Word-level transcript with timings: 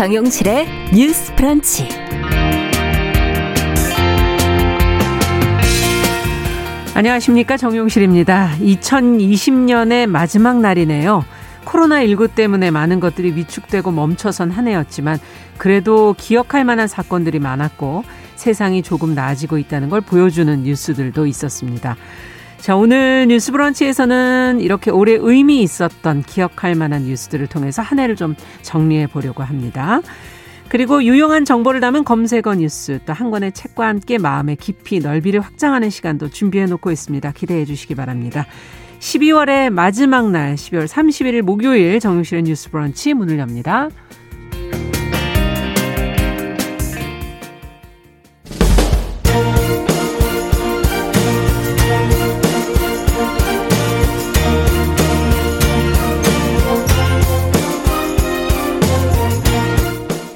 정용실의 0.00 0.66
뉴스 0.94 1.34
프런치. 1.34 1.86
안녕하십니까. 6.94 7.58
정용실입니다. 7.58 8.52
2020년의 8.60 10.06
마지막 10.06 10.58
날이네요. 10.58 11.22
코로나19 11.66 12.34
때문에 12.34 12.70
많은 12.70 12.98
것들이 12.98 13.36
위축되고 13.36 13.90
멈춰선 13.90 14.50
한 14.50 14.68
해였지만 14.68 15.18
그래도 15.58 16.14
기억할 16.16 16.64
만한 16.64 16.88
사건들이 16.88 17.38
많았고 17.38 18.04
세상이 18.36 18.82
조금 18.82 19.14
나아지고 19.14 19.58
있다는 19.58 19.90
걸 19.90 20.00
보여주는 20.00 20.62
뉴스들도 20.62 21.26
있었습니다. 21.26 21.98
자, 22.60 22.76
오늘 22.76 23.26
뉴스 23.28 23.52
브런치에서는 23.52 24.60
이렇게 24.60 24.90
올해 24.90 25.16
의미 25.18 25.62
있었던 25.62 26.22
기억할 26.22 26.74
만한 26.74 27.04
뉴스들을 27.04 27.46
통해서 27.46 27.80
한 27.80 27.98
해를 27.98 28.16
좀 28.16 28.34
정리해 28.60 29.06
보려고 29.06 29.42
합니다. 29.42 30.02
그리고 30.68 31.02
유용한 31.02 31.44
정보를 31.46 31.80
담은 31.80 32.04
검색어 32.04 32.54
뉴스 32.56 33.00
또 33.06 33.14
한 33.14 33.30
권의 33.30 33.52
책과 33.52 33.88
함께 33.88 34.18
마음의 34.18 34.56
깊이 34.56 35.00
넓이를 35.00 35.40
확장하는 35.40 35.88
시간도 35.90 36.28
준비해 36.28 36.66
놓고 36.66 36.92
있습니다. 36.92 37.32
기대해 37.32 37.64
주시기 37.64 37.94
바랍니다. 37.94 38.46
12월의 39.00 39.70
마지막 39.70 40.30
날 40.30 40.54
12월 40.54 40.86
31일 40.86 41.40
목요일 41.42 41.98
정용실의 41.98 42.42
뉴스 42.44 42.70
브런치 42.70 43.14
문을 43.14 43.38
엽니다. 43.38 43.88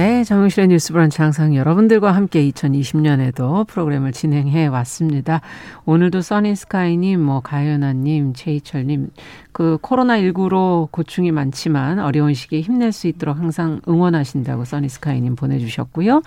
네, 0.00 0.24
정용실의 0.24 0.68
뉴스 0.68 0.94
브런치 0.94 1.20
항상 1.20 1.54
여러분들과 1.54 2.12
함께 2.12 2.42
2020년에도 2.48 3.66
프로그램을 3.66 4.12
진행해 4.12 4.66
왔습니다. 4.66 5.42
오늘도 5.84 6.22
써니스카이님, 6.22 7.20
뭐, 7.20 7.40
가연아님, 7.40 8.32
최희철님, 8.32 9.10
그 9.52 9.76
코로나19로 9.82 10.90
고충이 10.90 11.32
많지만 11.32 11.98
어려운 11.98 12.32
시기에 12.32 12.62
힘낼 12.62 12.92
수 12.92 13.08
있도록 13.08 13.36
항상 13.36 13.82
응원하신다고 13.86 14.64
써니스카이님 14.64 15.36
보내주셨고요. 15.36 16.22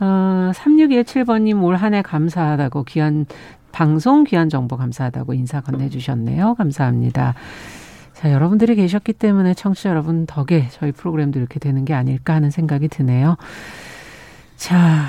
어, 0.00 0.50
3617번님 0.54 1.64
올 1.64 1.76
한 1.76 1.94
해 1.94 2.02
감사하다고 2.02 2.84
귀한 2.84 3.24
방송, 3.72 4.24
귀한 4.24 4.50
정보 4.50 4.76
감사하다고 4.76 5.32
인사 5.32 5.62
건네주셨네요. 5.62 6.54
감사합니다. 6.56 7.32
자, 8.16 8.32
여러분들이 8.32 8.74
계셨기 8.76 9.12
때문에 9.12 9.52
청취자 9.54 9.90
여러분 9.90 10.24
덕에 10.26 10.68
저희 10.70 10.90
프로그램도 10.92 11.38
이렇게 11.38 11.58
되는 11.60 11.84
게 11.84 11.92
아닐까 11.92 12.34
하는 12.34 12.50
생각이 12.50 12.88
드네요. 12.88 13.36
자, 14.56 15.04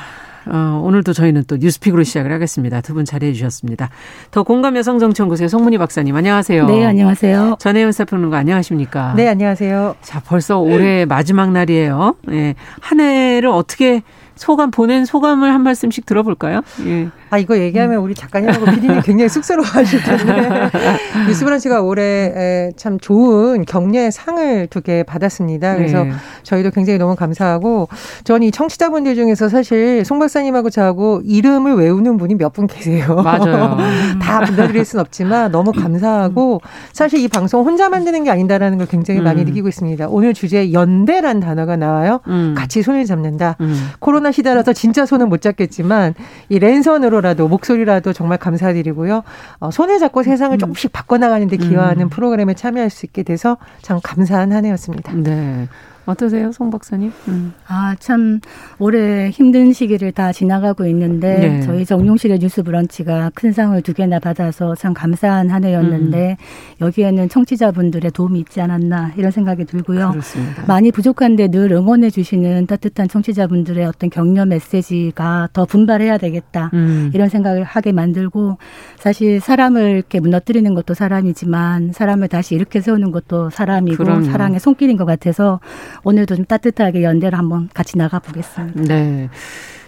어, 0.46 0.82
오늘도 0.84 1.14
저희는 1.14 1.44
또 1.48 1.56
뉴스픽으로 1.58 2.04
시작을 2.04 2.32
하겠습니다. 2.34 2.82
두 2.82 2.94
분 2.94 3.06
자리해 3.06 3.32
주셨습니다. 3.34 3.90
더 4.32 4.44
공감 4.44 4.76
여성정치연구소의 4.76 5.48
송문희 5.50 5.78
박사님 5.78 6.16
안녕하세요. 6.16 6.66
네, 6.68 6.86
안녕하세요. 6.86 7.56
전혜연 7.60 7.92
사평론가 7.94 8.38
안녕하십니까? 8.38 9.14
네, 9.16 9.28
안녕하세요. 9.30 9.96
자, 10.02 10.22
벌써 10.26 10.60
올해 10.60 11.06
마지막 11.06 11.52
날이에요. 11.52 12.16
예. 12.32 12.56
한 12.82 13.00
해를 13.00 13.50
어떻게 13.50 14.04
소감 14.38 14.72
보낸 14.72 15.06
소감을 15.06 15.54
한 15.54 15.62
말씀씩 15.64 16.06
들어볼까요? 16.06 16.62
예. 16.86 17.10
아 17.30 17.38
이거 17.38 17.58
얘기하면 17.58 17.98
우리 18.00 18.16
작가님하고 18.16 18.66
피디님 18.66 19.02
굉장히 19.02 19.28
쑥스러워하실 19.30 20.02
텐데 20.04 20.70
뉴스브런치가 21.28 21.82
올해 21.82 22.72
참 22.78 22.98
좋은 23.00 23.66
격려의 23.66 24.12
상을 24.12 24.68
두 24.68 24.82
개 24.88 25.04
받았습니다. 25.04 25.76
그래서 25.76 26.04
네. 26.06 26.12
저희도 26.44 26.70
굉장히 26.72 26.98
너무 27.00 27.16
감사하고 27.16 27.90
저는 28.24 28.48
이 28.48 28.52
청취자분들 28.52 29.16
중에서 29.16 29.50
사실 29.50 30.06
송 30.06 30.20
박사님하고 30.20 30.70
저하고 30.70 31.22
이름을 31.26 31.74
외우는 31.76 32.18
분이 32.18 32.36
몇 32.36 32.54
분 32.54 32.68
계세요. 32.68 33.16
맞아요. 33.24 33.78
다 34.22 34.40
불러드릴 34.46 34.86
수는 34.86 35.02
없지만 35.02 35.52
너무 35.52 35.72
감사하고 35.74 36.62
사실 36.94 37.20
이 37.20 37.28
방송 37.28 37.66
혼자 37.66 37.90
만드는 37.90 38.24
게 38.24 38.30
아니다라는 38.32 38.78
걸 38.78 38.88
굉장히 38.88 39.20
많이 39.20 39.42
음. 39.42 39.46
느끼고 39.48 39.68
있습니다. 39.68 40.08
오늘 40.10 40.34
주제 40.34 40.72
연대란 40.72 41.40
단어가 41.42 41.76
나와요. 41.76 42.22
음. 42.28 42.56
같이 42.58 42.82
손을 42.82 43.04
잡는다. 43.06 43.58
음. 43.60 43.90
코로나 44.00 44.27
시대라서 44.32 44.72
진짜 44.74 45.06
손은 45.06 45.28
못 45.28 45.42
잡겠지만 45.42 46.14
이 46.50 46.60
랜선으로 46.60 47.18
문자로라도 47.18 47.48
목소리라도 47.48 48.14
정말 48.14 48.38
감사드리고요. 48.38 49.24
어, 49.60 49.72
손을 49.72 50.00
잡고 50.00 50.24
세상을 50.24 50.56
음. 50.56 50.60
조금씩 50.60 50.94
바꿔나가는 50.94 51.48
데 51.48 51.58
기여하는 51.58 52.04
음. 52.04 52.10
프로그램에 52.10 52.54
참여할 52.54 52.90
수 52.90 53.06
있게 53.06 53.24
돼서 53.24 53.58
참 53.82 54.00
감사한 54.02 54.52
한 54.52 54.66
해였습니다. 54.66 55.14
네. 55.16 55.68
어떠세요, 56.08 56.54
송 56.54 56.70
박사님? 56.70 57.12
음. 57.28 57.54
아, 57.68 57.94
참, 58.00 58.40
올해 58.80 59.30
힘든 59.30 59.74
시기를 59.74 60.14
다 60.14 60.32
지나가고 60.32 60.86
있는데, 60.86 61.38
네. 61.38 61.62
저희 61.62 61.86
정용실의 61.86 62.40
뉴스 62.40 62.64
브런치가 62.64 63.30
큰 63.36 63.52
상을 63.52 63.80
두 63.82 63.94
개나 63.94 64.20
받아서 64.20 64.74
참 64.76 64.94
감사한 64.94 65.50
한 65.50 65.66
해였는데, 65.66 66.38
음. 66.40 66.86
여기에는 66.86 67.28
청취자분들의 67.28 68.10
도움이 68.12 68.40
있지 68.40 68.62
않았나, 68.62 69.12
이런 69.18 69.32
생각이 69.32 69.66
들고요. 69.66 70.12
그렇습니다. 70.12 70.64
많이 70.66 70.92
부족한데 70.94 71.50
늘 71.50 71.74
응원해주시는 71.74 72.68
따뜻한 72.68 73.10
청취자분들의 73.10 73.86
어떤 73.86 74.10
격려 74.10 74.46
메시지가 74.46 75.50
더 75.52 75.66
분발해야 75.66 76.18
되겠다, 76.18 76.72
음. 76.74 77.12
이런 77.14 77.28
생각을 77.28 77.66
하게 77.66 77.92
만들고, 77.92 78.58
사실 78.98 79.42
사람을 79.42 79.90
이렇게 79.90 80.22
무너뜨리는 80.22 80.74
것도 80.74 80.94
사람이지만, 80.94 81.92
사람을 81.92 82.30
다시 82.30 82.56
이렇게 82.56 82.80
세우는 82.80 83.12
것도 83.12 83.50
사람이고, 83.50 84.02
그럼요. 84.02 84.24
사랑의 84.24 84.62
손길인 84.62 84.96
것 84.96 85.04
같아서, 85.04 85.60
오늘도 86.04 86.36
좀 86.36 86.46
따뜻하게 86.46 87.04
연대를 87.04 87.38
한번 87.38 87.70
같이 87.74 87.98
나가 87.98 88.20
보겠습니다. 88.20 88.82
네. 88.94 89.30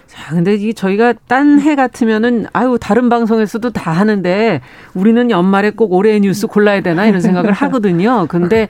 자, 0.08 0.34
근데 0.34 0.56
이 0.56 0.74
저희가 0.74 1.14
딴 1.28 1.60
해 1.60 1.76
같으면은 1.76 2.48
아유 2.52 2.78
다른 2.82 3.10
방송에서도 3.10 3.70
다 3.72 3.92
하는데 3.92 4.62
우리는 4.94 5.30
연말에 5.32 5.70
꼭 5.72 5.94
올해의 5.94 6.20
뉴스 6.22 6.48
골라야 6.48 6.82
되나 6.82 7.06
이런 7.06 7.22
생각을 7.22 7.52
하거든요. 7.54 8.26
근데 8.28 8.68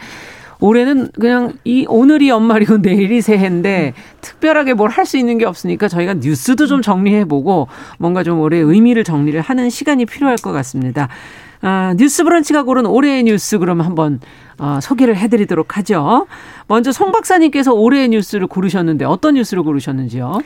올해는 0.62 1.10
그냥 1.18 1.54
이 1.64 1.86
오늘이 1.88 2.28
연말이고 2.28 2.80
내일이 2.80 3.22
새해인데 3.22 3.94
특별하게 4.20 4.74
뭘 4.74 4.90
할 4.90 5.06
수 5.06 5.18
있는 5.18 5.38
게 5.38 5.46
없으니까 5.46 5.88
저희가 5.88 6.16
뉴스도 6.16 6.68
좀 6.68 6.82
정리해 6.82 7.24
보고 7.24 7.70
뭔가 7.98 8.24
좀 8.24 8.42
올해 8.42 8.58
의미를 8.58 9.06
정리를 9.06 9.40
하는 9.40 9.70
시간이 9.70 10.06
필요할 10.06 10.36
것 10.44 10.52
같습니다. 10.52 11.08
아, 11.62 11.94
뉴스 11.98 12.24
브런치가 12.26 12.64
고른 12.64 12.86
올해의 12.86 13.24
뉴스 13.24 13.58
그럼 13.60 13.80
한번 13.82 14.20
어, 14.59 14.80
소개를 14.81 15.18
해드리도록 15.18 15.78
하죠. 15.78 16.28
먼저 16.68 16.92
송 16.92 17.12
박사님께서 17.12 17.74
올해의 17.74 18.09
뉴스를 18.09 18.47
고르셨는데 18.47 19.06
어떤 19.06 19.36
뉴스를 19.36 19.64
고르셨는지요? 19.64 20.40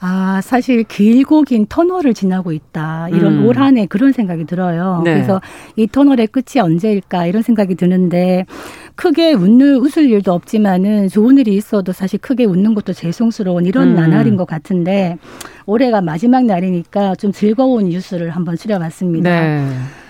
아, 0.00 0.40
사실 0.42 0.84
길고 0.84 1.42
긴 1.42 1.66
터널을 1.68 2.14
지나고 2.14 2.52
있다. 2.52 3.08
이런 3.08 3.38
음. 3.38 3.46
올 3.46 3.56
한해 3.56 3.86
그런 3.86 4.12
생각이 4.12 4.44
들어요. 4.44 5.02
네. 5.04 5.14
그래서 5.14 5.40
이 5.74 5.88
터널의 5.88 6.28
끝이 6.28 6.60
언제일까 6.62 7.26
이런 7.26 7.42
생각이 7.42 7.74
드는데 7.74 8.46
크게 8.94 9.32
웃는 9.32 9.76
웃을 9.76 10.08
일도 10.08 10.32
없지만은 10.32 11.08
좋은 11.08 11.38
일이 11.38 11.56
있어도 11.56 11.92
사실 11.92 12.20
크게 12.20 12.44
웃는 12.44 12.74
것도 12.74 12.92
죄송스러운 12.92 13.66
이런 13.66 13.88
음. 13.88 13.94
나날인 13.96 14.36
것 14.36 14.46
같은데 14.46 15.16
올해가 15.66 16.00
마지막 16.00 16.44
날이니까 16.44 17.16
좀 17.16 17.32
즐거운 17.32 17.86
뉴스를 17.86 18.30
한번 18.30 18.56
추려봤습니다. 18.56 19.28
네. 19.28 19.68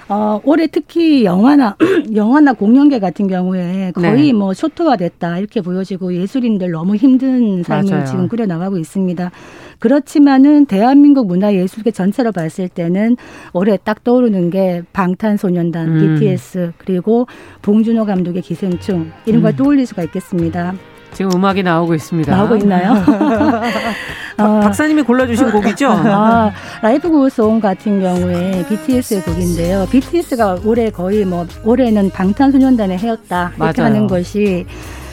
어, 0.08 0.40
올해 0.44 0.66
특히 0.66 1.24
영화나 1.24 1.76
영화나 2.14 2.54
공연계 2.54 2.98
같은 2.98 3.28
경우에 3.28 3.92
거의 3.94 4.28
네. 4.28 4.32
뭐 4.32 4.54
쇼트화 4.54 4.96
됐다 4.96 5.38
이렇게 5.38 5.60
보여지고 5.60 6.14
예술인들 6.14 6.70
너무 6.70 6.96
힘든 6.96 7.62
삶을 7.62 7.90
맞아요. 7.90 8.04
지금 8.06 8.28
꾸려 8.28 8.46
나가고 8.46 8.78
있습니다. 8.78 9.30
그렇지만은 9.78 10.66
대한민국 10.66 11.26
문화 11.26 11.54
예술계 11.54 11.90
전체로 11.90 12.32
봤을 12.32 12.68
때는 12.68 13.16
올해 13.52 13.76
딱 13.82 14.02
떠오르는 14.02 14.50
게 14.50 14.82
방탄소년단, 14.92 15.88
음. 15.88 16.14
BTS 16.14 16.72
그리고 16.78 17.26
봉준호 17.62 18.06
감독의 18.06 18.42
기생충 18.42 19.12
이런 19.26 19.42
걸 19.42 19.52
음. 19.52 19.56
떠올릴 19.56 19.86
수가 19.86 20.02
있겠습니다. 20.04 20.74
지금 21.12 21.32
음악이 21.34 21.62
나오고 21.62 21.94
있습니다. 21.94 22.34
나오고 22.34 22.56
있나요? 22.56 22.92
어, 24.38 24.60
박사님이 24.60 25.02
골라주신 25.02 25.50
곡이죠? 25.50 25.88
아, 26.06 26.52
Life 26.80 27.10
Goes 27.10 27.44
On 27.44 27.60
같은 27.60 28.00
경우에 28.00 28.64
BTS의 28.68 29.22
곡인데요. 29.22 29.86
BTS가 29.90 30.58
올해 30.64 30.90
거의 30.90 31.24
뭐 31.24 31.46
올해는 31.64 32.10
방탄소년단의 32.10 32.98
해였다 32.98 33.52
이렇게 33.56 33.80
맞아요. 33.82 33.94
하는 33.94 34.06
것이 34.06 34.64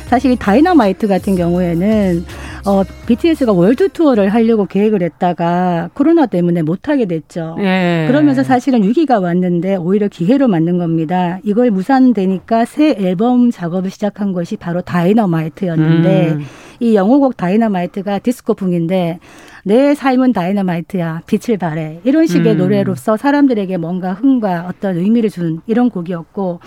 사실 0.07 0.37
다이너마이트 0.37 1.07
같은 1.07 1.35
경우에는 1.35 2.25
어, 2.65 2.83
BTS가 3.05 3.51
월드 3.51 3.89
투어를 3.89 4.29
하려고 4.29 4.65
계획을 4.65 5.03
했다가 5.03 5.89
코로나 5.93 6.25
때문에 6.25 6.63
못 6.63 6.89
하게 6.89 7.05
됐죠. 7.05 7.57
예. 7.59 8.05
그러면서 8.07 8.43
사실은 8.43 8.83
위기가 8.83 9.19
왔는데 9.19 9.75
오히려 9.75 10.07
기회로 10.07 10.47
맞는 10.47 10.77
겁니다. 10.77 11.39
이걸 11.43 11.69
무산되니까 11.69 12.65
새 12.65 12.95
앨범 12.97 13.51
작업을 13.51 13.91
시작한 13.91 14.33
것이 14.33 14.57
바로 14.57 14.81
다이너마이트였는데 14.81 16.31
음. 16.31 16.45
이 16.79 16.95
영어곡 16.95 17.37
다이너마이트가 17.37 18.19
디스코풍인데 18.19 19.19
내 19.63 19.95
삶은 19.95 20.33
다이너마이트야 20.33 21.21
빛을 21.25 21.57
발해 21.57 21.99
이런 22.03 22.27
식의 22.27 22.53
음. 22.53 22.57
노래로서 22.57 23.17
사람들에게 23.17 23.77
뭔가 23.77 24.13
흥과 24.13 24.67
어떤 24.69 24.97
의미를 24.97 25.29
주는 25.29 25.59
이런 25.67 25.89
곡이었고 25.89 26.59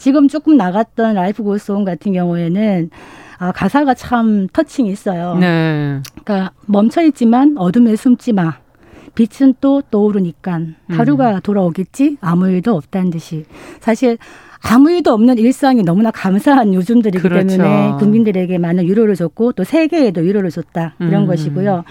지금 0.00 0.28
조금 0.28 0.56
나갔던 0.56 1.14
Life 1.14 1.42
Goes 1.42 1.70
On 1.70 1.84
같은 1.84 2.14
경우에는 2.14 2.90
아, 3.38 3.52
가사가 3.52 3.92
참 3.94 4.48
touching 4.52 4.86
있어요. 4.86 5.36
네. 5.38 6.00
그러니까 6.24 6.52
멈춰 6.66 7.02
있지만 7.02 7.56
어둠에 7.58 7.94
숨지 7.96 8.32
마. 8.32 8.54
빛은 9.14 9.54
또 9.60 9.82
떠오르니까 9.90 10.60
하루가 10.88 11.34
음. 11.34 11.40
돌아오겠지 11.42 12.16
아무 12.20 12.48
일도 12.48 12.76
없다는 12.76 13.10
듯이 13.10 13.44
사실 13.80 14.16
아무 14.62 14.90
일도 14.90 15.12
없는 15.12 15.36
일상이 15.36 15.82
너무나 15.82 16.12
감사한 16.12 16.72
요즘들이기 16.74 17.20
그렇죠. 17.20 17.48
때문에 17.48 17.94
국민들에게 17.98 18.56
많은 18.56 18.84
위로를 18.84 19.16
줬고 19.16 19.52
또 19.52 19.64
세계에도 19.64 20.20
위로를 20.20 20.50
줬다 20.50 20.94
이런 21.00 21.22
음. 21.22 21.26
것이고요. 21.26 21.84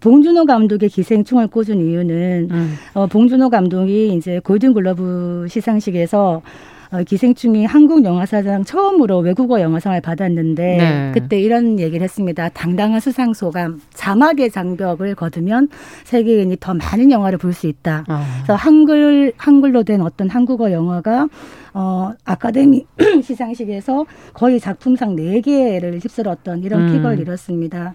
봉준호 0.00 0.46
감독의 0.46 0.88
기생충을 0.88 1.46
꽂은 1.46 1.80
이유는 1.80 2.48
음. 2.50 2.74
어, 2.94 3.06
봉준호 3.06 3.50
감독이 3.50 4.12
이제 4.14 4.40
골든글러브 4.40 5.46
시상식에서 5.48 6.42
어, 6.42 6.42
기생충이 7.02 7.64
한국 7.64 8.04
영화사상 8.04 8.64
처음으로 8.64 9.18
외국어 9.18 9.60
영화상을 9.60 10.00
받았는데 10.00 10.76
네. 10.76 11.10
그때 11.14 11.40
이런 11.40 11.80
얘기를 11.80 12.04
했습니다. 12.04 12.48
당당한 12.50 13.00
수상 13.00 13.32
소감, 13.34 13.80
자막의 13.94 14.50
장벽을 14.50 15.14
거두면 15.14 15.68
세계인이 16.04 16.56
더 16.60 16.74
많은 16.74 17.10
영화를 17.10 17.38
볼 17.38 17.54
수 17.54 17.66
있다. 17.68 18.04
아. 18.08 18.24
그래서 18.38 18.54
한글 18.56 19.32
한글로 19.36 19.84
된 19.84 20.00
어떤 20.00 20.28
한국어 20.28 20.72
영화가 20.72 21.28
어 21.72 22.12
아카데미 22.24 22.84
시상식에서 23.22 24.04
거의 24.32 24.58
작품상 24.60 25.14
네개를 25.16 26.00
휩쓸었던 26.00 26.62
이런 26.64 26.88
음. 26.88 26.92
킥을 26.92 27.20
이뤘습니다. 27.20 27.94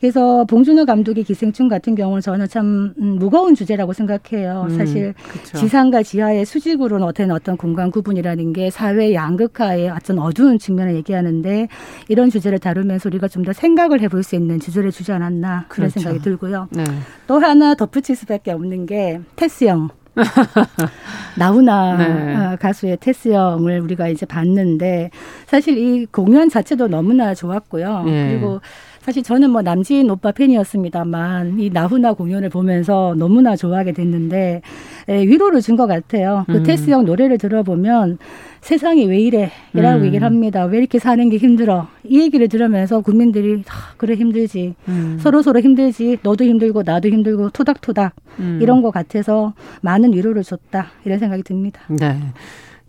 그래서 0.00 0.44
봉준호 0.44 0.86
감독의 0.86 1.24
기생충 1.24 1.68
같은 1.68 1.94
경우는 1.96 2.20
저는 2.20 2.46
참 2.48 2.94
음, 3.00 3.16
무거운 3.18 3.54
주제라고 3.56 3.92
생각해요. 3.92 4.66
음, 4.68 4.76
사실 4.78 5.14
그쵸. 5.28 5.58
지상과 5.58 6.04
지하의 6.04 6.44
수직으로 6.44 7.04
어떤 7.04 7.32
어떤 7.32 7.56
공간 7.56 7.90
구분이라는 7.90 8.52
게 8.52 8.70
사회 8.70 9.14
양극화의 9.14 9.88
어떤 9.90 10.18
어두운 10.20 10.58
측면을 10.58 10.94
얘기하는데 10.94 11.66
이런 12.08 12.30
주제를 12.30 12.58
다루면서 12.60 13.08
우리가 13.08 13.26
좀 13.26 13.38
더 13.48 13.52
생각을 13.54 14.00
해볼 14.02 14.24
수 14.24 14.34
있는 14.34 14.60
주제를 14.60 14.90
주지 14.90 15.10
않았나 15.10 15.64
그런 15.68 15.88
그렇죠. 15.88 16.00
생각이 16.00 16.22
들고요. 16.22 16.68
네. 16.70 16.84
또 17.26 17.38
하나 17.38 17.74
덧붙일 17.74 18.14
수밖에 18.14 18.50
없는 18.50 18.84
게 18.84 19.20
테스 19.36 19.64
형. 19.64 19.88
나훈아 21.38 21.96
네. 21.96 22.36
어, 22.36 22.56
가수의 22.60 22.98
테스 23.00 23.28
형을 23.30 23.80
우리가 23.80 24.08
이제 24.08 24.26
봤는데 24.26 25.10
사실 25.46 25.78
이 25.78 26.06
공연 26.06 26.48
자체도 26.48 26.88
너무나 26.88 27.34
좋았고요. 27.34 28.02
네. 28.04 28.28
그리고 28.30 28.60
사실 29.02 29.22
저는 29.22 29.50
뭐 29.50 29.62
남진 29.62 30.10
오빠 30.10 30.32
팬이었습니다만 30.32 31.58
이 31.60 31.70
나훈아 31.70 32.12
공연을 32.12 32.50
보면서 32.50 33.14
너무나 33.16 33.56
좋아하게 33.56 33.92
됐는데 33.92 34.60
에, 35.08 35.20
예, 35.20 35.26
위로를 35.26 35.60
준 35.62 35.76
것 35.78 35.86
같아요. 35.86 36.44
그 36.48 36.56
음. 36.58 36.62
테스 36.64 36.90
형 36.90 37.04
노래를 37.04 37.38
들어보면 37.38 38.18
세상이 38.60 39.06
왜 39.06 39.20
이래? 39.20 39.50
이라고 39.74 40.00
음. 40.00 40.06
얘기를 40.06 40.26
합니다. 40.26 40.64
왜 40.64 40.78
이렇게 40.78 40.98
사는 40.98 41.28
게 41.30 41.36
힘들어? 41.36 41.86
이 42.04 42.20
얘기를 42.20 42.48
들으면서 42.48 43.00
국민들이 43.00 43.62
아, 43.68 43.94
그래 43.96 44.14
힘들지. 44.16 44.74
음. 44.88 45.16
서로 45.20 45.40
서로 45.42 45.60
힘들지. 45.60 46.18
너도 46.22 46.44
힘들고 46.44 46.82
나도 46.84 47.08
힘들고 47.08 47.50
토닥토닥 47.50 48.14
음. 48.40 48.58
이런 48.60 48.82
것 48.82 48.90
같아서 48.90 49.54
많은 49.82 50.12
위로를 50.12 50.42
줬다. 50.42 50.88
이런 51.04 51.18
생각이 51.20 51.44
듭니다. 51.44 51.80
네. 51.88 52.18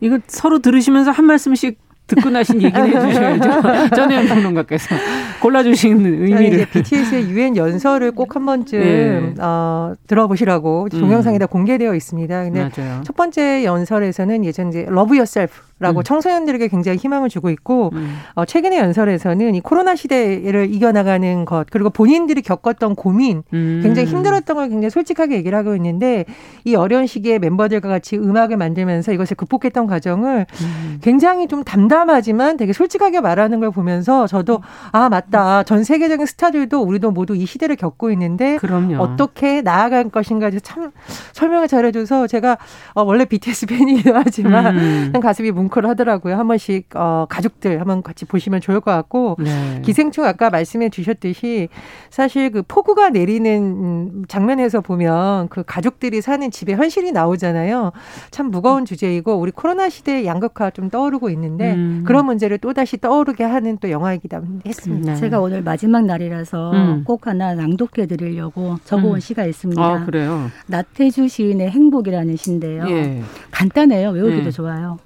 이거 0.01 0.17
서로 0.27 0.59
들으시면서 0.59 1.11
한 1.11 1.25
말씀씩 1.25 1.77
듣고 2.09 2.29
나신 2.29 2.61
얘기를 2.61 2.87
해주셔야죠. 2.87 3.89
전혜연 3.95 4.27
평론가께서 4.27 4.95
골라주신 5.41 6.05
의미를. 6.05 6.45
이제 6.61 6.65
BTS의 6.65 7.29
유엔 7.29 7.55
연설을 7.55 8.11
꼭 8.11 8.35
한 8.35 8.45
번쯤 8.45 8.79
네. 8.79 9.33
어, 9.41 9.93
들어보시라고 10.07 10.89
동영상에다 10.89 11.45
음. 11.45 11.47
공개되어 11.47 11.95
있습니다. 11.95 12.43
근데 12.43 12.59
맞아요. 12.75 13.01
첫 13.03 13.15
번째 13.15 13.63
연설에서는 13.63 14.45
예전 14.45 14.69
이제 14.69 14.85
love 14.87 15.15
yourself 15.15 15.61
라고 15.79 16.01
음. 16.01 16.03
청소년들에게 16.03 16.67
굉장히 16.67 16.97
희망을 16.97 17.29
주고 17.29 17.49
있고 17.49 17.91
음. 17.93 18.17
어, 18.35 18.43
최근의 18.43 18.79
연설에서는 18.79 19.55
이 19.55 19.61
코로나 19.61 19.95
시대를 19.95 20.73
이겨나가는 20.73 21.45
것 21.45 21.67
그리고 21.71 21.89
본인들이 21.89 22.41
겪었던 22.41 22.95
고민 22.95 23.43
음. 23.53 23.79
굉장히 23.81 24.09
힘들었던 24.09 24.55
걸 24.57 24.69
굉장히 24.69 24.89
솔직하게 24.89 25.35
얘기를 25.37 25.57
하고 25.57 25.75
있는데 25.75 26.25
이 26.65 26.75
어려운 26.75 27.07
시기에 27.07 27.39
멤버들과 27.39 27.87
같이 27.87 28.17
음악을 28.17 28.57
만들면서 28.57 29.13
이것을 29.13 29.37
극복했던 29.37 29.87
과정을 29.87 30.45
음. 30.61 30.99
굉장히 31.01 31.47
좀 31.47 31.63
담담하지만 31.63 32.57
되게 32.57 32.73
솔직하게 32.73 33.21
말하는 33.21 33.61
걸 33.61 33.71
보면서 33.71 34.27
저도 34.27 34.61
아 34.91 35.07
맞다 35.07 35.63
전 35.63 35.85
세계적인 35.85 36.25
스타들도 36.25 36.81
우리도 36.81 37.11
모두 37.11 37.35
이 37.35 37.45
시대를 37.45 37.77
겪고 37.77 38.11
있는데 38.11 38.57
그럼요. 38.57 38.97
어떻게 38.97 39.61
나아갈 39.61 40.09
것인가 40.09 40.51
참 40.61 40.91
설명을 41.31 41.69
잘해줘서 41.69 42.27
제가 42.27 42.57
어, 42.95 43.03
원래 43.03 43.23
BTS 43.23 43.67
팬이기도 43.67 44.11
하지만 44.13 44.77
음. 44.77 45.13
가슴이 45.21 45.51
뭉 45.51 45.68
뭉클 45.69 45.87
하더라고요. 45.87 46.35
한 46.35 46.47
번씩 46.47 46.89
어, 46.95 47.25
가족들 47.29 47.79
한번 47.79 48.03
같이 48.03 48.25
보시면 48.25 48.61
좋을 48.61 48.81
것 48.81 48.91
같고 48.91 49.37
네. 49.39 49.81
기생충 49.83 50.25
아까 50.25 50.49
말씀해 50.49 50.89
주셨듯이 50.89 51.69
사실 52.09 52.51
그 52.51 52.63
폭우가 52.67 53.09
내리는 53.09 54.25
장면에서 54.27 54.81
보면 54.81 55.47
그 55.49 55.63
가족들이 55.65 56.21
사는 56.21 56.49
집에 56.51 56.73
현실이 56.73 57.11
나오잖아요. 57.11 57.91
참 58.31 58.51
무거운 58.51 58.85
주제이고 58.85 59.35
우리 59.35 59.51
코로나 59.51 59.89
시대의 59.89 60.25
양극화 60.25 60.71
좀 60.71 60.89
떠오르고 60.89 61.29
있는데 61.29 61.73
음. 61.73 62.03
그런 62.05 62.25
문제를 62.25 62.57
또 62.57 62.73
다시 62.73 62.97
떠오르게 62.97 63.43
하는 63.43 63.77
또 63.77 63.89
영화이기도 63.89 64.41
했습니다. 64.65 65.13
네. 65.13 65.19
제가 65.19 65.39
오늘 65.39 65.61
마지막 65.61 66.05
날이라서 66.05 66.71
음. 66.71 67.03
꼭 67.05 67.27
하나 67.27 67.53
낭독해 67.53 68.07
드리려고 68.07 68.77
적어온 68.83 69.15
음. 69.15 69.19
시가 69.19 69.45
있습니다. 69.45 69.81
아, 69.81 70.05
그래요? 70.05 70.49
나태주 70.67 71.27
시인의 71.27 71.69
행복이라는 71.69 72.35
시인데요. 72.35 72.85
예. 72.89 73.21
간단해요. 73.51 74.09
외우기도 74.09 74.47
예. 74.47 74.51
좋아요. 74.51 74.97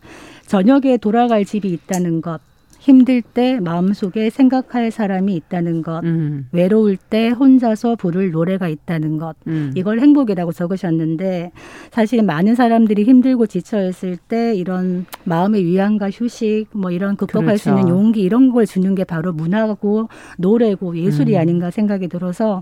저녁에 0.53 0.97
돌아갈 0.97 1.45
집이 1.45 1.67
있다는 1.67 2.21
것, 2.21 2.39
힘들 2.77 3.23
때 3.23 3.59
마음속에 3.59 4.29
생각할 4.29 4.91
사람이 4.91 5.33
있다는 5.33 5.81
것, 5.81 6.03
음. 6.03 6.47
외로울 6.51 6.95
때 6.95 7.29
혼자서 7.29 7.95
부를 7.95 8.29
노래가 8.29 8.67
있다는 8.67 9.17
것, 9.17 9.35
음. 9.47 9.71
이걸 9.75 9.99
행복이라고 9.99 10.51
적으셨는데 10.51 11.51
사실 11.89 12.21
많은 12.21 12.53
사람들이 12.53 13.03
힘들고 13.03 13.47
지쳐있을 13.47 14.17
때 14.27 14.53
이런 14.53 15.07
마음의 15.23 15.65
위안과 15.65 16.11
휴식, 16.11 16.67
뭐 16.73 16.91
이런 16.91 17.15
극복할 17.15 17.57
그렇죠. 17.57 17.63
수 17.63 17.69
있는 17.69 17.89
용기 17.89 18.21
이런 18.21 18.51
걸 18.51 18.67
주는 18.67 18.93
게 18.93 19.05
바로 19.05 19.33
문화고 19.33 20.09
노래고 20.37 20.97
예술이 20.97 21.33
음. 21.33 21.39
아닌가 21.39 21.71
생각이 21.71 22.09
들어서 22.09 22.61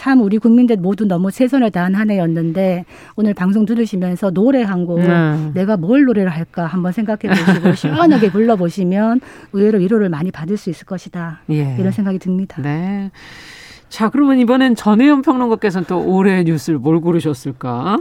참 0.00 0.22
우리 0.22 0.38
국민들 0.38 0.78
모두 0.78 1.04
너무 1.04 1.30
최선을 1.30 1.70
다한 1.70 1.94
한 1.94 2.10
해였는데 2.10 2.86
오늘 3.16 3.34
방송 3.34 3.66
들으시면서 3.66 4.30
노래 4.30 4.62
한곡 4.62 5.00
네. 5.00 5.50
내가 5.52 5.76
뭘 5.76 6.04
노래를 6.04 6.30
할까 6.30 6.64
한번 6.64 6.92
생각해 6.92 7.28
보시고 7.28 7.74
시원하게 7.76 8.30
불러보시면 8.30 9.20
의외로 9.52 9.78
위로를 9.78 10.08
많이 10.08 10.30
받을 10.30 10.56
수 10.56 10.70
있을 10.70 10.86
것이다. 10.86 11.40
예. 11.50 11.76
이런 11.78 11.92
생각이 11.92 12.18
듭니다. 12.18 12.62
네. 12.62 13.10
자, 13.90 14.08
그러면 14.08 14.38
이번엔 14.38 14.74
전혜연 14.74 15.20
평론가께서는 15.20 15.84
또 15.86 16.02
올해 16.02 16.44
뉴스를 16.44 16.78
뭘 16.78 16.98
고르셨을까? 17.02 17.98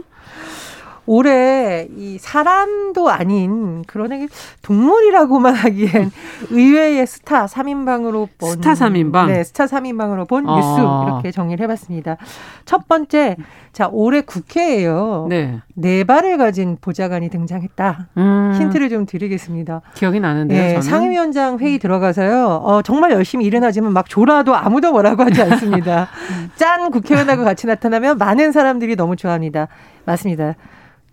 올해 1.12 1.88
이 1.98 2.20
사람도 2.20 3.10
아닌 3.10 3.82
그런 3.88 4.10
게 4.10 4.28
동물이라고만 4.62 5.56
하기엔 5.56 6.12
의외의 6.52 7.08
스타 7.08 7.48
3인방으로 7.48 8.28
본 8.38 8.50
스타 8.52 8.74
3인방 8.74 9.26
네, 9.26 9.44
스타 9.44 9.66
3인방으로 9.66 10.28
본 10.28 10.48
아. 10.48 10.56
뉴스 10.56 10.80
이렇게 11.08 11.32
정리를 11.32 11.64
해 11.64 11.68
봤습니다. 11.68 12.18
첫 12.66 12.88
번째 12.88 13.38
자, 13.74 13.90
올해 13.92 14.22
국회에요. 14.22 15.26
네. 15.30 15.60
네 15.74 16.04
발을 16.04 16.38
가진 16.38 16.78
보좌관이 16.80 17.30
등장했다. 17.30 18.10
음. 18.18 18.54
힌트를 18.60 18.90
좀 18.90 19.08
드리겠습니다. 19.08 19.82
기억이 19.96 20.20
나는데요. 20.20 20.62
네, 20.62 20.82
상임위원장 20.82 21.58
회의 21.58 21.80
들어가서요. 21.80 22.62
어, 22.64 22.82
정말 22.84 23.14
열심히 23.14 23.46
일은 23.46 23.64
하지만 23.64 23.94
막 23.94 24.08
졸아도 24.08 24.56
아무도 24.56 24.92
뭐라고 24.92 25.24
하지 25.24 25.42
않습니다. 25.42 26.08
짠 26.56 26.92
국회의원하고 26.92 27.44
같이 27.44 27.66
나타나면 27.66 28.20
많은 28.20 28.52
사람들이 28.52 28.96
너무 28.96 29.16
좋아합니다. 29.16 29.70
맞습니다. 30.06 30.54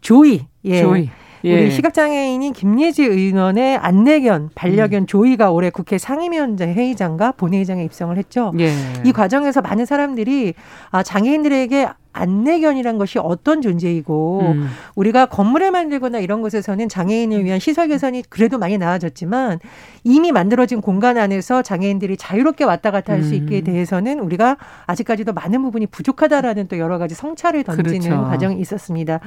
조이. 0.01 0.47
예. 0.65 0.83
조이. 0.83 1.11
예. 1.45 1.63
우리 1.63 1.71
시각장애인인 1.71 2.53
김예지 2.53 3.05
의원의 3.05 3.77
안내견, 3.77 4.51
반려견 4.55 5.03
음. 5.03 5.07
조이가 5.07 5.51
올해 5.51 5.71
국회 5.71 5.97
상임위원장 5.97 6.73
회의장과 6.73 7.33
본회의장에 7.33 7.85
입성을 7.85 8.17
했죠. 8.17 8.53
예. 8.59 8.73
이 9.05 9.13
과정에서 9.13 9.61
많은 9.61 9.87
사람들이 9.87 10.55
아, 10.91 11.03
장애인들에게 11.03 11.89
안내견이란 12.17 12.99
것이 12.99 13.19
어떤 13.19 13.61
존재이고 13.61 14.41
음. 14.55 14.69
우리가 14.95 15.27
건물을 15.27 15.71
만들거나 15.71 16.19
이런 16.19 16.41
곳에서는 16.41 16.89
장애인을 16.89 17.45
위한 17.45 17.59
시설 17.59 17.89
개선이 17.89 18.25
그래도 18.29 18.59
많이 18.59 18.79
나아졌지만 18.79 19.61
이미 20.05 20.33
만들어진 20.33 20.81
공간 20.81 21.19
안에서 21.19 21.63
장애인들이 21.63 22.17
자유롭게 22.17 22.65
왔다 22.65 22.91
갔다 22.91 23.13
할수 23.13 23.31
음. 23.31 23.35
있게 23.35 23.61
대해서는 23.61 24.21
우리가 24.21 24.57
아직까지도 24.87 25.33
많은 25.33 25.63
부분이 25.63 25.87
부족하다라는 25.87 26.69
또 26.69 26.79
여러 26.79 26.99
가지 26.99 27.15
성찰을 27.15 27.65
던지는 27.65 28.01
그렇죠. 28.01 28.25
과정이 28.25 28.61
있었습니다. 28.61 29.21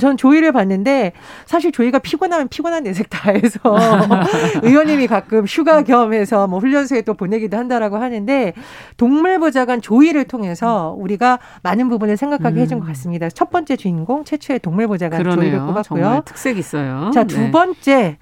저는 0.00 0.16
조의를 0.16 0.52
봤는데 0.52 1.12
사실 1.46 1.72
조의가 1.72 1.98
피곤하면 1.98 2.48
피곤한 2.48 2.84
내색 2.84 3.10
다 3.10 3.32
해서 3.32 3.58
의원님이 4.62 5.06
가끔 5.06 5.44
휴가 5.44 5.82
겸해서 5.82 6.46
뭐 6.46 6.58
훈련소에 6.60 7.02
또 7.02 7.14
보내기도 7.14 7.56
한다라고 7.56 7.96
하는데 7.96 8.54
동물 8.96 9.38
보좌관 9.40 9.80
조의를 9.82 10.24
통해서 10.24 10.94
우리가 10.98 11.38
많은 11.62 11.88
부분을 11.88 12.16
생각 12.16 12.29
하게 12.38 12.56
음. 12.56 12.62
해준 12.62 12.80
것 12.80 12.86
같습니다. 12.86 13.28
첫 13.28 13.50
번째 13.50 13.76
주인공 13.76 14.24
최초의 14.24 14.60
동물 14.60 14.86
보좌관 14.86 15.22
조의를 15.24 15.58
뽑았고요. 15.60 16.22
특색 16.24 16.58
있어요. 16.58 17.10
자, 17.12 17.24
두 17.24 17.38
네. 17.38 17.50
번째 17.50 18.18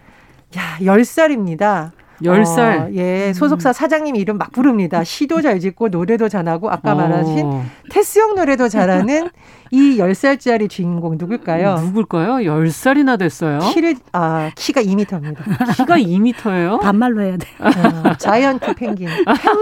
야, 0.56 0.78
10살입니다. 0.80 1.92
열살 2.22 2.78
어, 2.78 2.88
예, 2.94 3.32
소속사 3.32 3.72
사장님 3.72 4.16
이름 4.16 4.38
막 4.38 4.52
부릅니다. 4.52 5.04
시도 5.04 5.40
잘 5.40 5.60
짓고 5.60 5.88
노래도 5.88 6.28
잘하고 6.28 6.70
아까 6.70 6.92
어. 6.92 6.94
말하신 6.94 7.62
테스형 7.90 8.34
노래도 8.34 8.68
잘하는 8.68 9.30
이 9.70 9.98
열살짜리 9.98 10.68
주인공 10.68 11.16
누굴까요? 11.18 11.74
누굴까요? 11.74 12.44
열살이나 12.44 13.16
됐어요. 13.18 13.58
키를 13.58 13.96
아, 14.12 14.50
키가 14.56 14.82
2미터입니다. 14.82 15.76
키가 15.76 15.98
2미터예요? 15.98 16.80
반말로 16.80 17.20
해야 17.22 17.36
돼. 17.36 17.46
어, 17.58 18.14
자이언트 18.16 18.74
펭귄. 18.74 19.08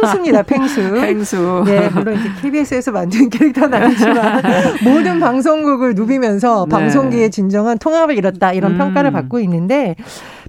펭수입니다. 0.02 0.42
펭수. 0.42 0.92
펭수. 0.92 1.64
네, 1.66 1.88
물론 1.88 2.14
이제 2.14 2.30
KBS에서 2.40 2.92
만든 2.92 3.28
캐릭터는 3.30 3.82
아니지만 3.82 4.42
모든 4.84 5.18
방송국을 5.18 5.94
누비면서 5.94 6.66
네. 6.68 6.76
방송계의 6.76 7.30
진정한 7.32 7.78
통합을 7.78 8.16
이뤘다 8.16 8.52
이런 8.52 8.72
음. 8.72 8.78
평가를 8.78 9.10
받고 9.10 9.40
있는데 9.40 9.96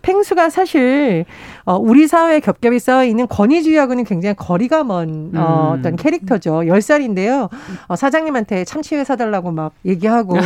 펭수가 0.01 0.49
사실 0.49 1.25
어, 1.65 1.75
우리 1.75 2.07
사회에 2.07 2.39
겹겹이 2.39 2.79
쌓여 2.79 3.03
있는 3.03 3.27
권위주의하고는 3.27 4.03
굉장히 4.03 4.35
거리가 4.35 4.83
먼 4.83 5.31
어, 5.35 5.73
음. 5.73 5.79
어떤 5.79 5.95
캐릭터죠. 5.95 6.61
10살인데요. 6.61 7.49
어, 7.87 7.95
사장님한테 7.95 8.63
참치회 8.63 9.03
사달라고 9.03 9.51
막 9.51 9.73
얘기하고 9.85 10.37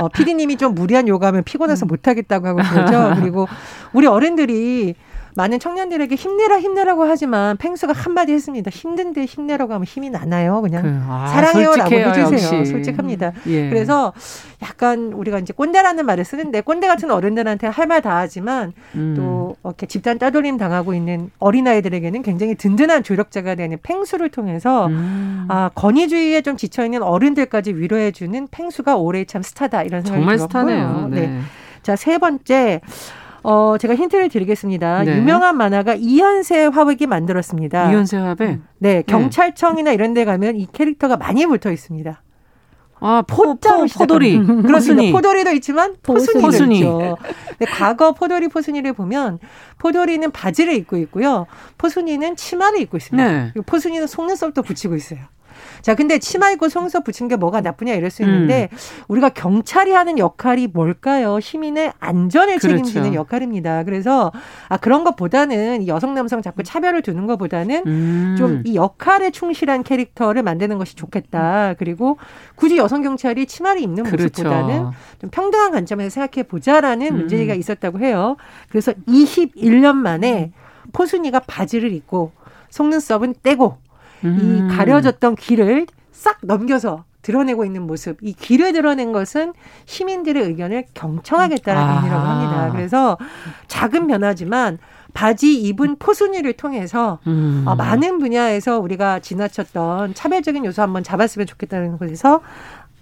어, 0.00 0.08
피디님이 0.08 0.56
좀 0.56 0.74
무리한 0.74 1.08
요구하면 1.08 1.44
피곤해서 1.44 1.86
못하겠다고 1.86 2.46
하고 2.48 2.60
그러죠. 2.62 3.20
그리고 3.20 3.46
우리 3.92 4.06
어른들이 4.06 4.94
많은 5.36 5.58
청년들에게 5.60 6.14
힘내라 6.14 6.60
힘내라고 6.60 7.04
하지만 7.04 7.56
펭수가 7.56 7.92
한마디 7.92 8.32
했습니다. 8.32 8.70
힘든데 8.70 9.24
힘내라고 9.24 9.72
하면 9.74 9.84
힘이 9.84 10.10
나나요? 10.10 10.60
그냥 10.60 10.82
그, 10.82 11.00
아, 11.08 11.26
사랑해요라고 11.28 11.94
해주세요. 11.94 12.58
역시. 12.58 12.70
솔직합니다. 12.70 13.32
예. 13.46 13.68
그래서 13.68 14.12
약간 14.62 15.12
우리가 15.12 15.38
이제 15.38 15.52
꼰대라는 15.52 16.04
말을 16.06 16.24
쓰는데 16.24 16.60
꼰대 16.62 16.86
같은 16.88 17.10
어른들한테 17.10 17.66
할 17.66 17.86
말 17.86 18.00
다 18.00 18.16
하지만 18.18 18.72
음. 18.94 19.14
또 19.16 19.56
이렇게 19.64 19.86
집단 19.86 20.18
따돌림 20.18 20.56
당하고 20.58 20.94
있는 20.94 21.30
어린 21.38 21.66
아이들에게는 21.66 22.22
굉장히 22.22 22.54
든든한 22.54 23.02
조력자가 23.02 23.54
되는 23.56 23.78
펭수를 23.82 24.28
통해서 24.30 24.86
음. 24.86 25.46
아 25.48 25.70
권위주의에 25.74 26.42
좀 26.42 26.56
지쳐 26.56 26.84
있는 26.84 27.02
어른들까지 27.02 27.74
위로해주는 27.74 28.48
펭수가 28.50 28.96
올해 28.96 29.24
참 29.24 29.42
스타다 29.42 29.82
이런 29.82 30.02
생각이 30.02 30.20
정말 30.20 30.36
들었고요. 30.36 30.48
스타네요. 30.62 31.08
네. 31.10 31.20
네. 31.26 31.40
자 31.82 31.96
세 31.96 32.18
번째 32.18 32.80
어, 33.42 33.76
제가 33.78 33.94
힌트를 33.94 34.28
드리겠습니다. 34.28 35.04
네. 35.04 35.16
유명한 35.16 35.56
만화가 35.56 35.94
이현세 35.94 36.66
화백이 36.66 37.06
만들었습니다. 37.06 37.90
이현세 37.90 38.16
화백? 38.18 38.48
음. 38.50 38.64
네, 38.78 39.02
경찰청이나 39.06 39.92
이런 39.92 40.14
데 40.14 40.24
가면 40.24 40.56
이 40.56 40.66
캐릭터가 40.72 41.16
많이 41.16 41.46
붙어 41.46 41.70
있습니다. 41.72 42.22
아, 43.02 43.22
포, 43.26 43.54
포, 43.54 43.86
포돌이. 43.86 44.38
그렇습니다. 44.44 45.10
포돌이도 45.12 45.52
있지만 45.52 45.96
포순이도 46.02 46.46
포순이. 46.46 46.78
있죠. 46.80 47.16
근데 47.48 47.64
과거 47.72 48.12
포돌이 48.12 48.48
포순이를 48.48 48.92
보면 48.92 49.38
포돌이는 49.78 50.30
바지를 50.30 50.74
입고 50.74 50.98
있고요. 50.98 51.46
포순이는 51.78 52.36
치마를 52.36 52.78
입고 52.80 52.98
있습니다. 52.98 53.32
네. 53.32 53.52
포순이는 53.64 54.06
속눈썹도 54.06 54.62
붙이고 54.62 54.94
있어요. 54.96 55.20
자, 55.82 55.94
근데 55.94 56.18
치마 56.18 56.50
입고 56.50 56.68
속눈썹 56.68 57.04
붙인 57.04 57.28
게 57.28 57.36
뭐가 57.36 57.60
나쁘냐 57.60 57.94
이럴 57.94 58.10
수 58.10 58.22
있는데 58.22 58.68
음. 58.70 58.76
우리가 59.08 59.30
경찰이 59.30 59.92
하는 59.92 60.18
역할이 60.18 60.68
뭘까요? 60.68 61.40
시민의 61.40 61.92
안전을 61.98 62.58
그렇죠. 62.58 62.68
책임지는 62.68 63.14
역할입니다. 63.14 63.84
그래서 63.84 64.32
아 64.68 64.76
그런 64.76 65.04
것보다는 65.04 65.86
여성 65.86 66.14
남성 66.14 66.42
자꾸 66.42 66.62
차별을 66.62 67.02
두는 67.02 67.26
것보다는 67.26 67.82
음. 67.86 68.34
좀이 68.38 68.74
역할에 68.74 69.30
충실한 69.30 69.82
캐릭터를 69.82 70.42
만드는 70.42 70.78
것이 70.78 70.96
좋겠다. 70.96 71.74
그리고 71.78 72.18
굳이 72.54 72.76
여성 72.76 73.02
경찰이 73.02 73.46
치마를 73.46 73.80
입는 73.80 74.04
그렇죠. 74.04 74.24
모습보다는 74.24 74.90
좀 75.20 75.30
평등한 75.30 75.72
관점에서 75.72 76.10
생각해 76.10 76.46
보자라는 76.46 77.06
음. 77.08 77.16
문제가 77.16 77.54
있었다고 77.54 78.00
해요. 78.00 78.36
그래서 78.68 78.92
21년 79.08 79.94
만에 79.94 80.52
포순이가 80.92 81.40
바지를 81.40 81.92
입고 81.92 82.32
속눈썹은 82.70 83.34
떼고 83.42 83.78
음. 84.24 84.68
이 84.70 84.74
가려졌던 84.74 85.36
길을 85.36 85.86
싹 86.12 86.38
넘겨서 86.42 87.04
드러내고 87.22 87.64
있는 87.64 87.82
모습, 87.82 88.16
이 88.22 88.32
길을 88.32 88.72
드러낸 88.72 89.12
것은 89.12 89.52
시민들의 89.84 90.42
의견을 90.42 90.86
경청하겠다는 90.94 91.82
아. 91.82 91.94
의미라고 91.96 92.26
합니다. 92.26 92.70
그래서 92.72 93.18
작은 93.68 94.06
변화지만 94.06 94.78
바지 95.12 95.60
입은 95.60 95.96
포순이를 95.98 96.52
통해서 96.54 97.18
음. 97.26 97.64
어, 97.66 97.74
많은 97.74 98.18
분야에서 98.18 98.78
우리가 98.78 99.18
지나쳤던 99.18 100.14
차별적인 100.14 100.64
요소 100.64 100.82
한번 100.82 101.02
잡았으면 101.02 101.46
좋겠다는 101.46 101.98
것에서 101.98 102.40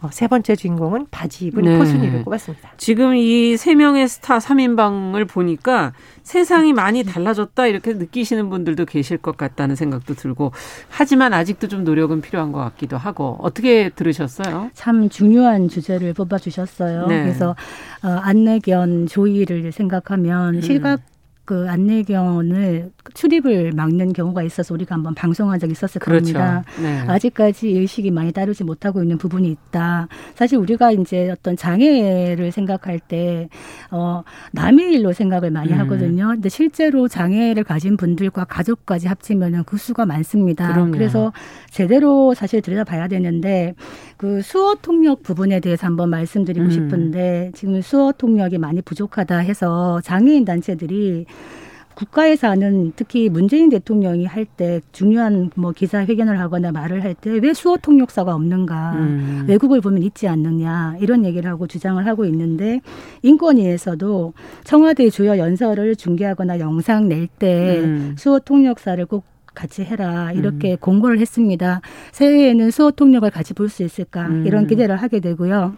어, 0.01 0.09
세 0.13 0.29
번째 0.29 0.55
주인공은 0.55 1.09
바지 1.11 1.47
입은 1.47 1.65
네. 1.65 1.77
포순이를 1.77 2.25
꼽았습니다. 2.25 2.71
지금 2.77 3.17
이 3.17 3.57
세 3.57 3.75
명의 3.75 4.07
스타 4.07 4.39
3인방을 4.39 5.29
보니까 5.29 5.93
세상이 6.23 6.73
많이 6.73 7.03
달라졌다 7.03 7.67
이렇게 7.67 7.95
느끼시는 7.95 8.49
분들도 8.51 8.85
계실 8.85 9.19
것 9.19 9.37
같다는 9.37 9.75
생각도 9.75 10.15
들고 10.15 10.53
하지만 10.89 11.33
아직도 11.35 11.67
좀 11.67 11.83
노력은 11.83 12.21
필요한 12.21 12.53
것 12.53 12.61
같기도 12.61 12.97
하고 12.97 13.37
어떻게 13.41 13.89
들으셨어요? 13.89 14.71
참 14.75 15.09
중요한 15.09 15.69
주제를 15.69 16.15
뽑아주셨어요. 16.15 17.07
네. 17.09 17.23
그래서 17.25 17.57
어, 18.05 18.09
안내견 18.09 19.07
조이를 19.09 19.73
생각하면 19.73 20.57
음. 20.57 20.61
실각 20.61 21.01
그 21.45 21.67
안내견을 21.69 22.91
출입을 23.15 23.73
막는 23.73 24.13
경우가 24.13 24.43
있어서 24.43 24.75
우리가 24.75 24.95
한번 24.95 25.15
방송한 25.15 25.59
적이 25.59 25.73
있었을 25.73 26.01
그렇죠. 26.01 26.33
겁니다. 26.33 26.65
네. 26.81 27.01
아직까지 27.07 27.69
의식이 27.69 28.11
많이 28.11 28.33
따르지 28.33 28.65
못하고 28.65 29.03
있는 29.03 29.19
부분이 29.19 29.49
있다. 29.51 30.09
사실 30.35 30.59
우리가 30.59 30.93
이제 30.93 31.31
어떤 31.31 31.57
장애를 31.57 32.53
생각할 32.53 33.01
때 33.01 33.49
어, 33.91 34.23
남의 34.53 34.93
일로 34.95 35.13
생각을 35.13 35.51
많이 35.51 35.73
음. 35.73 35.79
하거든요. 35.81 36.29
근데 36.29 36.49
실제로 36.49 37.09
장애를 37.09 37.65
가진 37.65 37.97
분들과 37.97 38.45
가족까지 38.45 39.09
합치면은 39.09 39.65
그 39.65 39.77
수가 39.77 40.07
많습니다. 40.07 40.73
그럼요. 40.73 40.93
그래서 40.93 41.33
제대로 41.71 42.35
사실 42.35 42.63
들여다봐야 42.63 43.09
되는데 43.09 43.75
그 44.17 44.43
수어 44.43 44.75
통역 44.81 45.23
부분에 45.23 45.61
대해서 45.61 45.87
한번 45.87 46.11
말씀드리고 46.11 46.67
음. 46.67 46.71
싶은데 46.71 47.53
지금 47.55 47.81
수어 47.81 48.13
통역이 48.13 48.59
많이 48.59 48.83
부족하다 48.83 49.39
해서 49.39 50.01
장애인 50.03 50.45
단체들이 50.45 51.27
국가에서 51.99 52.49
하는 52.49 52.93
특히 52.95 53.29
문재인 53.29 53.69
대통령이 53.71 54.25
할 54.25 54.47
때 54.57 54.81
중요한 54.93 55.51
뭐 55.57 55.73
기자회견을 55.73 56.39
하거나 56.41 56.71
말을 56.73 57.03
할 57.03 57.15
때 57.15 57.41
왜 57.41 57.53
수어 57.53 57.77
통역사가 57.77 58.33
없는가 58.35 58.93
음. 58.95 59.45
외국을 59.49 59.81
보면 59.81 60.03
있지 60.05 60.29
않느냐 60.29 60.97
이런 61.01 61.25
얘기를 61.25 61.51
하고 61.51 61.67
주장을 61.67 62.05
하고 62.07 62.25
있는데 62.25 62.81
인권위에서도 63.23 64.33
청와대 64.65 65.11
주요 65.11 65.37
연설을 65.39 65.97
중계하거나 65.97 66.61
영상 66.61 67.09
낼때 67.09 67.81
음. 67.81 68.15
수어 68.17 68.39
통역사를 68.39 69.05
꼭 69.07 69.25
같이 69.55 69.83
해라 69.83 70.31
이렇게 70.33 70.73
음. 70.73 70.77
공고를 70.81 71.19
했습니다. 71.19 71.81
새해에는 72.13 72.71
수어 72.71 72.93
통역을 72.93 73.31
같이 73.31 73.55
볼 73.55 73.69
수 73.69 73.83
있을까 73.83 74.29
음. 74.29 74.47
이런 74.47 74.67
기대를 74.69 74.97
하게 74.97 75.19
되고요. 75.21 75.75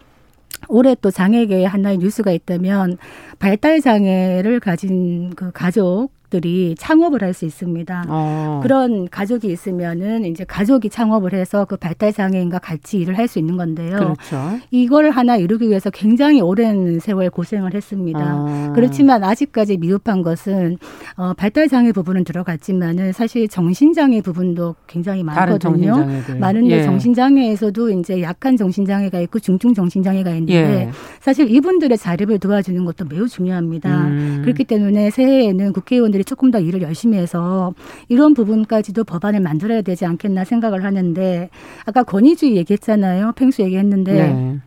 올해 0.69 0.95
또 0.95 1.11
장애계에 1.11 1.65
하나의 1.65 1.99
뉴스가 1.99 2.33
있다면 2.33 2.99
발달 3.39 3.81
장애를 3.81 4.61
가진 4.61 5.31
그 5.35 5.51
가족 5.53 6.11
들이 6.31 6.75
창업을 6.79 7.23
할 7.23 7.35
수 7.35 7.45
있습니다. 7.45 8.05
어. 8.09 8.61
그런 8.63 9.09
가족이 9.09 9.49
있으면은 9.49 10.25
이제 10.25 10.45
가족이 10.45 10.91
창업을 10.91 11.33
해서 11.33 11.65
그 11.65 11.77
발달 11.77 12.13
장애인과 12.13 12.59
같이 12.59 12.99
일을 12.99 13.17
할 13.19 13.29
수 13.29 13.39
있는 13.39 13.57
건데요. 13.57 13.97
그렇죠. 13.99 14.59
이걸 14.71 15.11
하나 15.11 15.37
이루기 15.37 15.69
위해서 15.69 15.91
굉장히 15.91 16.41
오랜 16.41 16.99
세월 16.99 17.31
고생을 17.31 17.75
했습니다. 17.75 18.21
어. 18.21 18.73
그렇지만 18.75 19.23
아직까지 19.23 19.77
미흡한 19.77 20.23
것은 20.23 20.79
어, 21.17 21.33
발달 21.35 21.69
장애 21.69 21.93
부분은 21.93 22.25
들어갔지만은 22.25 23.13
사실 23.13 23.47
정신 23.49 23.93
장애 23.93 24.21
부분도 24.21 24.75
굉장히 24.87 25.23
많거든요. 25.23 26.07
많은데 26.39 26.79
예. 26.79 26.83
정신 26.83 27.15
장애에서도 27.15 27.91
이제 27.91 28.23
약한 28.23 28.57
정신 28.57 28.85
장애가 28.85 29.21
있고 29.21 29.39
중증 29.39 29.75
정신 29.75 30.03
장애가 30.03 30.31
있는데 30.31 30.53
예. 30.55 30.91
사실 31.21 31.51
이분들의 31.51 31.97
자립을 31.99 32.39
도와주는 32.39 32.85
것도 32.85 33.05
매우 33.09 33.29
중요합니다. 33.29 34.07
음. 34.09 34.39
그렇기 34.43 34.65
때문에 34.65 35.11
새해에는 35.11 35.73
국회의원들 35.73 36.20
법관들이 36.21 36.25
조금 36.25 36.51
더 36.51 36.61
일을 36.61 36.83
열심히 36.83 37.19
해서 37.19 37.75
이런 38.09 38.35
부분까지도 38.35 39.05
법안을 39.05 39.41
만들어야 39.41 39.83
되지 39.83 40.05
않겠나 40.05 40.45
생각을 40.45 40.85
하는데 40.85 41.49
아까 41.85 42.03
권위주의 42.03 42.57
얘기했잖아요. 42.57 43.33
팽수 43.33 43.63
얘기했는데 43.63 44.13
네. 44.13 44.59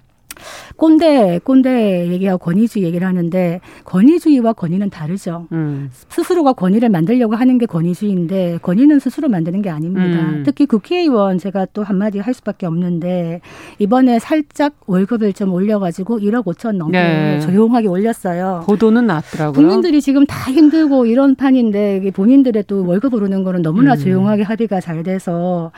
꼰대 0.75 1.39
꼰대 1.43 2.07
얘기하고 2.09 2.43
권위주의 2.43 2.85
얘기를 2.85 3.07
하는데 3.07 3.61
권위주의와 3.85 4.53
권위는 4.53 4.89
다르죠. 4.89 5.47
음. 5.51 5.89
스스로가 6.09 6.53
권위를 6.53 6.89
만들려고 6.89 7.35
하는 7.35 7.57
게 7.57 7.65
권위주의인데 7.65 8.59
권위는 8.61 8.99
스스로 8.99 9.29
만드는 9.29 9.61
게 9.61 9.69
아닙니다. 9.69 10.19
음. 10.19 10.43
특히 10.45 10.65
국회의원 10.65 11.37
제가 11.37 11.67
또 11.73 11.83
한마디 11.83 12.19
할 12.19 12.33
수밖에 12.33 12.65
없는데 12.65 13.41
이번에 13.79 14.19
살짝 14.19 14.73
월급을 14.87 15.33
좀 15.33 15.53
올려가지고 15.53 16.19
1억 16.19 16.45
5천 16.45 16.77
넘게 16.77 16.97
네. 16.97 17.39
조용하게 17.41 17.87
올렸어요. 17.87 18.63
보도는 18.65 19.07
났더라고요. 19.07 19.53
국민들이 19.53 20.01
지금 20.01 20.25
다 20.25 20.51
힘들고 20.51 21.05
이런 21.05 21.35
판인데 21.35 22.11
본인들의 22.11 22.63
또 22.67 22.85
월급 22.85 23.13
오르는 23.13 23.43
거는 23.43 23.61
너무나 23.61 23.93
음. 23.93 23.97
조용하게 23.97 24.43
합의가 24.43 24.81
잘 24.81 25.03
돼서 25.03 25.71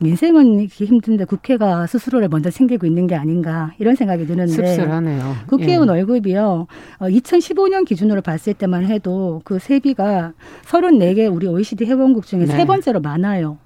민생은 0.00 0.66
힘든데 0.66 1.24
국회가 1.24 1.86
스스로를 1.86 2.28
먼저 2.28 2.50
챙기고 2.50 2.86
있는 2.86 3.06
게 3.06 3.14
아닌가 3.14 3.72
이런 3.78 3.94
생각이 3.94 4.26
드는데 4.26 4.52
씁쓸하네요. 4.52 5.36
국회의원 5.46 5.88
예. 5.88 5.92
월급이요. 5.92 6.66
어, 6.98 7.06
2015년 7.06 7.86
기준으로 7.86 8.20
봤을 8.20 8.54
때만 8.54 8.86
해도 8.86 9.40
그 9.44 9.58
세비가 9.58 10.32
34개 10.64 11.32
우리 11.32 11.46
OECD 11.46 11.86
회원국 11.86 12.26
중에 12.26 12.40
네. 12.40 12.46
세 12.46 12.64
번째로 12.64 13.00
많아요. 13.00 13.58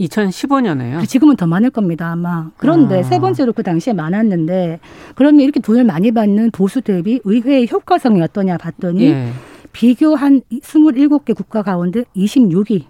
2015년에요. 0.00 1.00
그 1.00 1.06
지금은 1.06 1.36
더 1.36 1.46
많을 1.46 1.70
겁니다, 1.70 2.10
아마. 2.12 2.50
그런데 2.58 2.98
아. 2.98 3.02
세 3.02 3.18
번째로 3.18 3.54
그 3.54 3.62
당시에 3.62 3.94
많았는데, 3.94 4.78
그러면 5.14 5.40
이렇게 5.40 5.58
돈을 5.58 5.84
많이 5.84 6.12
받는 6.12 6.50
보수 6.50 6.82
대비 6.82 7.18
의회의 7.24 7.66
효과성이 7.70 8.20
어떠냐 8.20 8.58
봤더니, 8.58 9.06
예. 9.06 9.30
비교 9.72 10.14
한 10.14 10.42
27개 10.52 11.34
국가 11.34 11.62
가운데 11.62 12.04
26위. 12.14 12.84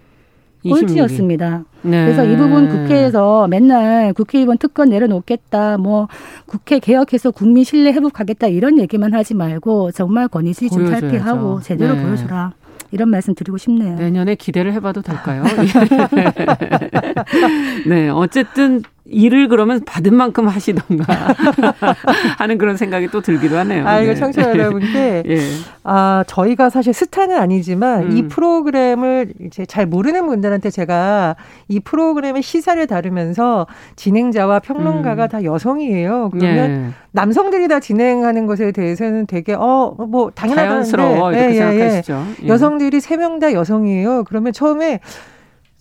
꼴찌였습니다. 0.69 1.65
네. 1.83 2.05
그래서 2.05 2.25
이 2.25 2.37
부분 2.37 2.69
국회에서 2.69 3.49
맨날 3.49 4.13
국회의원 4.13 4.59
특권 4.59 4.91
내려놓겠다, 4.91 5.79
뭐 5.79 6.09
국회 6.47 6.79
개혁해서 6.79 7.31
국민 7.31 7.65
신뢰 7.65 7.93
회복하겠다 7.93 8.49
이런 8.49 8.79
얘기만 8.79 9.15
하지 9.15 9.35
말고 9.35 9.93
정말 9.93 10.29
권위주의 10.29 10.71
좀 10.71 10.91
탈피하고 10.91 11.61
제대로 11.61 11.95
네. 11.95 12.03
보여주라. 12.03 12.53
이런 12.93 13.11
말씀 13.11 13.35
드리고 13.35 13.59
싶네요. 13.59 13.97
내년에 13.97 14.37
기대를 14.37 14.73
해봐도 14.75 15.03
될까요? 15.03 15.43
네, 17.87 18.09
어쨌든 18.09 18.83
일을 19.09 19.49
그러면 19.49 19.81
받은 19.85 20.15
만큼 20.15 20.49
하시던가 20.49 21.05
하는 22.39 22.59
그런 22.59 22.77
생각이 22.77 23.09
또 23.09 23.21
들기도 23.21 23.57
하네요. 23.59 23.87
아, 23.87 24.01
이거 24.01 24.13
네. 24.15 24.19
청취자 24.19 24.51
여러분께 24.51 25.23
예. 25.29 25.39
아, 25.85 26.25
저희가 26.27 26.71
사실 26.71 26.93
스타는 26.93 27.37
아니지만 27.37 28.03
음. 28.11 28.17
이 28.17 28.27
프로그램을 28.27 29.33
이제 29.45 29.65
잘 29.65 29.87
모르는 29.87 30.27
분들한테 30.27 30.71
제가 30.71 31.37
이 31.69 31.79
프로그램의 31.81 32.43
시사를 32.43 32.85
다루면서 32.87 33.67
진행자와 33.95 34.59
평론가가 34.61 35.25
음. 35.25 35.29
다 35.29 35.45
여성이에요. 35.45 36.31
그러면 36.33 36.71
예. 36.89 36.91
남성들이 37.13 37.69
다 37.69 37.81
진행하는 37.81 38.47
것에 38.47 38.73
대해서는 38.73 39.27
되게 39.27 39.55
어, 39.55 39.95
뭐 39.99 40.31
당연하다는데 40.35 40.91
자연스러워 40.91 41.33
이렇게 41.33 41.45
예, 41.45 41.51
예, 41.51 41.55
예. 41.55 41.59
생각하시죠. 41.59 42.27
예. 42.45 42.49
여성들이 42.49 43.01
세 43.01 43.17
명 43.17 43.37
다 43.39 43.53
여성이에요. 43.53 44.25
그러면 44.25 44.53
처음에 44.53 45.01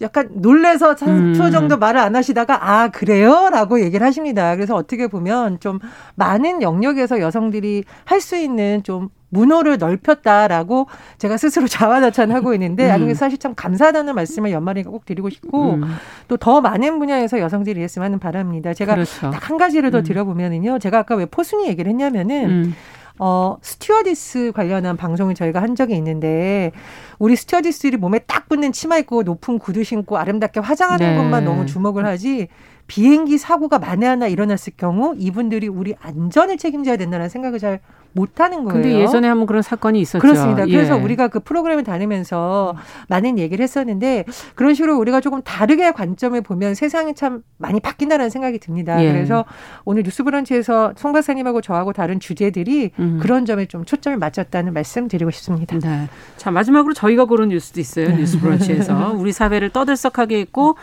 약간 0.02 0.30
놀래서 0.34 0.96
3초 0.96 1.40
음. 1.46 1.52
정도 1.52 1.78
말을 1.78 2.00
안 2.02 2.16
하시다가 2.16 2.70
아 2.70 2.88
그래요? 2.90 3.50
라고 3.52 3.82
얘기를 3.82 4.06
하십니다. 4.06 4.56
그래서 4.56 4.76
어떻게 4.76 5.08
보면 5.08 5.60
좀 5.62 5.80
많은 6.16 6.62
영역에서 6.62 7.20
여성들이 7.20 7.84
할 8.04 8.20
수 8.26 8.36
있는 8.36 8.82
좀 8.84 9.10
문호를 9.30 9.78
넓혔다라고 9.78 10.88
제가 11.18 11.38
스스로 11.38 11.68
자화자찬하고 11.70 12.54
있는데 12.56 12.94
음. 12.96 13.14
사실 13.14 13.38
참 13.38 13.54
감사하다는 13.56 14.16
말씀을 14.16 14.52
연말에 14.52 14.84
꼭 14.84 15.06
드리고 15.06 15.30
싶고 15.30 15.74
음. 15.76 15.96
또더 16.28 16.62
많은 16.62 17.00
분야에서 17.00 17.40
여성들이 17.40 17.82
했으면 17.82 18.06
하는 18.06 18.20
바람입니다. 18.20 18.74
제가 18.74 18.96
그렇죠. 18.96 19.32
딱한 19.32 19.58
가지를 19.58 19.92
더 19.92 20.00
음. 20.00 20.04
드려보면은요. 20.04 20.80
제가 20.80 21.00
아까 21.00 21.16
왜 21.16 21.26
포순이 21.26 21.68
얘기를 21.68 21.90
했냐면은 21.90 22.50
음. 22.50 22.76
어, 23.18 23.58
스튜어디스 23.62 24.52
관련한 24.54 24.98
방송을 24.98 25.36
저희가 25.36 25.62
한 25.62 25.76
적이 25.76 25.96
있는데 25.96 26.72
우리 27.18 27.36
스튜어디스들이 27.36 27.98
몸에 27.98 28.20
딱 28.20 28.50
붙는 28.50 28.72
치마 28.72 28.98
입고 28.98 29.24
높은 29.24 29.58
구두 29.58 29.84
신고 29.84 30.18
아름답게 30.18 30.60
화장하는 30.60 31.12
네. 31.12 31.18
것만 31.18 31.46
너무 31.46 31.66
주목을 31.66 32.06
하지 32.06 32.50
비행기 32.88 33.38
사고가 33.38 33.80
만에 33.80 34.06
하나 34.06 34.28
일어났을 34.28 34.74
경우 34.78 35.16
이분들이 35.18 35.68
우리 35.68 35.96
안전을 36.00 36.58
책임져야 36.58 36.98
된다는 36.98 37.30
생각을 37.30 37.60
잘 37.60 37.80
못하는 38.16 38.64
거예요. 38.64 38.82
근데 38.82 39.00
예전에 39.00 39.28
한번 39.28 39.46
그런 39.46 39.62
사건이 39.62 40.00
있었죠. 40.00 40.22
그렇습니다. 40.22 40.64
그래서 40.66 40.98
예. 40.98 41.02
우리가 41.04 41.28
그 41.28 41.42
프로그램을 41.42 41.84
다니면서 41.84 42.76
많은 43.10 43.38
얘기를 43.38 43.62
했었는데 43.62 44.24
그런 44.56 44.74
식으로 44.74 44.98
우리가 44.98 45.20
조금 45.20 45.42
다르게 45.42 45.92
관점을 45.92 46.40
보면 46.42 46.76
세상이 46.76 47.14
참 47.14 47.44
많이 47.58 47.82
바뀐다는 47.82 48.30
생각이 48.30 48.60
듭니다. 48.60 49.04
예. 49.04 49.12
그래서 49.12 49.44
오늘 49.84 50.04
뉴스브런치에서 50.04 50.94
송 50.96 51.12
박사님하고 51.12 51.60
저하고 51.62 51.92
다른 51.92 52.20
주제들이 52.22 52.92
음. 53.00 53.20
그런 53.22 53.46
점에 53.46 53.66
좀 53.66 53.84
초점을 53.84 54.18
맞췄다는 54.18 54.74
말씀 54.74 55.08
드리고 55.10 55.32
싶습니다. 55.32 55.78
네. 55.80 56.08
자 56.38 56.52
마지막으로 56.52 56.94
저희가 56.94 57.26
고른 57.26 57.50
뉴스도 57.50 57.82
있어요. 57.82 58.10
뉴스브런치에서 58.16 59.14
우리 59.18 59.34
사회를 59.34 59.72
떠들썩하게 59.72 60.40
했고 60.40 60.78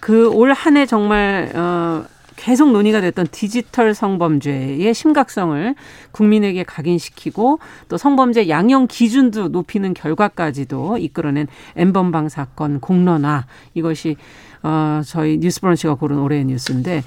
그 0.00 0.28
올 0.34 0.52
한 0.52 0.76
해 0.76 0.84
정말 0.86 1.50
어 1.54 2.04
계속 2.36 2.72
논의가 2.72 3.00
됐던 3.00 3.28
디지털 3.30 3.94
성범죄의 3.94 4.92
심각성을 4.92 5.74
국민에게 6.10 6.64
각인시키고 6.64 7.58
또 7.88 7.96
성범죄 7.96 8.48
양형 8.48 8.88
기준도 8.88 9.48
높이는 9.48 9.94
결과까지도 9.94 10.98
이끌어낸 10.98 11.46
엠번방 11.76 12.28
사건 12.28 12.80
공론화. 12.80 13.46
이것이 13.74 14.16
어 14.62 15.00
저희 15.04 15.38
뉴스브런치가 15.38 15.94
고른 15.94 16.18
올해의 16.18 16.44
뉴스인데 16.46 17.02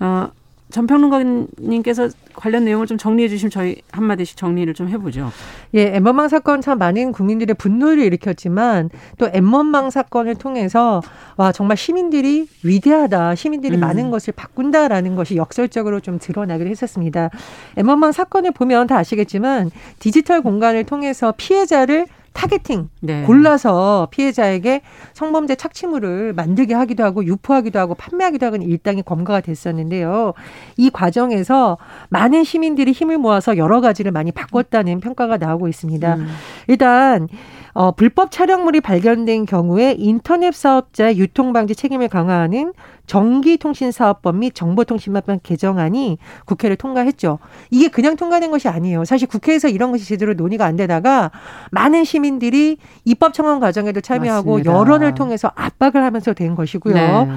어 0.00 0.28
전평론가님께서 0.70 2.08
관련 2.34 2.64
내용을 2.64 2.86
좀 2.86 2.96
정리해 2.96 3.28
주시면 3.28 3.50
저희 3.50 3.76
한마디씩 3.90 4.36
정리를 4.36 4.72
좀 4.74 4.88
해보죠. 4.88 5.30
예, 5.74 5.96
N번방 5.96 6.28
사건 6.28 6.60
참 6.60 6.78
많은 6.78 7.12
국민들의 7.12 7.54
분노를 7.54 8.02
일으켰지만 8.04 8.90
또 9.18 9.28
N번방 9.32 9.90
사건을 9.90 10.36
통해서 10.36 11.02
와 11.36 11.52
정말 11.52 11.76
시민들이 11.76 12.48
위대하다, 12.62 13.34
시민들이 13.34 13.76
음. 13.76 13.80
많은 13.80 14.10
것을 14.10 14.32
바꾼다라는 14.34 15.16
것이 15.16 15.36
역설적으로 15.36 16.00
좀 16.00 16.18
드러나기도 16.18 16.70
했었습니다. 16.70 17.30
N번방 17.76 18.12
사건을 18.12 18.52
보면 18.52 18.86
다 18.86 18.96
아시겠지만 18.96 19.70
디지털 19.98 20.40
공간을 20.40 20.84
통해서 20.84 21.34
피해자를 21.36 22.06
targeting 22.32 22.88
네. 23.00 23.24
골라서 23.24 24.08
피해자에게 24.10 24.82
성범죄 25.14 25.56
착취물을 25.56 26.32
만들게 26.32 26.74
하기도 26.74 27.04
하고 27.04 27.24
유포하기도 27.24 27.78
하고 27.78 27.94
판매하기도 27.94 28.46
하는 28.46 28.62
일당이 28.62 29.02
검거가 29.02 29.40
됐었는데요. 29.40 30.32
이 30.76 30.90
과정에서 30.90 31.78
많은 32.08 32.44
시민들이 32.44 32.92
힘을 32.92 33.18
모아서 33.18 33.56
여러 33.56 33.80
가지를 33.80 34.12
많이 34.12 34.32
바꿨다는 34.32 35.00
평가가 35.00 35.36
나오고 35.36 35.68
있습니다. 35.68 36.14
음. 36.14 36.28
일단 36.68 37.28
어, 37.72 37.92
불법 37.92 38.30
촬영물이 38.30 38.80
발견된 38.80 39.46
경우에 39.46 39.94
인터넷 39.96 40.54
사업자의 40.54 41.18
유통 41.18 41.52
방지 41.52 41.74
책임을 41.74 42.08
강화하는 42.08 42.72
전기통신사업법 43.10 44.36
및 44.36 44.54
정보통신망법 44.54 45.42
개정안이 45.42 46.18
국회를 46.44 46.76
통과했죠. 46.76 47.38
이게 47.70 47.88
그냥 47.88 48.16
통과된 48.16 48.50
것이 48.50 48.68
아니에요. 48.68 49.04
사실 49.04 49.26
국회에서 49.26 49.68
이런 49.68 49.90
것이 49.90 50.04
제대로 50.04 50.34
논의가 50.34 50.64
안 50.64 50.76
되다가 50.76 51.30
많은 51.70 52.04
시민들이 52.04 52.76
입법 53.04 53.34
청원 53.34 53.58
과정에도 53.60 54.00
참여하고 54.00 54.50
맞습니다. 54.58 54.72
여론을 54.72 55.14
통해서 55.14 55.50
압박을 55.54 56.02
하면서 56.02 56.32
된 56.32 56.54
것이고요. 56.54 56.94
네. 56.94 57.28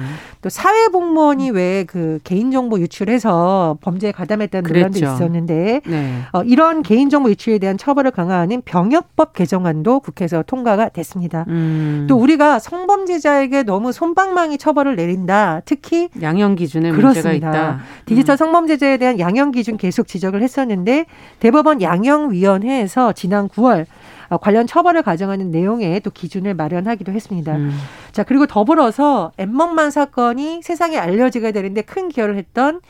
또 0.42 0.48
사회공무원이 0.48 1.50
왜 1.50 1.84
그 1.84 2.18
개인정보 2.24 2.80
유출해서 2.80 3.78
범죄에 3.80 4.12
가담했다는 4.12 4.68
논란도 4.68 4.98
있었는데 4.98 5.80
네. 5.86 6.18
어, 6.32 6.42
이런 6.42 6.82
개인정보 6.82 7.30
유출에 7.30 7.58
대한 7.58 7.78
처벌을 7.78 8.10
강화하는 8.10 8.62
병역법 8.64 9.32
개정안도 9.34 10.00
국회에서 10.00 10.42
통과가 10.46 10.88
됐습니다. 10.88 11.44
음. 11.48 12.06
또 12.08 12.16
우리가 12.16 12.58
성범죄자에게 12.58 13.62
너무 13.64 13.92
손방망이 13.92 14.58
처벌을 14.58 14.96
내린다. 14.96 15.60
특히 15.64 16.08
양형 16.20 16.54
기준에 16.54 16.90
그렇습니다. 16.90 17.28
문제가 17.30 17.52
있다. 17.52 17.80
디지털 18.06 18.34
음. 18.34 18.36
성범죄자에 18.36 18.96
대한 18.98 19.18
양형 19.18 19.50
기준 19.52 19.76
계속 19.76 20.06
지적을 20.06 20.42
했었는데 20.42 21.06
대법원 21.40 21.82
양형위원회에서 21.82 23.12
지난 23.12 23.48
9월 23.48 23.86
어, 24.28 24.38
관련 24.38 24.66
처벌을 24.66 25.02
가정하는 25.02 25.50
내용의 25.50 26.00
또 26.00 26.10
기준을 26.10 26.54
마련하기도 26.54 27.12
했습니다. 27.12 27.56
음. 27.56 27.72
자 28.12 28.22
그리고 28.22 28.46
더불어서 28.46 29.32
엠먹만 29.38 29.90
사건이 29.90 30.62
세상에 30.62 30.96
알려지게 30.96 31.52
되는데 31.52 31.82
큰 31.82 32.08
기여를 32.08 32.36
했던 32.36 32.80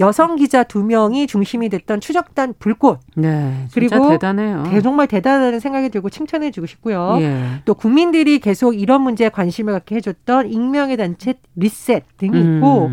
여성 0.00 0.36
기자 0.36 0.64
두 0.64 0.82
명이 0.82 1.26
중심이 1.26 1.68
됐던 1.68 2.00
추적단 2.00 2.54
불꽃. 2.58 3.00
네. 3.14 3.66
그리고 3.72 4.08
대단해요. 4.08 4.64
정말 4.82 5.06
대단하다는 5.06 5.60
생각이 5.60 5.90
들고 5.90 6.10
칭찬해주고 6.10 6.66
싶고요. 6.66 7.18
예. 7.20 7.44
또 7.64 7.74
국민들이 7.74 8.38
계속 8.38 8.72
이런 8.72 9.02
문제에 9.02 9.28
관심을 9.28 9.72
갖게 9.74 9.96
해줬던 9.96 10.50
익명의 10.50 10.96
단체 10.96 11.34
리셋 11.54 12.04
등이 12.16 12.36
음. 12.36 12.56
있고 12.56 12.90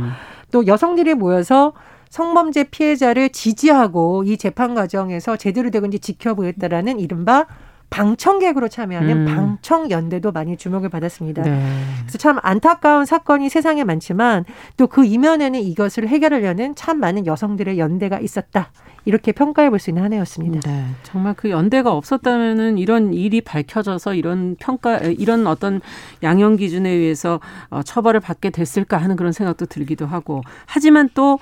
또 0.52 0.68
여성들이 0.68 1.16
모여서 1.16 1.74
성범죄 2.10 2.66
피해자를 2.66 3.30
지지하고 3.30 4.24
이 4.26 4.38
재판 4.38 4.76
과정에서 4.76 5.38
제대로 5.38 5.70
되는지 5.70 6.00
지켜보겠다라는 6.00 7.00
이른바 7.00 7.48
방청객으로 7.90 8.68
참여하는 8.68 9.28
음. 9.28 9.34
방청연대도 9.34 10.32
많이 10.32 10.58
주목을 10.58 10.90
받았습니다. 10.90 11.44
네. 11.44 11.64
그래서 12.02 12.18
참 12.18 12.38
안타까운 12.42 13.06
사건이 13.06 13.50
세상에 13.50 13.84
많지만 13.84 14.44
또 14.76 14.88
그 14.88 15.06
이면에는 15.06 15.60
이것을 15.60 16.08
해결하려는 16.08 16.74
참 16.76 17.00
많은 17.00 17.26
여성들의 17.28 17.78
연대가 17.78 18.20
있었다. 18.20 18.72
이렇게 19.06 19.32
평가해 19.32 19.70
볼 19.70 19.80
수 19.80 19.90
있는 19.90 20.04
한 20.04 20.12
해였습니다. 20.12 20.70
네. 20.70 20.86
정말 21.04 21.34
그 21.36 21.50
연대가 21.50 21.92
없었다면은 21.94 22.78
이런 22.78 23.14
일이 23.14 23.42
밝혀져서 23.42 24.16
이런 24.16 24.56
평가, 24.60 24.98
이런 24.98 25.48
어떤 25.48 25.82
양형 26.24 26.56
기준에 26.58 26.90
의해서 26.90 27.40
어, 27.70 27.84
처벌을 27.84 28.20
받게 28.20 28.50
됐을까 28.50 28.98
하는 28.98 29.16
그런 29.16 29.32
생각도 29.32 29.66
들기도 29.66 30.06
하고 30.06 30.42
하지만 30.66 31.10
또 31.14 31.40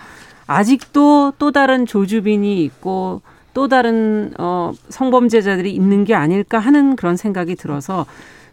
아직도 0.48 1.34
또 1.40 1.52
다른 1.52 1.86
조주빈이 1.86 2.64
있고 2.66 3.22
또 3.56 3.70
다른 3.70 4.34
어 4.38 4.74
성범죄자들이 4.90 5.74
있는 5.74 6.04
게 6.04 6.14
아닐까 6.14 6.60
하는 6.60 6.98
그런 6.98 7.16
생각이 7.16 7.56
들어서 7.56 8.06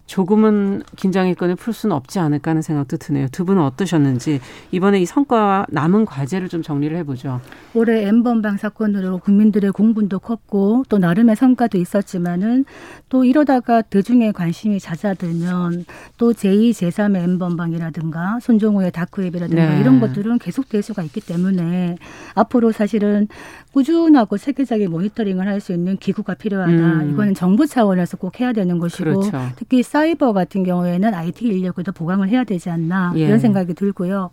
조금은 0.07 0.83
긴장의 0.97 1.35
끈을 1.37 1.57
풀 1.57 1.73
수는 1.73 1.97
없지 1.97 2.19
않을까 2.19 2.51
하는 2.51 2.61
생각도 2.63 2.99
드네요. 2.99 3.29
두 3.33 3.45
분은 3.45 3.63
어떠셨는지 3.63 4.41
이번에 4.71 5.01
이 5.01 5.07
성과와 5.07 5.67
남은 5.71 6.05
과제를 6.05 6.49
좀 6.49 6.63
정리를 6.63 6.95
해보죠. 6.99 7.41
올해 7.75 8.07
엠번방 8.07 8.59
사건으로 8.59 9.19
국민들의 9.19 9.73
공분도 9.73 10.19
컸고 10.19 10.85
또 10.89 10.99
나름의 10.99 11.37
성과도 11.37 11.79
있었지만은 11.79 12.67
또 13.09 13.25
이러다가 13.25 13.81
대중의 13.81 14.35
관심이 14.35 14.79
잦아들면 14.81 15.87
또 16.19 16.33
제2, 16.33 16.71
제3의 16.71 17.23
엠번방이라든가 17.23 18.39
손종호의 18.43 18.93
다크웹이라든가 18.93 19.71
네. 19.75 19.81
이런 19.81 20.01
것들은 20.01 20.39
계속될 20.39 20.83
수가 20.83 21.03
있기 21.05 21.21
때문에 21.21 21.97
앞으로 22.35 22.73
사실은 22.73 23.29
꾸준하고 23.73 24.37
세계적인 24.37 24.91
모니터링을 24.91 25.47
할 25.49 25.63
수 25.63 25.73
있는 25.73 25.97
기구가 25.97 26.35
필요하다. 26.35 26.73
음. 26.73 27.11
이거는 27.13 27.35
정부 27.35 27.67
차원에서 27.69 28.17
꼭 28.17 28.41
해야 28.41 28.53
되는 28.53 28.79
것이고 28.81 29.05
그렇죠. 29.05 29.39
특히 29.55 29.83
사이버 30.03 30.33
같은 30.33 30.65
경우에는 30.65 31.15
IT 31.15 31.47
인력을 31.47 31.85
더 31.85 31.93
보강을 31.93 32.29
해야 32.29 32.43
되지 32.43 32.71
않나 32.71 33.13
예. 33.15 33.21
이런 33.21 33.39
생각이 33.39 33.73
들고요. 33.75 34.31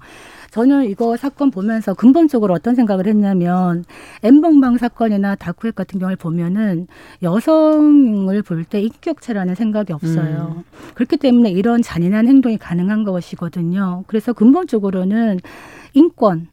저는 0.49 0.85
이거 0.89 1.15
사건 1.15 1.51
보면서 1.51 1.93
근본적으로 1.93 2.55
어떤 2.55 2.73
생각을 2.73 3.05
했냐면 3.05 3.85
엠번방 4.23 4.79
사건이나 4.79 5.35
다크웹 5.35 5.75
같은 5.75 5.99
경우를 5.99 6.15
보면은 6.15 6.87
여성을 7.21 8.41
볼 8.41 8.65
때 8.65 8.81
인격체라는 8.81 9.53
생각이 9.53 9.93
없어요. 9.93 10.55
음. 10.57 10.63
그렇기 10.95 11.17
때문에 11.17 11.51
이런 11.51 11.83
잔인한 11.83 12.27
행동이 12.27 12.57
가능한 12.57 13.03
것이거든요. 13.03 14.03
그래서 14.07 14.33
근본적으로는 14.33 15.39
인권 15.93 16.47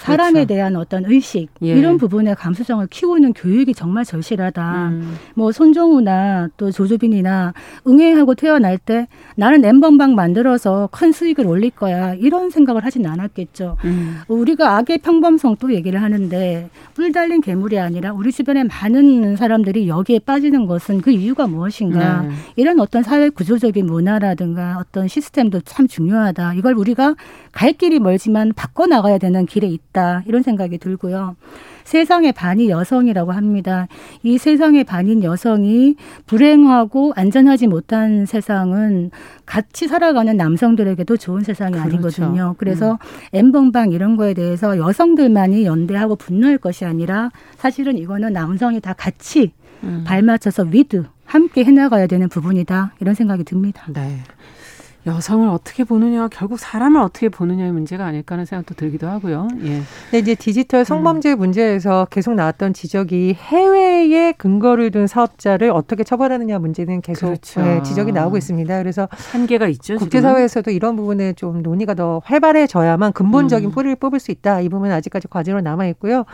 사람에 0.00 0.32
그렇죠. 0.32 0.46
대한 0.46 0.76
어떤 0.76 1.04
의식 1.06 1.48
예. 1.62 1.68
이런 1.68 1.96
부분의 1.98 2.34
감수성을 2.36 2.86
키우는 2.88 3.32
교육이 3.32 3.74
정말 3.74 4.04
절실하다. 4.04 4.88
음. 4.88 5.16
뭐 5.34 5.52
손정우나 5.52 6.48
또 6.56 6.70
조조빈이나 6.70 7.54
응애하고 7.86 8.34
태어날 8.34 8.78
때 8.78 9.08
나는 9.36 9.64
엠번방 9.64 10.14
만들어서 10.14 10.88
큰 10.92 11.12
수익을 11.12 11.46
올릴 11.46 11.70
거야 11.70 12.14
이런 12.14 12.50
생각을 12.50 12.84
하진 12.84 13.06
않았겠죠. 13.06 13.76
음. 13.84 14.18
우리가 14.28 14.76
악의 14.76 14.98
평범성 14.98 15.56
또 15.58 15.72
얘기를 15.72 16.02
하는데 16.02 16.70
뿔 16.94 17.12
달린 17.12 17.40
괴물이 17.40 17.78
아니라 17.78 18.12
우리 18.12 18.32
주변에 18.32 18.64
많은 18.64 19.36
사람들이 19.36 19.88
여기에 19.88 20.20
빠지는 20.20 20.66
것은 20.66 21.00
그 21.00 21.10
이유가 21.10 21.46
무엇인가 21.46 22.22
네. 22.22 22.30
이런 22.56 22.80
어떤 22.80 23.02
사회 23.02 23.28
구조적인 23.28 23.86
문화라든가 23.86 24.78
어떤 24.80 25.08
시스템도 25.08 25.60
참 25.60 25.88
중요하다. 25.88 26.54
이걸 26.54 26.74
우리가 26.74 27.14
갈 27.52 27.72
길이 27.72 27.98
멀지만 27.98 28.52
바꿔 28.54 28.86
나가야 28.86 29.18
되는 29.18 29.46
길에 29.46 29.66
있다. 29.68 29.85
있다 29.88 30.22
이런 30.26 30.42
생각이 30.42 30.78
들고요. 30.78 31.36
세상의 31.84 32.32
반이 32.32 32.68
여성이라고 32.68 33.32
합니다. 33.32 33.86
이 34.22 34.38
세상의 34.38 34.84
반인 34.84 35.22
여성이 35.22 35.94
불행하고 36.26 37.12
안전하지 37.14 37.68
못한 37.68 38.26
세상은 38.26 39.10
같이 39.46 39.86
살아가는 39.86 40.36
남성들에게도 40.36 41.16
좋은 41.16 41.42
세상이 41.42 41.72
그렇죠. 41.72 41.88
아니거든요. 41.88 42.54
그래서 42.58 42.92
음. 42.92 42.98
N번방 43.32 43.92
이런 43.92 44.16
거에 44.16 44.34
대해서 44.34 44.76
여성들만이 44.78 45.64
연대하고 45.64 46.16
분노할 46.16 46.58
것이 46.58 46.84
아니라 46.84 47.30
사실은 47.56 47.96
이거는 47.96 48.32
남성이 48.32 48.80
다 48.80 48.92
같이 48.92 49.52
음. 49.84 50.04
발맞춰서 50.06 50.64
with 50.64 51.04
함께 51.24 51.64
해나가야 51.64 52.06
되는 52.06 52.28
부분이다 52.28 52.94
이런 53.00 53.14
생각이 53.14 53.44
듭니다. 53.44 53.84
네. 53.92 54.18
여성을 55.06 55.48
어떻게 55.48 55.84
보느냐, 55.84 56.26
결국 56.28 56.58
사람을 56.58 57.00
어떻게 57.00 57.28
보느냐의 57.28 57.70
문제가 57.70 58.04
아닐까 58.04 58.34
하는 58.34 58.44
생각도 58.44 58.74
들기도 58.74 59.06
하고요. 59.06 59.46
예. 59.62 59.80
네, 60.10 60.18
이제 60.18 60.34
디지털 60.34 60.84
성범죄 60.84 61.34
음. 61.34 61.38
문제에서 61.38 62.08
계속 62.10 62.34
나왔던 62.34 62.72
지적이 62.72 63.34
해외에 63.34 64.32
근거를 64.32 64.90
둔 64.90 65.06
사업자를 65.06 65.70
어떻게 65.70 66.02
처벌하느냐 66.02 66.58
문제는 66.58 67.02
계속 67.02 67.26
그렇죠. 67.26 67.62
네, 67.62 67.82
지적이 67.84 68.10
나오고 68.10 68.36
있습니다. 68.36 68.78
그래서 68.78 69.08
한계가 69.32 69.68
있죠. 69.68 69.94
국제사회에서도 69.96 70.72
이런 70.72 70.96
부분에 70.96 71.34
좀 71.34 71.62
논의가 71.62 71.94
더 71.94 72.20
활발해져야만 72.24 73.12
근본적인 73.12 73.68
음. 73.68 73.72
뿌리를 73.72 73.94
뽑을 73.94 74.18
수 74.18 74.32
있다. 74.32 74.60
이 74.60 74.68
부분은 74.68 74.92
아직까지 74.92 75.28
과제로 75.28 75.60
남아 75.60 75.86
있고요. 75.86 76.24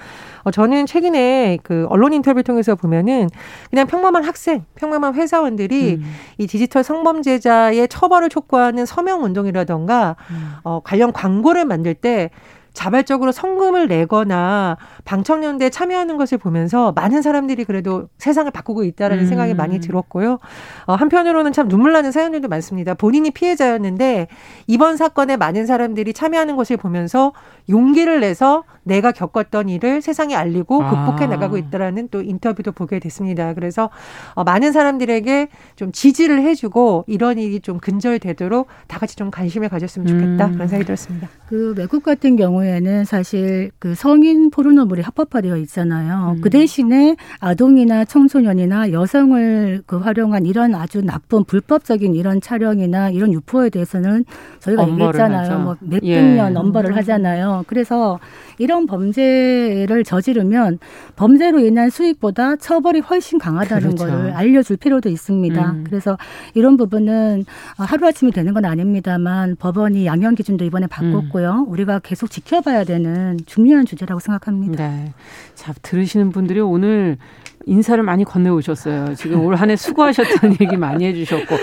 어, 0.45 0.51
저는 0.51 0.87
최근에 0.87 1.59
그 1.63 1.87
언론 1.91 2.15
인터뷰를 2.15 2.43
통해서 2.43 2.75
보면은 2.75 3.29
그냥 3.69 3.87
평범한 3.87 4.25
학생, 4.25 4.65
평범한 4.77 5.15
회사원들이 5.15 5.97
음. 5.97 6.05
이 6.39 6.47
디지털 6.47 6.83
성범죄자의 6.83 7.89
처벌을 7.89 8.31
촉구하는 8.31 8.62
하는 8.63 8.87
서명 8.87 9.25
운동이라던가 9.25 10.17
음. 10.31 10.55
어, 10.65 10.81
관련 10.83 11.13
광고를 11.13 11.65
만들 11.65 11.95
때 11.95 12.31
자발적으로 12.73 13.33
성금을 13.33 13.89
내거나 13.89 14.77
방청연대에 15.05 15.71
참여하는 15.71 16.17
것을 16.17 16.39
보면서 16.39 16.93
많은 16.93 17.23
사람들이 17.23 17.65
그래도 17.65 18.09
세상을 18.19 18.51
바꾸고 18.51 18.85
있다라는 18.85 19.25
음. 19.25 19.29
생각이 19.29 19.55
많이 19.55 19.81
들었고요. 19.81 20.39
어, 20.87 20.95
한편으로는 20.95 21.53
참 21.53 21.69
눈물 21.69 21.93
나는 21.93 22.13
사연들도 22.13 22.49
많습니다. 22.49 22.95
본인이 22.95 23.31
피해자였는데 23.31 24.29
이번 24.67 24.97
사건에 24.97 25.37
많은 25.37 25.67
사람들이 25.67 26.13
참여하는 26.13 26.57
것을 26.57 26.77
보면서 26.77 27.33
용기를 27.69 28.21
내서 28.21 28.65
내가 28.85 29.13
겪었던 29.13 29.69
일을 29.69 30.03
세상에 30.03 30.35
알리고 30.35 30.83
아. 30.83 30.91
극복해 30.91 31.27
나가고 31.27 31.57
있다라는 31.57 32.09
또 32.11 32.23
인터뷰도 32.23 32.73
보게 32.73 32.99
됐습니다. 32.99 33.55
그래서 33.55 33.91
어, 34.35 34.45
많은 34.45 34.73
사람들에게 34.73 35.49
좀 35.77 35.93
지지를 35.93 36.43
해주고 36.43 37.05
이런 37.07 37.39
일이 37.39 37.61
좀 37.61 37.79
근절되도록 37.79 38.67
다 38.89 38.99
같이 38.99 39.17
좀 39.17 39.31
관심을 39.31 39.69
가졌으면 39.69 40.07
좋겠다 40.07 40.47
음. 40.47 40.53
그런 40.55 40.69
생각이 40.69 40.87
들었습니다. 40.87 41.29
그 41.49 41.75
외국 41.77 42.03
같은 42.03 42.37
경우 42.37 42.62
에는 42.65 43.05
사실 43.05 43.71
그 43.79 43.95
성인 43.95 44.51
포르노물이 44.51 45.03
합법화되어 45.03 45.57
있잖아요. 45.59 46.35
음. 46.37 46.41
그 46.41 46.51
대신에 46.51 47.17
아동이나 47.41 48.05
청소년이나 48.05 48.93
여성을 48.93 49.83
그 49.87 49.99
활용한 49.99 50.47
이런 50.47 50.75
아주 50.75 51.03
나쁜 51.03 51.45
불법적인 51.45 52.15
이런 52.15 52.41
촬영이나 52.41 53.11
이런 53.11 53.33
유포에 53.33 53.71
대해서는 53.71 54.25
저희가 54.61 54.89
얘기했잖아요. 54.89 55.59
뭐 55.61 55.77
몇백 55.81 56.05
예. 56.05 56.23
년 56.35 56.57
엄벌을 56.57 56.97
하잖아요. 56.97 57.65
그래서 57.67 58.19
이런 58.59 58.87
범죄를 58.87 60.05
저지르면 60.05 60.79
범죄로 61.17 61.61
인한 61.61 61.91
수익보다 61.91 62.57
처벌이 62.57 63.01
훨씬 63.01 63.39
강하다는 63.39 63.95
그렇죠. 63.97 64.07
걸 64.07 64.31
알려줄 64.33 64.77
필요도 64.77 65.09
있습니다. 65.09 65.71
음. 65.73 65.85
그래서 65.87 66.17
이런 66.55 66.77
부분은 66.77 67.45
하루아침이 67.77 68.33
되는 68.33 68.55
건 68.55 68.65
아닙니다만 68.65 69.57
법원이 69.57 70.07
양형 70.07 70.35
기준도 70.35 70.65
이번에 70.65 70.87
바꿨고요. 70.87 71.65
음. 71.67 71.73
우리가 71.73 71.99
계속 72.01 72.31
지켜봐야 72.31 72.85
되는 72.85 73.39
중요한 73.47 73.85
주제라고 73.87 74.21
생각합니다. 74.21 74.89
네. 74.89 75.13
자, 75.55 75.73
들으시는 75.83 76.31
분들이 76.31 76.61
오늘 76.61 77.17
인사를 77.65 78.03
많이 78.03 78.25
건네오셨어요. 78.25 79.15
지금 79.15 79.41
올 79.45 79.55
한 79.55 79.71
해 79.71 79.77
수고하셨다는 79.77 80.57
얘기 80.63 80.77
많이 80.77 81.05
해주셨고 81.05 81.55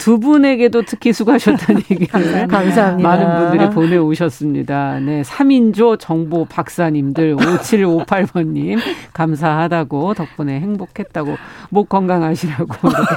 두 0.00 0.18
분에게도 0.18 0.82
특히 0.82 1.12
수고하셨다는 1.12 1.82
얘기를 1.90 2.48
감사합니다. 2.48 2.96
많은 2.96 3.38
분들이 3.38 3.70
보내오셨습니다. 3.70 4.98
네, 5.00 5.22
3인조 5.22 5.98
정보 6.00 6.44
박사님들 6.46 7.36
5758번님 7.36 8.78
감사하다고 9.12 10.14
덕분에 10.14 10.58
행복했다고 10.60 11.36
목 11.68 11.88
건강하시라고 11.88 12.66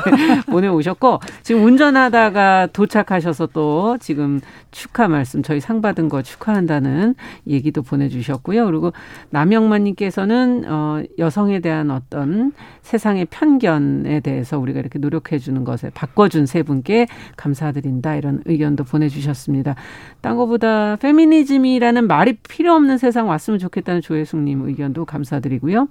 보내오셨고 0.51 1.19
지금 1.41 1.63
운전하다가 1.63 2.67
도착하셔서 2.73 3.47
또 3.53 3.97
지금 3.99 4.41
축하 4.71 5.07
말씀 5.07 5.41
저희 5.41 5.59
상 5.59 5.81
받은 5.81 6.09
거 6.09 6.21
축하한다는 6.21 7.15
얘기도 7.47 7.81
보내주셨고요. 7.81 8.65
그리고 8.65 8.91
남영만님께서는 9.31 10.65
어, 10.67 11.01
여성에 11.17 11.59
대한 11.59 11.89
어떤 11.91 12.03
어떤 12.13 12.53
세상의 12.81 13.25
편견에 13.25 14.19
대해서 14.19 14.59
우리가 14.59 14.79
이렇게 14.79 14.99
노력해 14.99 15.39
주는 15.39 15.63
것에 15.63 15.89
바꿔준 15.89 16.45
세분 16.45 16.72
께 16.81 17.05
감사드린다 17.37 18.15
이런 18.15 18.41
의견도 18.45 18.85
보내주셨습니다. 18.85 19.75
딴 20.21 20.37
거보다 20.37 20.95
페미니즘이라는 20.95 22.07
말이 22.07 22.33
필요 22.49 22.73
없는 22.73 22.97
세상 22.97 23.27
왔으면 23.29 23.59
좋겠다는 23.59 24.01
조혜숙님 24.01 24.65
의견도 24.67 25.05
감사드리고요. 25.05 25.87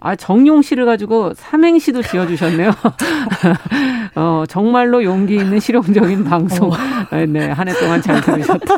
아, 0.00 0.14
정용 0.14 0.62
씨를 0.62 0.86
가지고 0.86 1.34
삼행시도 1.34 2.02
지어주셨네요. 2.02 2.70
어, 4.14 4.44
정말로 4.48 5.02
용기 5.02 5.34
있는 5.34 5.58
실용적인 5.60 6.24
방송. 6.24 6.70
어. 6.70 6.76
네, 7.26 7.48
한 7.50 7.68
해 7.68 7.72
동안 7.74 8.00
잘 8.00 8.20
들으셨다. 8.20 8.76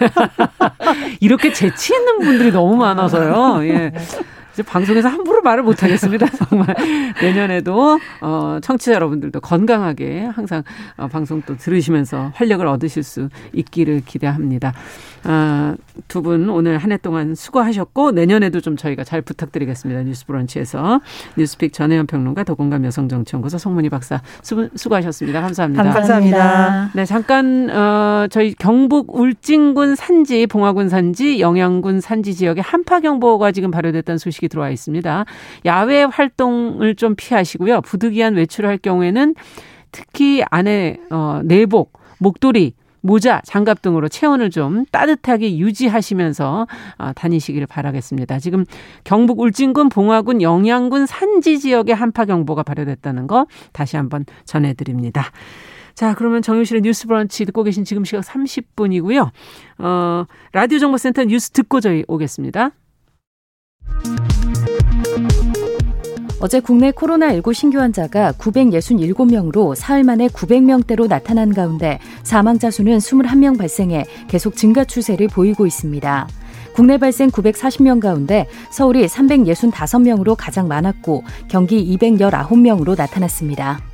이렇게 1.20 1.52
재치 1.52 1.94
있는 1.94 2.18
분들이 2.20 2.50
너무 2.50 2.76
많아서요. 2.76 3.64
예. 3.68 3.92
방송에서 4.62 5.08
함부로 5.08 5.42
말을 5.42 5.62
못 5.62 5.82
하겠습니다. 5.82 6.26
정말 6.48 6.74
내년에도 7.20 7.98
어 8.20 8.58
청취자 8.62 8.92
여러분들도 8.92 9.40
건강하게 9.40 10.26
항상 10.26 10.62
어, 10.96 11.08
방송 11.08 11.42
또 11.42 11.56
들으시면서 11.56 12.32
활력을 12.34 12.66
얻으실 12.66 13.02
수 13.02 13.28
있기를 13.52 14.02
기대합니다. 14.04 14.72
아, 15.24 15.76
두 16.08 16.22
분 16.22 16.48
오늘 16.50 16.78
한 16.78 16.92
해 16.92 16.96
동안 16.96 17.34
수고하셨고 17.34 18.10
내년에도 18.12 18.60
좀 18.60 18.76
저희가 18.76 19.04
잘 19.04 19.22
부탁드리겠습니다. 19.22 20.02
뉴스브런치에서 20.02 21.00
뉴스픽 21.36 21.72
전혜연 21.72 22.06
평론가 22.06 22.44
더공감 22.44 22.84
여성정치연구소 22.84 23.58
송문희 23.58 23.88
박사 23.90 24.20
수, 24.42 24.68
수고하셨습니다. 24.74 25.40
감사합니다. 25.40 25.82
감사합니다. 25.92 26.90
네, 26.94 27.04
잠깐 27.04 27.70
어, 27.70 28.26
저희 28.30 28.54
경북 28.54 29.14
울진군 29.14 29.94
산지 29.94 30.46
봉화군 30.46 30.88
산지 30.88 31.40
영양군 31.40 32.00
산지 32.00 32.34
지역에 32.34 32.60
한파 32.60 33.00
경보가 33.00 33.52
지금 33.52 33.70
발효됐다는 33.70 34.18
소식이 34.18 34.48
들어와 34.48 34.70
있습니다. 34.70 35.24
야외 35.66 36.02
활동을 36.04 36.94
좀 36.96 37.14
피하시고요. 37.16 37.80
부득이한 37.82 38.34
외출을 38.34 38.68
할 38.68 38.78
경우에는 38.78 39.34
특히 39.92 40.42
안에 40.50 40.98
어, 41.10 41.40
내복, 41.44 41.98
목도리 42.18 42.74
모자, 43.00 43.40
장갑 43.44 43.82
등으로 43.82 44.08
체온을 44.08 44.50
좀 44.50 44.84
따뜻하게 44.90 45.58
유지하시면서 45.58 46.66
어, 46.98 47.12
다니시기를 47.14 47.66
바라겠습니다. 47.66 48.38
지금 48.38 48.64
경북 49.04 49.40
울진군, 49.40 49.88
봉화군, 49.88 50.42
영양군 50.42 51.06
산지 51.06 51.58
지역에 51.58 51.92
한파 51.92 52.24
경보가 52.24 52.62
발효됐다는 52.62 53.26
거 53.26 53.46
다시 53.72 53.96
한번 53.96 54.24
전해드립니다. 54.44 55.30
자, 55.94 56.14
그러면 56.14 56.40
정유실의 56.42 56.82
뉴스 56.82 57.06
브런치 57.06 57.44
듣고 57.44 57.62
계신 57.62 57.84
지금 57.84 58.04
시각 58.04 58.24
30분이고요. 58.24 59.30
어, 59.78 60.24
라디오 60.52 60.78
정보센터 60.78 61.24
뉴스 61.24 61.50
듣고 61.50 61.80
저희 61.80 62.04
오겠습니다. 62.08 62.70
어제 66.42 66.58
국내 66.58 66.90
코로나19 66.90 67.52
신규 67.52 67.78
환자가 67.80 68.32
967명으로 68.32 69.74
사흘 69.74 70.04
만에 70.04 70.26
900명대로 70.28 71.06
나타난 71.06 71.52
가운데 71.52 71.98
사망자 72.22 72.70
수는 72.70 72.96
21명 72.96 73.58
발생해 73.58 74.06
계속 74.26 74.56
증가 74.56 74.84
추세를 74.84 75.28
보이고 75.28 75.66
있습니다. 75.66 76.28
국내 76.74 76.96
발생 76.96 77.28
940명 77.28 78.00
가운데 78.00 78.48
서울이 78.70 79.04
365명으로 79.06 80.34
가장 80.38 80.66
많았고 80.66 81.24
경기 81.48 81.94
219명으로 81.98 82.96
나타났습니다. 82.96 83.89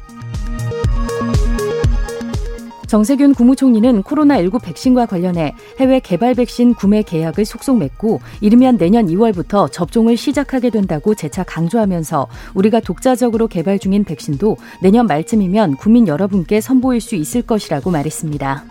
정세균 2.86 3.34
국무총리는 3.34 4.02
코로나19 4.02 4.62
백신과 4.62 5.06
관련해 5.06 5.54
해외 5.78 6.00
개발 6.00 6.34
백신 6.34 6.74
구매 6.74 7.02
계약을 7.02 7.44
속속 7.44 7.78
맺고 7.78 8.20
이르면 8.40 8.78
내년 8.78 9.06
2월부터 9.06 9.70
접종을 9.72 10.16
시작하게 10.16 10.70
된다고 10.70 11.14
재차 11.14 11.42
강조하면서 11.42 12.28
우리가 12.54 12.80
독자적으로 12.80 13.48
개발 13.48 13.78
중인 13.78 14.04
백신도 14.04 14.56
내년 14.82 15.06
말쯤이면 15.06 15.76
국민 15.76 16.06
여러분께 16.06 16.60
선보일 16.60 17.00
수 17.00 17.16
있을 17.16 17.42
것이라고 17.42 17.90
말했습니다. 17.90 18.64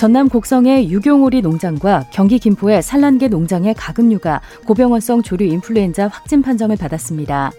전남 0.00 0.30
곡성의 0.30 0.90
유경오리 0.90 1.42
농장과 1.42 2.06
경기 2.10 2.38
김포의 2.38 2.82
산란계 2.82 3.28
농장의 3.28 3.74
가금류가 3.74 4.40
고병원성 4.66 5.22
조류 5.22 5.44
인플루엔자 5.44 6.08
확진 6.08 6.40
판정을 6.40 6.76
받았습니다. 6.76 7.52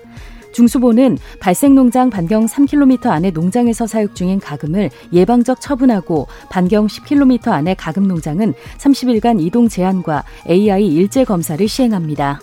중수보는 0.51 1.17
발생농장 1.39 2.09
반경 2.09 2.45
3km 2.45 3.07
안에 3.07 3.31
농장에서 3.31 3.87
사육 3.87 4.15
중인 4.15 4.39
가금을 4.39 4.89
예방적 5.13 5.61
처분하고 5.61 6.27
반경 6.49 6.87
10km 6.87 7.49
안에 7.49 7.73
가금 7.73 8.07
농장은 8.07 8.53
30일간 8.77 9.41
이동 9.41 9.67
제한과 9.67 10.23
AI 10.49 10.87
일제 10.87 11.23
검사를 11.23 11.65
시행합니다. 11.67 12.41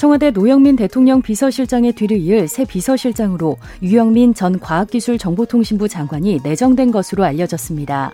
청와대 0.00 0.30
노영민 0.30 0.76
대통령 0.76 1.20
비서실장의 1.20 1.92
뒤를 1.92 2.16
이을 2.16 2.48
새 2.48 2.64
비서실장으로 2.64 3.58
유영민 3.82 4.32
전 4.32 4.58
과학기술정보통신부 4.58 5.88
장관이 5.88 6.40
내정된 6.42 6.90
것으로 6.90 7.22
알려졌습니다. 7.22 8.10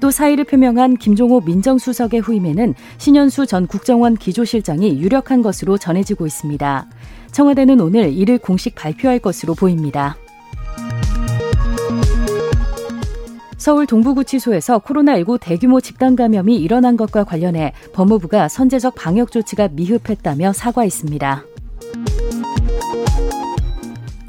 또 0.00 0.10
사의를 0.10 0.44
표명한 0.44 0.98
김종호 0.98 1.40
민정수석의 1.40 2.20
후임에는 2.20 2.74
신현수 2.98 3.46
전 3.46 3.66
국정원 3.66 4.18
기조실장이 4.18 5.00
유력한 5.00 5.40
것으로 5.40 5.78
전해지고 5.78 6.26
있습니다. 6.26 6.86
청와대는 7.32 7.80
오늘 7.80 8.12
이를 8.12 8.36
공식 8.36 8.74
발표할 8.74 9.18
것으로 9.18 9.54
보입니다. 9.54 10.18
서울 13.60 13.84
동부구치소에서 13.86 14.78
코로나19 14.78 15.38
대규모 15.38 15.82
집단 15.82 16.16
감염이 16.16 16.56
일어난 16.56 16.96
것과 16.96 17.24
관련해 17.24 17.74
법무부가 17.92 18.48
선제적 18.48 18.94
방역 18.94 19.30
조치가 19.30 19.68
미흡했다며 19.72 20.54
사과했습니다. 20.54 21.44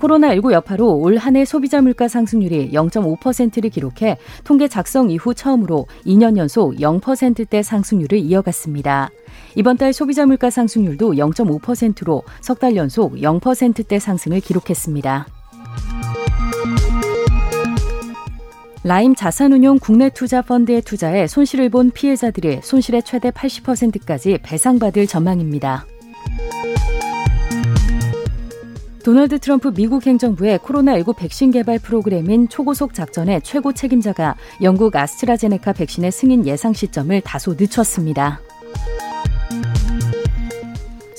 코로나19 0.02 0.52
여파로 0.52 0.98
올 0.98 1.17
한 1.17 1.38
해 1.38 1.46
소비자 1.46 1.82
물가 1.82 2.10
상승률이 2.10 2.72
0.5%를 2.74 3.70
기록해 3.70 4.17
통계 4.44 4.67
작성 4.67 5.10
이후 5.10 5.34
처음으로 5.34 5.86
2년 6.06 6.36
연속 6.36 6.76
0%대 6.76 7.63
상승률을 7.63 8.17
이어갔습니다. 8.17 9.12
이번 9.56 9.78
달 9.78 9.94
소비자 9.94 10.26
물가 10.26 10.50
상승률도 10.50 11.13
0.5%로 11.13 12.24
석 12.41 12.60
달 12.60 12.76
연속 12.76 13.13
0%대 13.13 13.98
상승을 13.98 14.41
기록했습니다. 14.41 15.28
라임 18.84 19.13
자산운용 19.13 19.78
국내 19.80 20.10
투자 20.10 20.41
펀드에 20.41 20.82
투자해 20.82 21.28
손실을 21.28 21.70
본 21.70 21.91
피해자들이 21.91 22.62
손실의 22.63 23.04
최대 23.04 23.30
80%까지 23.30 24.39
배상받을 24.41 25.06
전망입니다. 25.06 25.86
도널드 29.04 29.39
트럼프 29.39 29.74
미국 29.74 30.06
행정부의 30.06 30.60
코로나19 30.60 31.15
백신 31.15 31.52
개발 31.52 31.80
프로그램인 31.80 32.50
초고속 32.50 32.94
작전의 32.94 33.41
최고 33.44 33.74
책임자가 33.74 34.36
영국 34.62 34.96
아스트라제네카 34.96 35.74
백신의 35.74 36.12
승인 36.12 36.46
예상 36.46 36.74
시점을 36.74 37.20
다소 37.22 37.56
늦췄습니다. 37.60 38.41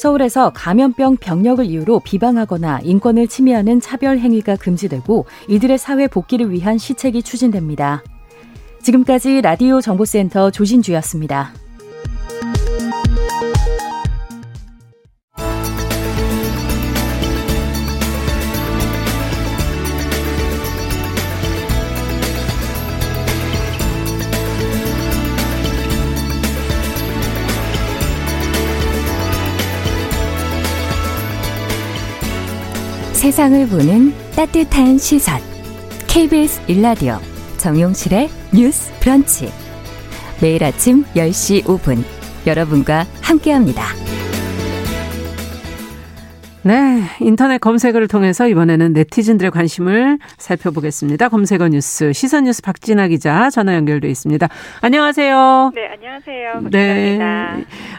서울에서 0.02 0.50
감염병 0.50 1.18
병력을 1.18 1.64
이유로 1.64 2.00
비방하거나 2.00 2.80
인권을 2.82 3.28
침해하는 3.28 3.80
차별 3.80 4.18
행위가 4.18 4.56
금지되고 4.56 5.26
이들의 5.46 5.78
사회 5.78 6.08
복귀를 6.08 6.50
위한 6.50 6.76
시책이 6.76 7.22
추진됩니다. 7.22 8.02
지금까지 8.82 9.42
라디오 9.42 9.80
정보센터 9.80 10.50
조진주였습니다. 10.50 11.52
세상을 33.22 33.68
보는 33.68 34.12
따뜻한 34.34 34.98
시선. 34.98 35.38
KBS 36.08 36.60
일라디오 36.66 37.18
정용실의 37.56 38.28
뉴스 38.52 38.92
브런치. 38.98 39.48
매일 40.42 40.64
아침 40.64 41.04
10시 41.14 41.62
5분 41.62 42.02
여러분과 42.48 43.06
함께합니다. 43.22 43.84
네, 46.64 47.02
인터넷 47.20 47.58
검색어를 47.58 48.08
통해서 48.08 48.48
이번에는 48.48 48.92
네티즌들의 48.92 49.52
관심을 49.52 50.18
살펴보겠습니다. 50.38 51.28
검색어 51.28 51.68
뉴스 51.68 52.12
시선 52.12 52.42
뉴스 52.42 52.60
박진아 52.60 53.06
기자 53.06 53.50
전화 53.50 53.76
연결돼 53.76 54.10
있습니다. 54.10 54.48
안녕하세요. 54.80 55.70
네, 55.76 55.88
안녕하세요. 55.92 56.70
네. 56.72 57.20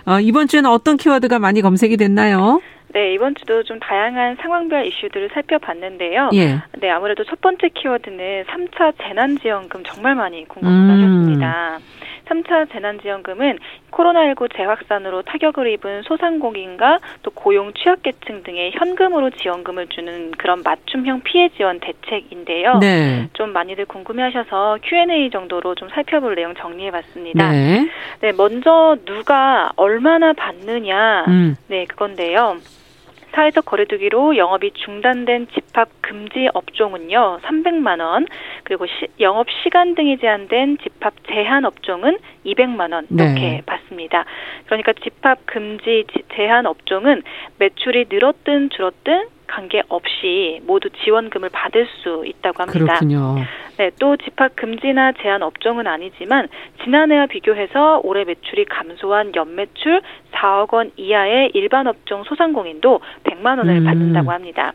어, 0.05 0.19
이번 0.19 0.49
주에는 0.49 0.69
어떤 0.69 0.97
키워드가 0.97 1.39
많이 1.39 1.61
검색이 1.61 1.95
됐나요? 1.95 2.59
네, 2.93 3.13
이번 3.13 3.33
주도 3.35 3.63
좀 3.63 3.79
다양한 3.79 4.37
상황별 4.39 4.85
이슈들을 4.85 5.29
살펴봤는데요. 5.33 6.29
예. 6.33 6.61
네, 6.79 6.89
아무래도 6.89 7.23
첫 7.23 7.41
번째 7.41 7.69
키워드는 7.69 8.45
3차 8.45 8.93
재난지원금 9.01 9.83
정말 9.83 10.13
많이 10.15 10.47
궁금하셨습니다. 10.47 11.77
음. 11.77 12.03
3차 12.25 12.71
재난지원금은 12.71 13.59
코로나19 13.91 14.55
재확산으로 14.55 15.23
타격을 15.23 15.67
입은 15.73 16.03
소상공인과 16.03 16.99
또 17.23 17.31
고용 17.31 17.73
취약계층 17.73 18.43
등의 18.43 18.71
현금으로 18.73 19.31
지원금을 19.31 19.87
주는 19.87 20.31
그런 20.31 20.61
맞춤형 20.63 21.21
피해 21.21 21.49
지원 21.49 21.79
대책인데요. 21.79 22.77
네. 22.79 23.27
좀 23.33 23.51
많이들 23.53 23.85
궁금해하셔서 23.85 24.77
Q&A 24.83 25.29
정도로 25.31 25.75
좀 25.75 25.89
살펴볼 25.89 26.35
내용 26.35 26.53
정리해봤습니다. 26.55 27.51
네. 27.51 27.89
네, 28.21 28.31
먼저 28.37 28.95
누가 29.05 29.71
얼마나 29.75 30.33
받느냐, 30.33 31.25
음. 31.27 31.55
네 31.67 31.85
그건데요. 31.85 32.57
사회적 33.33 33.65
거리두기로 33.65 34.37
영업이 34.37 34.71
중단된 34.73 35.47
집합 35.53 35.89
금지 36.01 36.47
업종은요 36.53 37.39
300만 37.43 37.99
원, 37.99 38.25
그리고 38.63 38.85
시, 38.85 39.07
영업 39.19 39.47
시간 39.63 39.95
등이 39.95 40.17
제한된 40.19 40.77
집합 40.79 41.13
제한 41.27 41.65
업종은 41.65 42.17
200만 42.45 42.93
원 42.93 43.07
이렇게 43.09 43.41
네. 43.41 43.61
받습니다. 43.65 44.25
그러니까 44.65 44.93
집합 44.93 45.39
금지 45.45 46.05
제한 46.35 46.65
업종은 46.65 47.23
매출이 47.59 48.05
늘었든 48.09 48.69
줄었든 48.69 49.27
관계 49.53 49.83
없이 49.87 50.59
모두 50.65 50.89
지원금을 51.03 51.49
받을 51.49 51.87
수 52.01 52.23
있다고 52.25 52.63
합니다. 52.63 52.85
그렇군요. 52.85 53.35
네, 53.77 53.91
또 53.99 54.17
집합 54.17 54.55
금지나 54.55 55.13
제한 55.21 55.43
업종은 55.43 55.85
아니지만 55.85 56.47
지난해와 56.83 57.27
비교해서 57.27 58.01
올해 58.03 58.23
매출이 58.23 58.65
감소한 58.65 59.31
연매출 59.35 60.01
4억 60.31 60.73
원 60.73 60.91
이하의 60.97 61.51
일반 61.53 61.85
업종 61.85 62.23
소상공인도 62.23 62.99
100만 63.25 63.59
원을 63.59 63.77
음. 63.77 63.83
받는다고 63.85 64.31
합니다. 64.31 64.73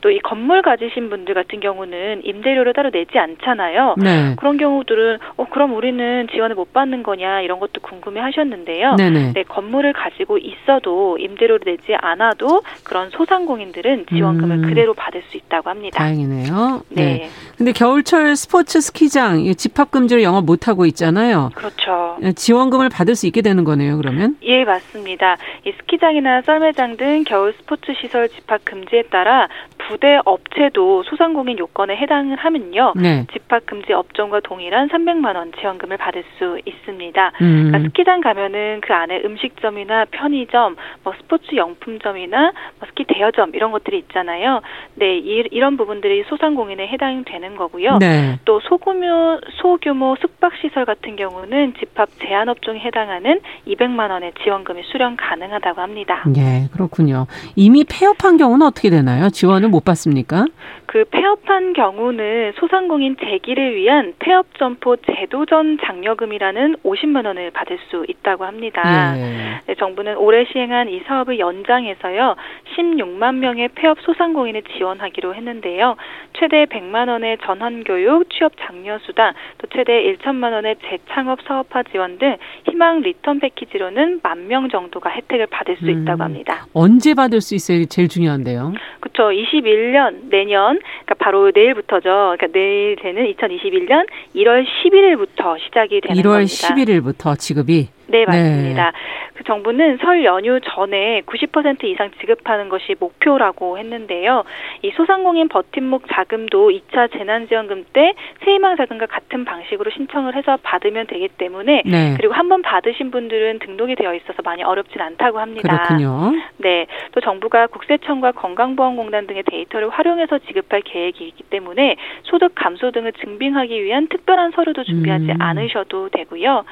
또 0.00 0.14
이 0.14 0.18
건물 0.20 0.62
가지신 0.62 1.10
분들 1.10 1.34
같은 1.34 1.60
경우는 1.60 2.22
임대료를 2.24 2.72
따로 2.72 2.90
내지 2.90 3.18
않잖아요. 3.18 3.96
네. 3.98 4.34
그런 4.36 4.58
경우들은 4.58 5.18
어 5.36 5.46
그럼 5.50 5.74
우리는 5.74 6.28
지원을 6.30 6.54
못 6.54 6.72
받는 6.72 7.02
거냐 7.02 7.40
이런 7.40 7.58
것도 7.58 7.80
궁금해 7.80 8.20
하셨는데요. 8.20 8.94
네네. 8.96 9.32
네, 9.32 9.42
건물을 9.44 9.92
가지고 9.92 10.38
있어도 10.38 11.18
임대료를 11.18 11.60
내지 11.64 11.94
않아도 11.96 12.62
그런 12.84 13.10
소상공인들은 13.10 14.06
지원금을 14.14 14.56
음. 14.56 14.68
그대로 14.68 14.94
받을 14.94 15.22
수 15.28 15.36
있다고 15.36 15.70
합니다. 15.70 15.98
다행이네요. 15.98 16.82
네. 16.90 17.04
네. 17.04 17.30
근데 17.56 17.72
겨울철 17.72 18.36
스포츠 18.36 18.80
스키장 18.80 19.44
집합 19.56 19.90
금지로 19.90 20.22
영업 20.22 20.44
못 20.44 20.68
하고 20.68 20.86
있잖아요. 20.86 21.50
그렇죠. 21.54 22.16
네, 22.20 22.32
지원금을 22.32 22.88
받을 22.88 23.14
수 23.14 23.26
있게 23.26 23.42
되는 23.42 23.64
거네요, 23.64 23.96
그러면? 23.96 24.36
예, 24.42 24.64
맞습니다. 24.64 25.36
이 25.64 25.72
스키장이나 25.72 26.42
썰매장 26.42 26.96
등 26.96 27.24
겨울 27.24 27.52
스포츠 27.58 27.92
시설 28.00 28.28
집합 28.28 28.64
금지에 28.64 29.02
따라 29.10 29.48
부대 29.78 30.18
업체도 30.24 31.02
소상공인 31.04 31.58
요건에 31.58 31.96
해당을 31.96 32.36
하면요. 32.36 32.94
네. 32.96 33.26
집합 33.32 33.66
금지 33.66 33.92
업종과 33.92 34.40
동일한 34.40 34.88
300만 34.88 35.36
원 35.36 35.52
지원금을 35.60 35.96
받을 35.96 36.24
수 36.38 36.58
있습니다. 36.64 37.32
음. 37.40 37.68
그러니까 37.68 37.88
스키장 37.88 38.20
가면은 38.20 38.80
그 38.80 38.92
안에 38.92 39.22
음식점이나 39.24 40.06
편의점, 40.10 40.76
뭐 41.02 41.12
스포츠 41.20 41.54
용품점이나 41.54 42.52
뭐 42.78 42.88
스키 42.88 43.04
대여점 43.04 43.52
이런 43.54 43.72
것들이 43.72 43.93
있잖아요. 43.98 44.60
네, 44.94 45.18
이, 45.18 45.58
런 45.58 45.76
부분들이 45.76 46.24
소상공인에 46.28 46.86
해당되는 46.88 47.56
거고요. 47.56 47.98
네. 47.98 48.38
또 48.44 48.60
소규모 48.60 49.40
소규모 49.60 50.16
숙박 50.20 50.52
시설 50.60 50.84
같은 50.84 51.16
경우는 51.16 51.74
집합 51.78 52.08
제한 52.20 52.48
업종에 52.48 52.80
해당하는 52.80 53.40
200만 53.66 54.10
원의 54.10 54.32
지원금이 54.42 54.82
수령 54.92 55.16
가능하다고 55.16 55.80
합니다. 55.80 56.22
네, 56.26 56.68
그렇군요. 56.72 57.26
이미 57.56 57.84
폐업한 57.84 58.36
경우는 58.36 58.66
어떻게 58.66 58.90
되나요? 58.90 59.30
지원을 59.30 59.68
못 59.68 59.84
받습니까? 59.84 60.46
그 60.94 61.04
폐업한 61.10 61.72
경우는 61.72 62.52
소상공인 62.54 63.16
재기를 63.16 63.74
위한 63.74 64.14
폐업 64.20 64.46
점포 64.58 64.94
제도전 64.94 65.78
장려금이라는 65.84 66.76
50만 66.84 67.26
원을 67.26 67.50
받을 67.50 67.80
수 67.90 68.06
있다고 68.06 68.44
합니다. 68.44 68.80
예. 69.18 69.60
네, 69.66 69.74
정부는 69.74 70.16
올해 70.18 70.44
시행한 70.44 70.88
이 70.88 71.00
사업을 71.00 71.40
연장해서요. 71.40 72.36
16만 72.76 73.38
명의 73.38 73.70
폐업 73.74 74.00
소상공인을 74.02 74.62
지원하기로 74.76 75.34
했는데요. 75.34 75.96
최대 76.38 76.64
100만 76.66 77.08
원의 77.08 77.38
전환 77.44 77.82
교육, 77.82 78.30
취업 78.30 78.52
장려 78.60 78.98
수당, 79.00 79.34
또 79.58 79.66
최대 79.74 80.00
1천만 80.00 80.52
원의 80.52 80.76
재창업 80.88 81.40
사업화 81.42 81.82
지원 81.90 82.18
등 82.18 82.36
희망 82.68 83.00
리턴 83.00 83.40
패키지로는 83.40 84.20
만 84.22 84.46
명 84.46 84.68
정도가 84.68 85.10
혜택을 85.10 85.46
받을 85.46 85.76
수 85.78 85.90
있다고 85.90 86.18
음. 86.18 86.22
합니다. 86.22 86.66
언제 86.72 87.14
받을 87.14 87.40
수 87.40 87.56
있어요? 87.56 87.84
제일 87.86 88.08
중요한데요. 88.08 88.74
그렇죠. 89.00 89.30
21년 89.30 90.28
내년 90.28 90.78
그러니까 91.04 91.14
바로 91.18 91.50
내일부터죠. 91.54 92.02
그러니까 92.02 92.46
내일 92.52 92.96
되는 92.96 93.24
2021년 93.34 94.06
1월 94.36 94.64
11일부터 94.64 95.58
시작이 95.60 96.00
되는 96.00 96.22
1월 96.22 96.44
겁니다. 96.44 96.74
11일부터 96.74 97.38
지급이 97.38 97.88
네, 98.06 98.24
맞습니다. 98.26 98.90
네. 98.90 98.98
그 99.34 99.42
정부는 99.44 99.98
설 99.98 100.24
연휴 100.24 100.60
전에 100.60 101.22
90% 101.22 101.84
이상 101.84 102.10
지급하는 102.20 102.68
것이 102.68 102.94
목표라고 102.98 103.78
했는데요. 103.78 104.44
이 104.82 104.90
소상공인 104.92 105.48
버팀목 105.48 106.04
자금도 106.12 106.70
2차 106.70 107.10
재난지원금 107.12 107.86
때 107.92 108.14
세희망 108.44 108.76
자금과 108.76 109.06
같은 109.06 109.44
방식으로 109.44 109.90
신청을 109.90 110.36
해서 110.36 110.56
받으면 110.62 111.06
되기 111.08 111.28
때문에 111.28 111.82
네. 111.84 112.14
그리고 112.16 112.32
한 112.32 112.44
번 112.44 112.60
받으신 112.60 113.10
분들은 113.10 113.58
등록이 113.60 113.94
되어 113.96 114.14
있어서 114.14 114.42
많이 114.44 114.62
어렵진 114.62 115.00
않다고 115.00 115.40
합니다. 115.40 115.76
그렇군요. 115.86 116.32
네. 116.58 116.86
또 117.12 117.20
정부가 117.22 117.68
국세청과 117.68 118.32
건강보험공단 118.32 119.26
등의 119.26 119.44
데이터를 119.44 119.88
활용해서 119.88 120.40
지급할 120.40 120.82
계획이기 120.82 121.42
때문에 121.44 121.96
소득 122.24 122.52
감소 122.54 122.90
등을 122.90 123.14
증빙하기 123.14 123.82
위한 123.82 124.08
특별한 124.08 124.52
서류도 124.52 124.84
준비하지 124.84 125.24
음. 125.32 125.36
않으셔도 125.40 126.10
되고요. 126.10 126.64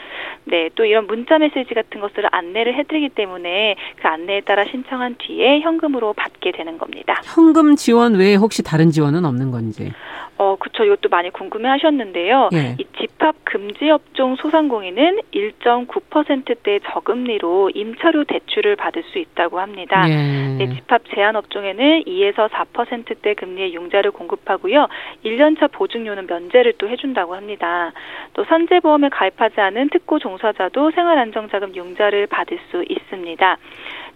네. 0.44 0.68
또 0.74 0.84
이런 0.84 1.06
문 1.06 1.21
문자 1.22 1.38
메시지 1.38 1.72
같은 1.72 2.00
것들을 2.00 2.28
안내를 2.32 2.74
해드리기 2.74 3.10
때문에 3.10 3.76
그 3.96 4.08
안내에 4.08 4.40
따라 4.40 4.64
신청한 4.64 5.16
뒤에 5.18 5.60
현금으로 5.60 6.14
받게 6.14 6.50
되는 6.50 6.78
겁니다. 6.78 7.20
현금 7.22 7.76
지원 7.76 8.14
외에 8.14 8.34
혹시 8.34 8.64
다른 8.64 8.90
지원은 8.90 9.24
없는 9.24 9.52
건지? 9.52 9.92
어, 10.42 10.56
그쵸. 10.58 10.84
이것도 10.84 11.08
많이 11.08 11.30
궁금해 11.30 11.68
하셨는데요. 11.68 12.48
예. 12.54 12.74
이 12.78 12.84
집합 12.98 13.36
금지 13.44 13.88
업종 13.90 14.34
소상공인은 14.34 15.20
1.9%대 15.32 16.80
저금리로 16.90 17.70
임차료 17.74 18.24
대출을 18.24 18.74
받을 18.74 19.04
수 19.04 19.18
있다고 19.18 19.60
합니다. 19.60 20.02
예. 20.08 20.56
네, 20.58 20.74
집합 20.74 21.02
제한 21.14 21.36
업종에는 21.36 22.04
2에서 22.04 22.48
4%대 22.48 23.34
금리의 23.34 23.74
융자를 23.74 24.10
공급하고요. 24.10 24.88
1년차 25.24 25.70
보증료는 25.70 26.26
면제를 26.26 26.74
또 26.78 26.88
해준다고 26.88 27.36
합니다. 27.36 27.92
또 28.34 28.44
산재보험에 28.44 29.10
가입하지 29.10 29.60
않은 29.60 29.90
특고 29.90 30.18
종사자도 30.18 30.90
생활 30.90 31.11
안정자금 31.18 31.74
융자를 31.74 32.26
받을 32.26 32.58
수 32.70 32.84
있습니다. 32.88 33.58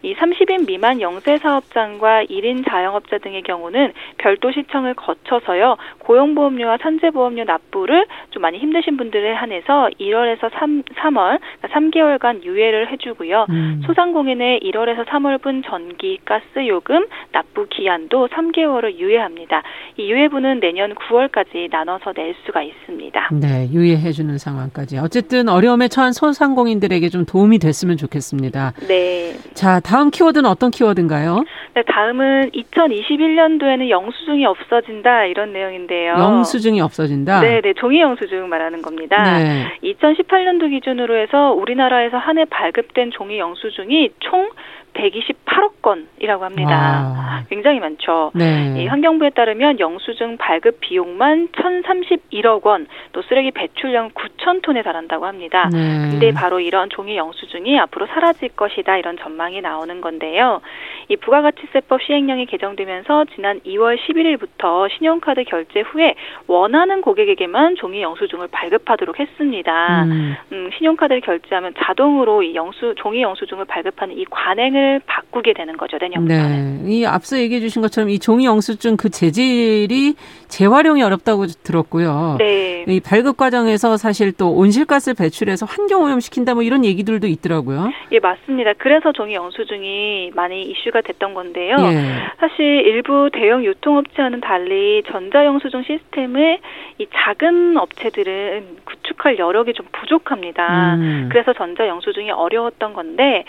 이 0.06 0.14
30인 0.14 0.66
미만 0.66 1.00
영세 1.00 1.36
사업장과 1.38 2.26
1인 2.26 2.64
자영업자 2.64 3.18
등의 3.18 3.42
경우는 3.42 3.92
별도 4.18 4.52
시청을 4.52 4.94
거쳐서요. 4.94 5.76
고용보험료와 5.98 6.78
산재보험료 6.80 7.42
납부를 7.42 8.06
좀 8.30 8.42
많이 8.42 8.58
힘드신 8.58 8.96
분들에 8.96 9.34
한해서 9.34 9.90
1월에서 10.00 10.48
3, 10.52 10.82
3월 10.82 11.40
3개월간 11.62 12.26
그러니까 12.26 12.44
유예를 12.44 12.92
해주고요. 12.92 13.46
음. 13.50 13.82
소상공인의 13.86 14.60
1월에서 14.60 15.04
3월분 15.06 15.64
전기, 15.66 16.18
가스 16.24 16.44
요금 16.68 17.06
납부 17.32 17.66
기한도 17.68 18.28
3개월을 18.28 18.98
유예합니다. 18.98 19.62
이 19.96 20.10
유예분은 20.10 20.60
내년 20.60 20.94
9월까지 20.94 21.68
나눠서 21.70 22.12
낼 22.12 22.36
수가 22.44 22.62
있습니다. 22.62 23.30
네, 23.32 23.68
유예해주는 23.72 24.38
상황까지. 24.38 24.98
어쨌든 24.98 25.48
어려움에 25.48 25.88
처한 25.88 26.12
소상공인들에게 26.12 27.08
좀 27.08 27.24
도움이 27.24 27.58
됐으면 27.58 27.96
좋겠습니다. 27.96 28.72
네. 28.86 29.32
자, 29.54 29.80
다음 29.80 29.95
키워드는 30.10 30.48
어떤 30.48 30.70
키워드인가요? 30.70 31.44
네, 31.74 31.82
다음은 31.82 32.50
2021년도에는 32.52 33.88
영수증이 33.90 34.46
없어진다 34.46 35.24
이런 35.24 35.52
내용인데요. 35.52 36.14
영수증이 36.14 36.80
없어진다? 36.80 37.40
네, 37.40 37.60
네, 37.60 37.72
종이 37.74 38.00
영수증 38.00 38.48
말하는 38.48 38.82
겁니다. 38.82 39.38
네. 39.38 39.66
2018년도 39.82 40.70
기준으로 40.70 41.16
해서 41.16 41.52
우리나라에서 41.52 42.16
한 42.18 42.36
해 42.38 42.44
발급된 42.44 43.12
종이 43.12 43.38
영수증이 43.38 44.10
총 44.20 44.50
128억 44.96 45.82
건이라고 45.82 46.44
합니다. 46.44 47.14
와. 47.16 47.42
굉장히 47.48 47.80
많죠. 47.80 48.32
네. 48.34 48.74
이 48.76 48.86
환경부에 48.86 49.30
따르면 49.30 49.78
영수증 49.78 50.36
발급 50.36 50.80
비용만 50.80 51.48
1,031억 51.48 52.64
원, 52.64 52.86
또 53.12 53.22
쓰레기 53.22 53.50
배출량 53.50 54.10
9천 54.10 54.62
톤에 54.62 54.82
달한다고 54.82 55.26
합니다. 55.26 55.68
네. 55.72 56.10
근데 56.10 56.32
바로 56.32 56.60
이런 56.60 56.90
종이 56.90 57.16
영수증이 57.16 57.78
앞으로 57.80 58.06
사라질 58.06 58.48
것이다 58.50 58.96
이런 58.96 59.16
전망이 59.18 59.60
나오는 59.60 60.00
건데요. 60.00 60.60
이 61.08 61.16
부가가치세법 61.16 62.02
시행령이 62.02 62.46
개정되면서 62.46 63.26
지난 63.34 63.60
2월 63.60 63.96
11일부터 63.98 64.90
신용카드 64.96 65.44
결제 65.44 65.80
후에 65.80 66.14
원하는 66.46 67.00
고객에게만 67.00 67.76
종이 67.76 68.02
영수증을 68.02 68.48
발급하도록 68.48 69.18
했습니다. 69.20 70.04
음. 70.04 70.36
음, 70.52 70.70
신용카드를 70.76 71.20
결제하면 71.20 71.74
자동으로 71.78 72.42
이 72.42 72.54
영수 72.54 72.94
종이 72.96 73.22
영수증을 73.22 73.66
발급하는 73.66 74.18
이 74.18 74.24
관행을 74.24 74.85
바꾸게 75.06 75.54
되는 75.54 75.76
거죠 75.76 75.96
내년부터는. 76.00 76.84
네, 76.84 76.92
이 76.92 77.06
앞서 77.06 77.38
얘기해 77.38 77.60
주신 77.60 77.82
것처럼 77.82 78.10
이 78.10 78.18
종이 78.18 78.44
영수증 78.44 78.96
그 78.96 79.10
재질이 79.10 80.14
재활용이 80.48 81.02
어렵다고 81.02 81.46
들었고요. 81.46 82.36
네. 82.38 82.84
이 82.86 83.00
발급 83.00 83.36
과정에서 83.36 83.96
사실 83.96 84.32
또 84.32 84.52
온실가스 84.52 85.14
배출해서 85.14 85.66
환경 85.66 86.04
오염 86.04 86.20
시킨다 86.20 86.54
뭐 86.54 86.62
이런 86.62 86.84
얘기들도 86.84 87.26
있더라고요. 87.26 87.90
예 88.12 88.20
맞습니다. 88.20 88.74
그래서 88.78 89.12
종이 89.12 89.34
영수증이 89.34 90.32
많이 90.34 90.62
이슈가 90.62 91.00
됐던 91.00 91.34
건데. 91.34 91.46
건데요. 91.46 91.76
예. 91.78 92.04
사실 92.38 92.64
일부 92.64 93.30
대형 93.32 93.64
유통업체와는 93.64 94.40
달리 94.40 95.02
전자 95.06 95.44
영수증 95.44 95.82
시스템을 95.84 96.58
이 96.98 97.06
작은 97.14 97.76
업체들은 97.76 98.78
구축할 98.84 99.38
여력이 99.38 99.74
좀 99.74 99.86
부족합니다. 99.92 100.94
음. 100.94 101.28
그래서 101.30 101.52
전자 101.52 101.86
영수증이 101.86 102.30
어려웠던 102.30 102.94
건데 102.94 103.44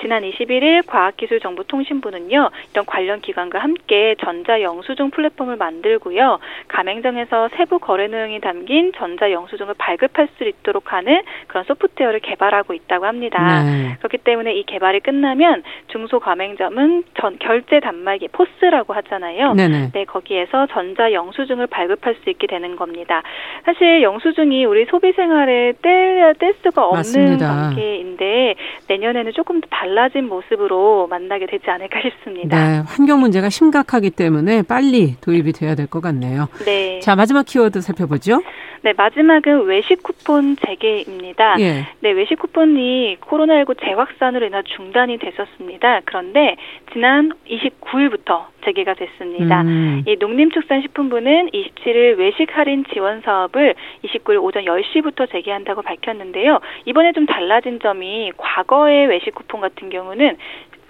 지난 0.00 0.22
21일 0.22 0.77
과학기술정보통신부는요. 0.86 2.50
이런 2.72 2.86
관련 2.86 3.20
기관과 3.20 3.58
함께 3.58 4.14
전자영수증 4.20 5.10
플랫폼을 5.10 5.56
만들고요. 5.56 6.38
가맹점에서 6.68 7.48
세부 7.56 7.78
거래 7.78 8.08
내용이 8.08 8.40
담긴 8.40 8.92
전자영수증을 8.92 9.74
발급할 9.78 10.28
수 10.36 10.44
있도록 10.44 10.92
하는 10.92 11.22
그런 11.46 11.64
소프트웨어를 11.64 12.20
개발하고 12.20 12.74
있다고 12.74 13.06
합니다. 13.06 13.62
네. 13.62 13.96
그렇기 13.98 14.18
때문에 14.18 14.54
이 14.54 14.64
개발이 14.64 15.00
끝나면 15.00 15.62
중소 15.88 16.20
가맹점은 16.20 17.04
전 17.20 17.38
결제 17.38 17.80
단말기 17.80 18.28
포스라고 18.28 18.94
하잖아요. 18.94 19.54
네네. 19.54 19.90
네, 19.92 20.04
거기에서 20.04 20.66
전자 20.66 21.12
영수증을 21.12 21.66
발급할 21.66 22.16
수 22.22 22.30
있게 22.30 22.46
되는 22.46 22.76
겁니다. 22.76 23.22
사실 23.64 24.02
영수증이 24.02 24.64
우리 24.64 24.86
소비 24.86 25.12
생활에 25.12 25.72
뗄, 25.82 26.34
뗄 26.38 26.54
수가 26.62 26.86
없는 26.86 26.98
맞습니다. 26.98 27.46
관계인 27.46 28.07
데 28.18 28.54
내년에는 28.88 29.32
조금 29.32 29.60
더 29.62 29.68
달라진 29.70 30.28
모습으로 30.28 31.06
만나게 31.08 31.46
되지 31.46 31.70
않을까 31.70 32.00
싶습니다. 32.02 32.56
네, 32.56 32.82
환경 32.86 33.20
문제가 33.20 33.48
심각하기 33.48 34.10
때문에 34.10 34.62
빨리 34.62 35.14
도입이 35.22 35.52
돼야 35.52 35.74
될 35.74 35.86
것 35.88 36.02
같네요. 36.02 36.48
네. 36.66 36.98
자, 37.00 37.16
마지막 37.16 37.46
키워드 37.46 37.80
살펴보죠. 37.80 38.42
네, 38.82 38.92
마지막은 38.96 39.64
외식 39.64 40.02
쿠폰 40.02 40.56
재개입니다. 40.64 41.56
예. 41.60 41.86
네, 42.00 42.10
외식 42.12 42.38
쿠폰이 42.38 43.16
코로나19 43.20 43.76
재확산으로 43.80 44.46
인한 44.46 44.62
중단이 44.64 45.18
됐었습니다. 45.18 46.02
그런데 46.04 46.56
지난 46.92 47.32
29일부터 47.48 48.46
재개가 48.64 48.94
됐습니다. 48.94 49.62
음. 49.62 50.02
이 50.06 50.16
농림축산식품부는 50.18 51.50
27일 51.50 52.18
외식 52.18 52.56
할인 52.56 52.84
지원 52.92 53.20
사업을 53.22 53.74
29일 54.04 54.42
오전 54.42 54.64
10시부터 54.64 55.30
재개한다고 55.30 55.82
밝혔는데요. 55.82 56.60
이번에 56.86 57.12
좀 57.12 57.26
달라진 57.26 57.80
점이 57.80 58.32
과거의 58.36 59.06
외식 59.06 59.34
쿠폰 59.34 59.60
같은 59.60 59.90
경우는 59.90 60.36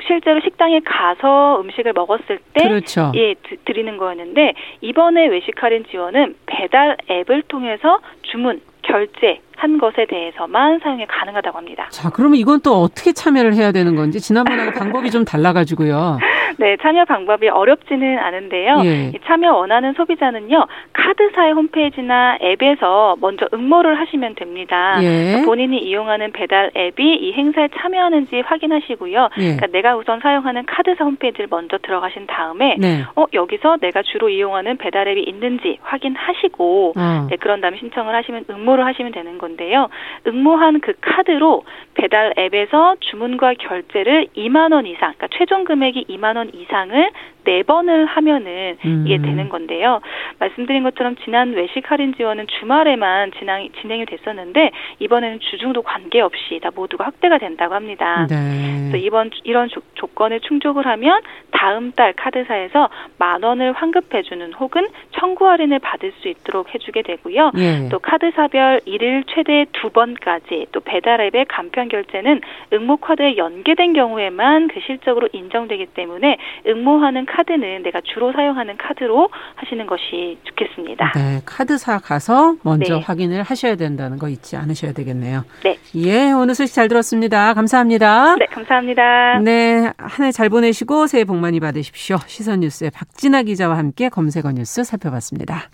실제로 0.07 0.41
식당에 0.41 0.81
가서 0.85 1.61
음식을 1.61 1.93
먹었을 1.93 2.39
때 2.55 2.69
그렇죠. 2.69 3.13
예, 3.17 3.35
드리는 3.65 3.97
거였는데 3.97 4.55
이번에 4.81 5.27
외식 5.27 5.63
할인 5.63 5.85
지원은 5.91 6.37
배달 6.47 6.97
앱을 7.11 7.43
통해서 7.43 8.01
주문, 8.23 8.61
결제, 8.83 9.41
한 9.59 9.77
것에 9.79 10.07
대해서만 10.07 10.79
사용이 10.79 11.05
가능하다고 11.07 11.59
합니다. 11.59 11.89
자, 11.91 12.11
그러면 12.11 12.37
이건 12.39 12.61
또 12.61 12.75
어떻게 12.75 13.13
참여를 13.13 13.55
해야 13.55 13.73
되는 13.73 13.97
건지 13.97 14.21
지난번하고 14.21 14.79
방법이 14.79 15.11
좀 15.11 15.25
달라가지고요. 15.25 16.19
네, 16.59 16.77
참여 16.81 17.05
방법이 17.05 17.49
어렵지는 17.49 18.19
않은데요. 18.19 18.83
예. 18.85 19.13
참여 19.27 19.53
원하는 19.53 19.93
소비자는요, 19.95 20.67
카드사의 20.93 21.53
홈페이지나 21.53 22.39
앱에서 22.41 23.17
먼저 23.21 23.47
응모를 23.53 23.99
하시면 24.01 24.35
됩니다. 24.37 24.99
예. 25.03 25.43
본인이 25.45 25.79
이용하는 25.79 26.33
배달 26.33 26.71
앱이 26.77 27.17
이 27.17 27.33
행사에 27.33 27.69
참여하는지 27.77 28.41
확인하시고요. 28.41 29.29
예. 29.39 29.43
그러니까 29.43 29.67
내가 29.69 29.97
우선 29.97 30.21
사용하는 30.21 30.67
카드사 30.67 31.05
홈페이지를 31.05 31.49
먼저 31.51 31.79
들어가신 31.79 32.27
다음에, 32.27 32.77
네. 32.79 33.05
어 33.15 33.27
여기서 33.33 33.77
내가 33.81 34.03
주로 34.03 34.29
이용하는 34.29 34.79
배달 34.79 35.07
앱이 35.09 35.23
있는지 35.25 35.79
확인하시고, 35.83 36.95
어. 36.97 37.27
네, 37.31 37.37
그런 37.37 37.61
다음에 37.61 37.79
신청을 37.79 38.15
하시면 38.15 38.45
응모를 38.51 38.85
하시면 38.87 39.13
되는 39.13 39.39
거죠. 39.39 39.48
건데요. 39.49 39.89
응모한 40.27 40.81
그 40.81 40.93
카드로 41.01 41.65
배달 41.95 42.35
앱에서 42.39 42.97
주문과 43.01 43.55
결제를 43.55 44.29
2만 44.37 44.73
원 44.73 44.87
이상, 44.87 45.15
그러니까 45.15 45.29
최종 45.33 45.65
금액이 45.65 46.07
2만 46.09 46.37
원 46.37 46.51
이상을 46.55 47.11
네 47.45 47.62
번을 47.62 48.07
하면은 48.07 48.76
음. 48.84 49.05
이게 49.07 49.18
되는 49.18 49.49
건데요. 49.49 50.01
말씀드린 50.39 50.82
것처럼 50.82 51.16
지난 51.24 51.53
외식 51.53 51.91
할인 51.91 52.14
지원은 52.14 52.47
주말에만 52.59 53.32
진행, 53.39 53.68
진행이 53.80 54.07
됐었는데 54.07 54.70
이번에는 54.99 55.41
주중도 55.41 55.82
관계없이 55.82 56.61
다 56.62 56.70
모두가 56.74 57.05
확대가 57.05 57.39
된다고 57.39 57.74
합니다. 57.74 58.26
네. 58.28 58.89
그래서 58.89 58.97
이번 58.99 59.30
이런 59.45 59.68
조, 59.68 59.80
조건에 59.95 60.39
충족을 60.41 60.86
하면 60.86 61.20
다음 61.51 61.93
달 61.93 62.12
카드사에서 62.12 62.89
만 63.18 63.43
원을 63.43 63.72
환급해주는 63.72 64.53
혹은 64.55 64.89
청구 65.12 65.49
할인을 65.49 65.78
받을 65.78 66.12
수 66.20 66.28
있도록 66.28 66.74
해주게 66.74 67.03
되고요. 67.03 67.53
예. 67.57 67.89
또 67.91 67.99
카드사별 67.99 68.82
일일 68.84 69.24
최대 69.28 69.66
두 69.72 69.91
번까지 69.91 70.66
또 70.72 70.80
배달앱의 70.80 71.47
간편 71.47 71.89
결제는 71.89 72.41
응모 72.72 72.99
카드에 72.99 73.36
연계된 73.36 73.93
경우에만 73.93 74.68
그 74.68 74.80
실적으로 74.80 75.28
인정되기 75.32 75.86
때문에 75.95 76.36
응모하는 76.66 77.26
카드는 77.37 77.83
내가 77.83 78.01
주로 78.03 78.33
사용하는 78.33 78.76
카드로 78.79 79.29
하시는 79.57 79.87
것이 79.87 80.39
좋겠습니다. 80.45 81.12
네, 81.14 81.41
카드사 81.45 81.99
가서 81.99 82.57
먼저 82.62 82.97
네. 82.97 83.01
확인을 83.05 83.43
하셔야 83.43 83.76
된다는 83.76 84.18
거 84.18 84.29
잊지 84.29 84.57
않으셔야 84.57 84.93
되겠네요. 84.93 85.45
네. 85.64 85.79
예, 85.97 86.33
오늘 86.33 86.55
소식 86.55 86.74
잘 86.74 86.89
들었습니다. 86.89 87.55
감사합니다. 87.55 88.37
네, 88.37 88.47
감사합니다. 88.47 89.41
네, 89.41 89.93
한 89.99 90.24
해 90.26 90.33
잘 90.33 90.49
보내시고 90.49 91.07
새해 91.07 91.24
복 91.24 91.37
많이 91.37 91.59
받으십시오. 91.61 92.16
시선 92.26 92.61
뉴스의 92.61 92.91
박진아 92.91 93.43
기자와 93.45 93.76
함께 93.79 94.09
검색어 94.09 94.53
뉴스 94.53 94.85
살펴봤습니다. 94.85 95.68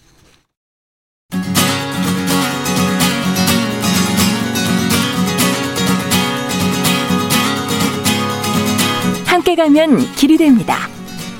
함께 9.26 9.54
가면 9.56 9.98
길이 10.16 10.36
됩니다. 10.36 10.76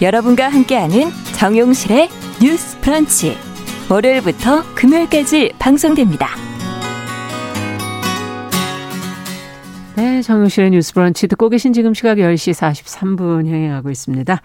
여러분과 0.05 0.51
함께하는 0.51 1.09
정용실의 1.35 2.11
뉴스 2.43 2.79
브런치. 2.83 3.39
월요일부터 3.91 4.63
금요일까지 4.75 5.55
방송됩니다. 5.59 6.29
네, 9.97 10.21
정용실의 10.21 10.73
뉴스 10.73 10.93
브런치 10.93 11.27
듣고 11.27 11.49
계신 11.49 11.73
지금 11.73 11.95
시각 11.95 12.19
10시 12.19 12.53
43분 12.53 13.47
향해 13.47 13.71
가고 13.71 13.91
있습니다. 13.91 14.43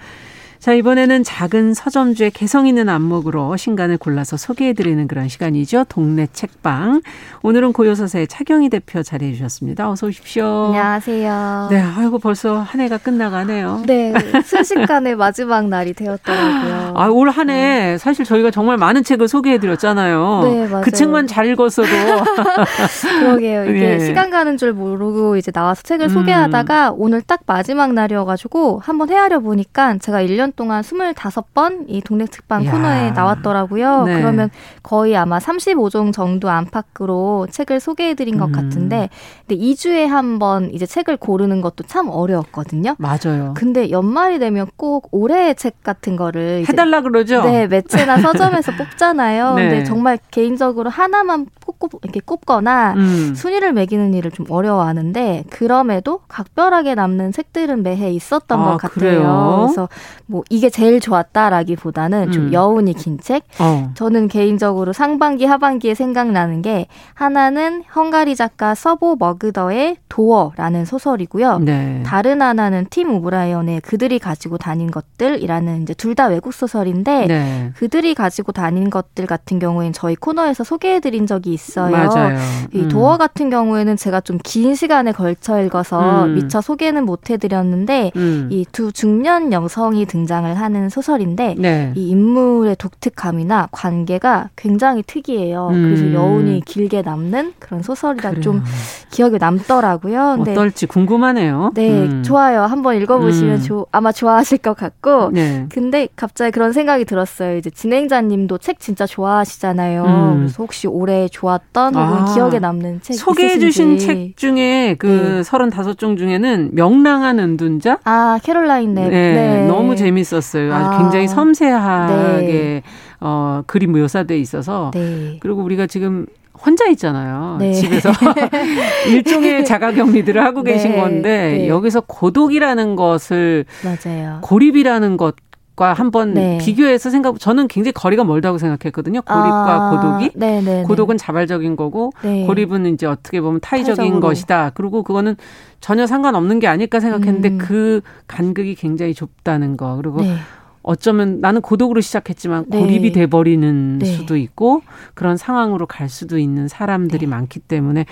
자, 0.59 0.73
이번에는 0.73 1.23
작은 1.23 1.73
서점주의 1.73 2.31
개성 2.31 2.67
있는 2.67 2.89
안목으로 2.89 3.55
신간을 3.55 3.97
골라서 3.97 4.35
소개해드리는 4.35 5.07
그런 5.07 5.29
시간이죠. 5.29 5.85
동네 5.87 6.27
책방. 6.33 7.01
오늘은 7.43 7.71
고요서사의 7.71 8.27
차경희 8.27 8.67
대표 8.67 9.01
자리해 9.01 9.31
주셨습니다. 9.31 9.89
어서 9.89 10.07
오십시오. 10.07 10.65
안녕하세요. 10.67 11.67
네, 11.71 11.79
아이고 11.79 12.19
벌써 12.19 12.57
한 12.57 12.81
해가 12.81 12.97
끝나가네요. 12.97 13.83
네, 13.85 14.13
순식간에 14.43 15.15
마지막 15.15 15.69
날이 15.69 15.93
되었더라고요. 15.93 16.93
아, 16.93 17.07
올 17.07 17.29
한해 17.29 17.53
네. 17.53 17.97
사실 17.97 18.25
저희가 18.25 18.51
정말 18.51 18.75
많은 18.75 19.05
책을 19.05 19.29
소개해드렸잖아요. 19.29 20.41
네, 20.43 20.67
맞아요. 20.67 20.83
그 20.83 20.91
책만 20.91 21.27
잘 21.27 21.45
읽었어도. 21.45 21.87
그러게요. 23.21 23.63
이게 23.63 23.97
네. 23.97 23.99
시간 23.99 24.29
가는 24.29 24.57
줄 24.57 24.73
모르고 24.73 25.37
이제 25.37 25.51
나와서 25.51 25.83
책을 25.83 26.07
음. 26.07 26.09
소개하다가 26.09 26.91
오늘 26.97 27.21
딱 27.21 27.39
마지막 27.45 27.93
날이어가지고 27.93 28.81
한번 28.83 29.09
헤아려 29.09 29.39
보니까 29.39 29.97
제가 29.99 30.21
1년 30.23 30.48
1년 30.49 30.55
동안 30.55 30.81
25번 30.81 31.85
이 31.87 32.01
동네 32.01 32.25
특방 32.25 32.65
야. 32.65 32.71
코너에 32.71 33.11
나왔더라고요. 33.11 34.03
네. 34.05 34.15
그러면 34.19 34.49
거의 34.83 35.15
아마 35.15 35.37
35종 35.39 36.13
정도 36.13 36.49
안팎으로 36.49 37.47
책을 37.51 37.79
소개해 37.79 38.13
드린 38.15 38.37
것 38.37 38.45
음. 38.47 38.51
같은데 38.51 39.09
근데 39.47 39.61
2주에 39.63 40.05
한 40.07 40.39
번 40.39 40.69
이제 40.71 40.85
책을 40.85 41.17
고르는 41.17 41.59
것도 41.59 41.83
참 41.85 42.07
어려웠거든요. 42.07 42.95
맞아요. 42.97 43.53
근데 43.57 43.89
연말이 43.89 44.39
되면 44.39 44.67
꼭 44.77 45.09
올해의 45.11 45.55
책 45.55 45.83
같은 45.83 46.15
거를 46.15 46.63
해달라 46.69 47.01
그러죠. 47.01 47.41
네, 47.41 47.67
매체나 47.67 48.19
서점에서 48.19 48.71
뽑잖아요. 48.77 49.55
네. 49.55 49.69
근데 49.69 49.83
정말 49.83 50.17
개인적으로 50.31 50.89
하나만 50.89 51.47
꼽, 51.77 51.91
이렇게 52.03 52.19
꼽거나 52.19 52.93
음. 52.95 53.33
순위를 53.35 53.73
매기는 53.73 54.13
일을 54.13 54.31
좀 54.31 54.45
어려워하는데 54.49 55.45
그럼에도 55.49 56.21
각별하게 56.27 56.95
남는 56.95 57.31
책들은 57.31 57.83
매해 57.83 58.11
있었던 58.11 58.59
아, 58.59 58.63
것 58.65 58.77
같아요. 58.77 58.89
그래요? 58.93 59.63
그래서 59.65 59.89
뭐 60.25 60.43
이게 60.49 60.69
제일 60.69 60.99
좋았다라기보다는 60.99 62.27
음. 62.27 62.31
좀 62.31 62.53
여운이 62.53 62.93
긴 62.93 63.19
책. 63.19 63.43
어. 63.59 63.91
저는 63.95 64.27
개인적으로 64.27 64.93
상반기 64.93 65.45
하반기에 65.45 65.93
생각나는 65.95 66.61
게 66.61 66.87
하나는 67.13 67.83
헝가리 67.95 68.35
작가 68.35 68.75
서보 68.75 69.15
머그더의 69.19 69.97
도어라는 70.09 70.85
소설이고요. 70.85 71.59
네. 71.59 72.03
다른 72.05 72.41
하나는 72.41 72.85
팀 72.89 73.11
오브라이언의 73.11 73.81
그들이 73.81 74.19
가지고 74.19 74.57
다닌 74.57 74.91
것들이라는 74.91 75.83
이제 75.83 75.93
둘 75.93 76.09
다 76.19 76.25
외국 76.25 76.53
소설인데 76.53 77.27
네. 77.27 77.71
그들이 77.75 78.13
가지고 78.13 78.51
다닌 78.51 78.89
것들 78.89 79.25
같은 79.25 79.57
경우엔 79.59 79.93
저희 79.93 80.15
코너에서 80.15 80.63
소개해드린 80.65 81.27
적이 81.27 81.53
있어요. 81.59 81.91
맞아요. 81.91 82.37
이 82.73 82.79
음. 82.81 82.87
도어 82.89 83.17
같은 83.17 83.49
경우에는 83.49 83.95
제가 83.95 84.21
좀 84.21 84.39
긴 84.43 84.73
시간에 84.73 85.11
걸쳐 85.11 85.61
읽어서 85.61 86.25
음. 86.25 86.35
미처 86.35 86.61
소개는 86.61 87.05
못 87.05 87.29
해드렸는데 87.29 88.11
음. 88.15 88.47
이두 88.51 88.91
중년 88.91 89.51
여성이 89.53 90.05
등장을 90.05 90.51
하는 90.53 90.89
소설인데 90.89 91.55
네. 91.57 91.91
이 91.95 92.09
인물의 92.09 92.75
독특함이나 92.77 93.67
관계가 93.71 94.49
굉장히 94.55 95.03
특이해요. 95.03 95.67
그래서 95.71 96.03
음. 96.03 96.13
여운이 96.13 96.61
길게 96.65 97.01
남는 97.01 97.53
그런 97.59 97.83
소설이라 97.83 98.29
그래요. 98.29 98.41
좀 98.41 98.63
기억에 99.11 99.37
남더라고요. 99.37 100.35
근데 100.37 100.51
어떨지 100.53 100.85
궁금하네요. 100.87 101.71
네, 101.75 101.89
음. 101.89 102.23
좋아요. 102.23 102.63
한번 102.63 102.95
읽어보시면 103.01 103.61
조, 103.61 103.85
아마 103.91 104.11
좋아하실 104.11 104.59
것 104.59 104.75
같고. 104.75 105.31
네. 105.31 105.65
근데 105.69 106.07
갑자기 106.15 106.51
그런 106.51 106.71
생각이 106.73 107.05
들었어요. 107.05 107.57
이제 107.57 107.69
진행자님도 107.69 108.57
책 108.59 108.79
진짜 108.79 109.05
좋아하시잖아요. 109.05 110.03
음. 110.05 110.37
그래서 110.37 110.63
혹시 110.63 110.87
올해 110.87 111.27
좋 111.27 111.48
았던 111.49 111.95
혹은 111.95 112.17
아, 112.17 112.33
기억에 112.33 112.59
남는 112.59 113.01
책 113.01 113.13
소개해주신 113.15 113.97
책 113.97 114.37
중에 114.37 114.95
그 114.97 115.41
서른다섯 115.43 115.97
종 115.97 116.17
중에는 116.17 116.71
명랑한 116.73 117.39
은둔자. 117.39 117.99
아 118.03 118.39
캐롤라인 118.43 118.95
랩. 118.95 119.09
네, 119.09 119.33
네. 119.33 119.67
너무 119.67 119.95
재밌었어요. 119.95 120.73
아주 120.73 120.85
아, 120.85 120.97
굉장히 120.99 121.27
섬세하게 121.27 122.45
네. 122.45 122.81
어, 123.19 123.63
그림 123.67 123.91
묘사돼 123.91 124.37
있어서 124.39 124.91
네. 124.93 125.37
그리고 125.39 125.61
우리가 125.61 125.87
지금 125.87 126.25
혼자 126.65 126.87
있잖아요. 126.87 127.57
네. 127.59 127.73
집에서 127.73 128.11
일종의 129.07 129.65
자가격리들을 129.65 130.43
하고 130.43 130.63
계신 130.63 130.91
네. 130.91 130.97
건데 130.99 131.57
네. 131.59 131.67
여기서 131.67 132.01
고독이라는 132.01 132.95
것을 132.95 133.65
맞아요. 133.83 134.39
고립이라는 134.41 135.17
것 135.17 135.35
과 135.79 135.93
한번 135.93 136.33
네. 136.33 136.57
비교해서 136.57 137.09
생각 137.09 137.39
저는 137.39 137.69
굉장히 137.69 137.93
거리가 137.93 138.25
멀다고 138.25 138.57
생각했거든요. 138.57 139.21
고립과 139.21 139.73
아, 139.73 139.89
고독이 139.91 140.31
네네네. 140.35 140.61
네, 140.61 140.77
네. 140.79 140.83
고독은 140.83 141.15
자발적인 141.15 141.77
거고 141.77 142.11
네. 142.21 142.45
고립은 142.45 142.85
이제 142.87 143.05
어떻게 143.05 143.39
보면 143.39 143.61
타의적인 143.61 143.95
타적으로. 143.95 144.19
것이다. 144.19 144.71
그리고 144.73 145.03
그거는 145.03 145.37
전혀 145.79 146.05
상관없는 146.05 146.59
게 146.59 146.67
아닐까 146.67 146.99
생각했는데 146.99 147.49
음. 147.51 147.57
그 147.59 148.01
간극이 148.27 148.75
굉장히 148.75 149.13
좁다는 149.13 149.77
거. 149.77 149.95
그리고 149.95 150.19
네. 150.21 150.35
어쩌면 150.83 151.39
나는 151.39 151.61
고독으로 151.61 152.01
시작했지만 152.01 152.65
네. 152.67 152.77
고립이 152.77 153.13
돼 153.13 153.27
버리는 153.27 154.01
수도 154.03 154.35
있고 154.35 154.81
그런 155.13 155.37
상황으로 155.37 155.85
갈 155.85 156.09
수도 156.09 156.37
있는 156.37 156.67
사람들이 156.67 157.25
많기 157.25 157.59
때문에 157.61 158.05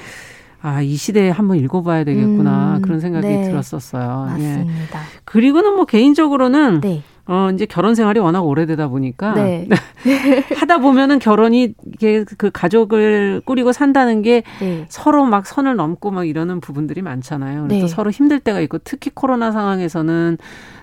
아, 0.61 0.81
이 0.81 0.95
시대에 0.95 1.29
한번 1.29 1.57
읽어봐야 1.57 2.05
되겠구나. 2.05 2.77
음, 2.77 2.81
그런 2.81 3.01
생각이 3.01 3.27
네. 3.27 3.43
들었었어요. 3.43 4.27
예. 4.39 4.57
맞습니다. 4.57 4.99
예. 4.99 5.03
그리고는 5.25 5.75
뭐 5.75 5.85
개인적으로는 5.85 6.79
네. 6.81 7.03
어, 7.27 7.49
이제 7.53 7.65
결혼 7.65 7.93
생활이 7.93 8.19
워낙 8.19 8.41
오래되다 8.41 8.87
보니까 8.87 9.33
네. 9.33 9.67
하다 10.55 10.77
보면은 10.77 11.19
결혼이 11.19 11.73
이게 11.93 12.23
그 12.37 12.49
가족을 12.51 13.41
꾸리고 13.45 13.73
산다는 13.73 14.21
게 14.21 14.43
네. 14.59 14.85
서로 14.87 15.25
막 15.25 15.45
선을 15.45 15.75
넘고 15.75 16.11
막 16.11 16.27
이러는 16.27 16.61
부분들이 16.61 17.01
많잖아요. 17.01 17.67
그래서 17.67 17.85
네. 17.85 17.87
서로 17.87 18.11
힘들 18.11 18.39
때가 18.39 18.61
있고 18.61 18.77
특히 18.79 19.11
코로나 19.13 19.51
상황에서는 19.51 20.37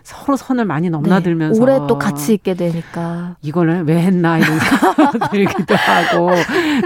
서로 0.04 0.36
선을 0.36 0.66
많이 0.66 0.90
넘나들면서 0.90 1.58
네. 1.58 1.62
오래 1.62 1.86
또 1.88 1.98
같이 1.98 2.34
있게 2.34 2.52
되니까 2.52 3.36
이걸 3.40 3.84
왜 3.86 4.02
했나 4.02 4.36
이런 4.36 4.58
생각 4.58 5.30
들기도 5.32 5.74
하고 5.74 6.30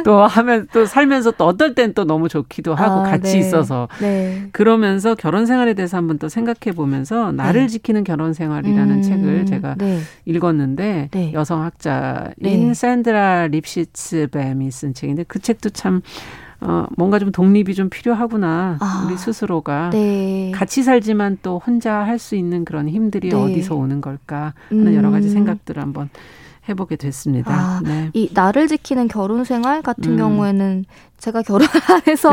또 0.04 0.20
하면 0.24 0.68
또 0.72 0.86
살면서 0.86 1.32
또 1.32 1.44
어떨 1.46 1.74
땐 1.74 1.94
또 1.94 2.04
너무 2.04 2.28
좋기도 2.28 2.76
하고 2.76 3.00
아, 3.00 3.02
같이 3.02 3.32
네. 3.32 3.38
있어서 3.40 3.88
네. 4.00 4.48
그러면서 4.52 5.16
결혼 5.16 5.46
생활에 5.46 5.74
대해서 5.74 5.96
한번 5.96 6.18
또 6.18 6.28
생각해 6.28 6.76
보면서 6.76 7.32
나를 7.32 7.62
네. 7.62 7.66
지키는 7.66 8.04
결혼 8.04 8.32
생활이라는 8.32 8.96
음, 8.96 9.02
책을 9.02 9.46
제가 9.46 9.74
네. 9.78 9.98
읽었는데 10.24 11.08
네. 11.10 11.32
여성 11.32 11.64
학자인 11.64 12.72
샌드라 12.72 13.48
립시츠 13.48 14.28
뱀이 14.30 14.70
쓴 14.70 14.94
책인데 14.94 15.24
그 15.24 15.40
책도 15.40 15.70
참 15.70 16.02
어, 16.60 16.86
뭔가 16.96 17.18
좀 17.18 17.30
독립이 17.30 17.74
좀 17.74 17.88
필요하구나. 17.88 18.78
아, 18.80 19.04
우리 19.06 19.16
스스로가. 19.16 19.90
네. 19.90 20.50
같이 20.54 20.82
살지만 20.82 21.38
또 21.42 21.60
혼자 21.64 21.94
할 21.94 22.18
수 22.18 22.34
있는 22.34 22.64
그런 22.64 22.88
힘들이 22.88 23.28
네. 23.28 23.36
어디서 23.36 23.76
오는 23.76 24.00
걸까 24.00 24.54
하는 24.70 24.88
음. 24.88 24.94
여러 24.94 25.10
가지 25.12 25.28
음. 25.28 25.32
생각들을 25.32 25.80
한번 25.80 26.08
해보게 26.68 26.96
됐습니다. 26.96 27.52
아, 27.52 27.80
네. 27.84 28.10
이 28.12 28.30
나를 28.32 28.68
지키는 28.68 29.08
결혼 29.08 29.44
생활 29.44 29.82
같은 29.82 30.12
음. 30.12 30.16
경우에는 30.16 30.84
제가 31.18 31.42
결혼 31.42 31.66
안 31.90 32.02
해서 32.06 32.30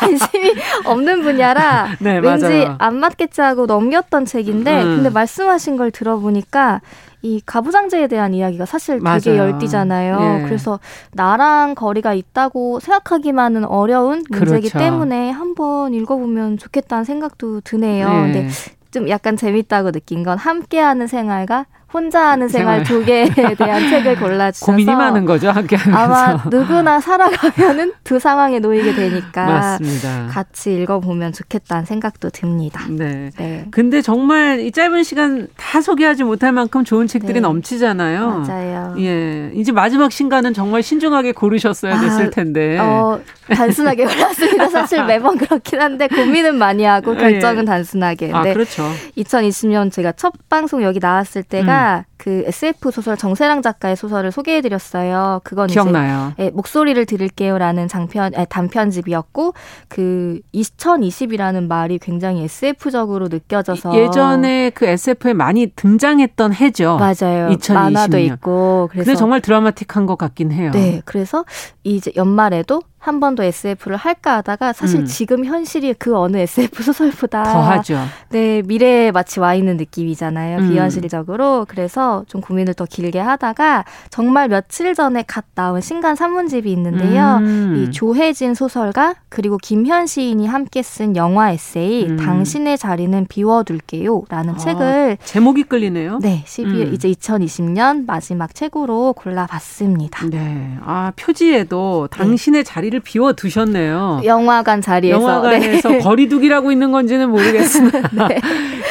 관심이 0.00 0.52
없는 0.86 1.22
분야라 1.22 1.88
네, 2.00 2.18
왠지 2.18 2.44
맞아요. 2.44 2.76
안 2.78 2.96
맞겠지 2.96 3.40
하고 3.40 3.66
넘겼던 3.66 4.24
책인데 4.24 4.82
음. 4.82 4.96
근데 4.96 5.10
말씀하신 5.10 5.76
걸 5.76 5.90
들어보니까 5.90 6.80
이 7.22 7.40
가부장제에 7.44 8.06
대한 8.06 8.34
이야기가 8.34 8.66
사실 8.66 9.00
되게 9.00 9.02
맞아요. 9.30 9.52
열띠잖아요. 9.52 10.40
예. 10.42 10.44
그래서 10.44 10.78
나랑 11.12 11.74
거리가 11.74 12.12
있다고 12.12 12.80
생각하기만은 12.80 13.64
어려운 13.64 14.24
문제이기 14.30 14.68
그렇죠. 14.68 14.78
때문에 14.78 15.30
한번 15.30 15.94
읽어보면 15.94 16.58
좋겠다는 16.58 17.04
생각도 17.04 17.62
드네요. 17.62 18.06
예. 18.08 18.12
근데 18.32 18.48
좀 18.90 19.08
약간 19.08 19.36
재밌다고 19.38 19.90
느낀 19.92 20.22
건 20.22 20.36
함께하는 20.36 21.06
생활과 21.06 21.64
혼자 21.94 22.30
하는 22.30 22.48
생활, 22.48 22.82
두 22.82 23.04
개에 23.04 23.28
대한 23.56 23.88
책을 23.88 24.18
골라주셔서 24.18 24.66
고민이 24.66 24.92
많은 24.92 25.24
거죠 25.24 25.50
함께 25.52 25.76
하면서 25.76 26.12
아마 26.12 26.44
누구나 26.50 26.98
살아가면은 26.98 27.92
두 28.02 28.18
상황에 28.18 28.58
놓이게 28.58 28.94
되니까 28.94 29.46
맞습니다. 29.46 30.26
같이 30.28 30.74
읽어보면 30.74 31.32
좋겠다는 31.32 31.84
생각도 31.84 32.30
듭니다. 32.30 32.84
네. 32.90 33.30
네. 33.38 33.66
근데 33.70 34.02
정말 34.02 34.58
이 34.58 34.72
짧은 34.72 35.04
시간 35.04 35.46
다 35.56 35.80
소개하지 35.80 36.24
못할 36.24 36.50
만큼 36.50 36.84
좋은 36.84 37.06
책들이 37.06 37.34
네. 37.34 37.40
넘치잖아요. 37.40 38.44
맞아요. 38.46 38.94
예, 38.98 39.52
이제 39.54 39.70
마지막 39.70 40.10
신간은 40.10 40.52
정말 40.52 40.82
신중하게 40.82 41.30
고르셨어야 41.30 42.00
됐을 42.00 42.26
아, 42.26 42.30
텐데. 42.30 42.76
어, 42.78 43.20
단순하게 43.48 44.06
골랐습니다. 44.06 44.68
사실 44.74 45.04
매번 45.04 45.38
그렇긴 45.38 45.80
한데 45.80 46.08
고민은 46.08 46.56
많이 46.56 46.82
하고 46.82 47.14
결정은 47.14 47.62
예. 47.62 47.64
단순하게. 47.64 48.32
아, 48.32 48.42
그렇죠. 48.42 48.90
2020년 49.16 49.92
제가 49.92 50.12
첫 50.12 50.32
방송 50.48 50.82
여기 50.82 50.98
나왔을 50.98 51.44
때가 51.44 51.82
음. 51.82 51.83
그 52.16 52.44
SF 52.46 52.90
소설 52.90 53.16
정세랑 53.16 53.62
작가의 53.62 53.96
소설을 53.96 54.32
소개해드렸어요. 54.32 55.40
그건 55.44 55.66
기억나요. 55.66 56.32
이제 56.34 56.44
예, 56.44 56.50
목소리를 56.50 57.04
들을게요라는 57.04 57.88
장편 57.88 58.32
예, 58.38 58.46
단편집이었고 58.48 59.54
그 59.88 60.40
2020이라는 60.54 61.66
말이 61.66 61.98
굉장히 61.98 62.44
SF적으로 62.44 63.28
느껴져서 63.28 63.94
예전에 63.94 64.70
그 64.70 64.86
SF에 64.86 65.34
많이 65.34 65.66
등장했던 65.66 66.54
해죠. 66.54 66.96
맞아요. 66.98 67.48
2020년. 67.50 67.74
만화도 67.74 68.18
있고 68.18 68.88
그래서 68.90 69.04
근데 69.04 69.18
정말 69.18 69.40
드라마틱한 69.40 70.06
것 70.06 70.16
같긴 70.16 70.52
해요. 70.52 70.70
네, 70.72 71.02
그래서 71.04 71.44
이제 71.82 72.10
연말에도 72.16 72.80
한 73.04 73.20
번 73.20 73.34
더 73.34 73.44
SF를 73.44 73.96
할까 73.96 74.36
하다가 74.38 74.72
사실 74.72 75.00
음. 75.00 75.06
지금 75.06 75.44
현실이 75.44 75.94
그 75.98 76.16
어느 76.16 76.38
SF 76.38 76.82
소설보다 76.82 77.42
더하죠. 77.44 77.98
네, 78.30 78.62
미래에 78.64 79.10
마치 79.10 79.40
와 79.40 79.54
있는 79.54 79.76
느낌이잖아요. 79.76 80.58
음. 80.58 80.70
비현실적으로. 80.70 81.66
그래서 81.68 82.24
좀 82.28 82.40
고민을 82.40 82.74
더 82.74 82.86
길게 82.86 83.18
하다가 83.20 83.84
정말 84.10 84.48
며칠 84.48 84.94
전에 84.94 85.22
갓 85.26 85.44
나온 85.54 85.80
신간 85.80 86.16
산문집이 86.16 86.70
있는데요. 86.72 87.38
음. 87.42 87.84
이 87.86 87.90
조혜진 87.92 88.54
소설가 88.54 89.14
그리고 89.28 89.58
김현 89.58 90.06
시인이 90.06 90.46
함께 90.46 90.82
쓴 90.82 91.14
영화 91.16 91.50
에세이 91.50 92.06
음. 92.06 92.16
당신의 92.16 92.78
자리는 92.78 93.26
비워둘게요라는 93.28 94.54
아, 94.54 94.56
책을 94.56 95.18
제목이 95.24 95.64
끌리네요. 95.64 96.18
네, 96.22 96.42
12월 96.46 96.88
음. 96.88 96.94
이제 96.94 97.10
2020년 97.10 98.06
마지막 98.06 98.54
책으로 98.54 99.12
골라봤습니다. 99.14 100.26
네, 100.30 100.76
아 100.84 101.12
표지에도 101.16 102.08
네. 102.10 102.16
당신의 102.18 102.64
네. 102.64 102.70
자리를 102.94 103.00
비워 103.00 103.32
두셨네요. 103.32 104.22
영화관 104.24 104.80
자리에서 104.80 105.20
영화관에서 105.20 105.88
네. 105.88 105.98
거리두기라고 105.98 106.70
있는 106.70 106.92
건지는 106.92 107.28
모르겠으나 107.30 107.90
네. 108.28 108.40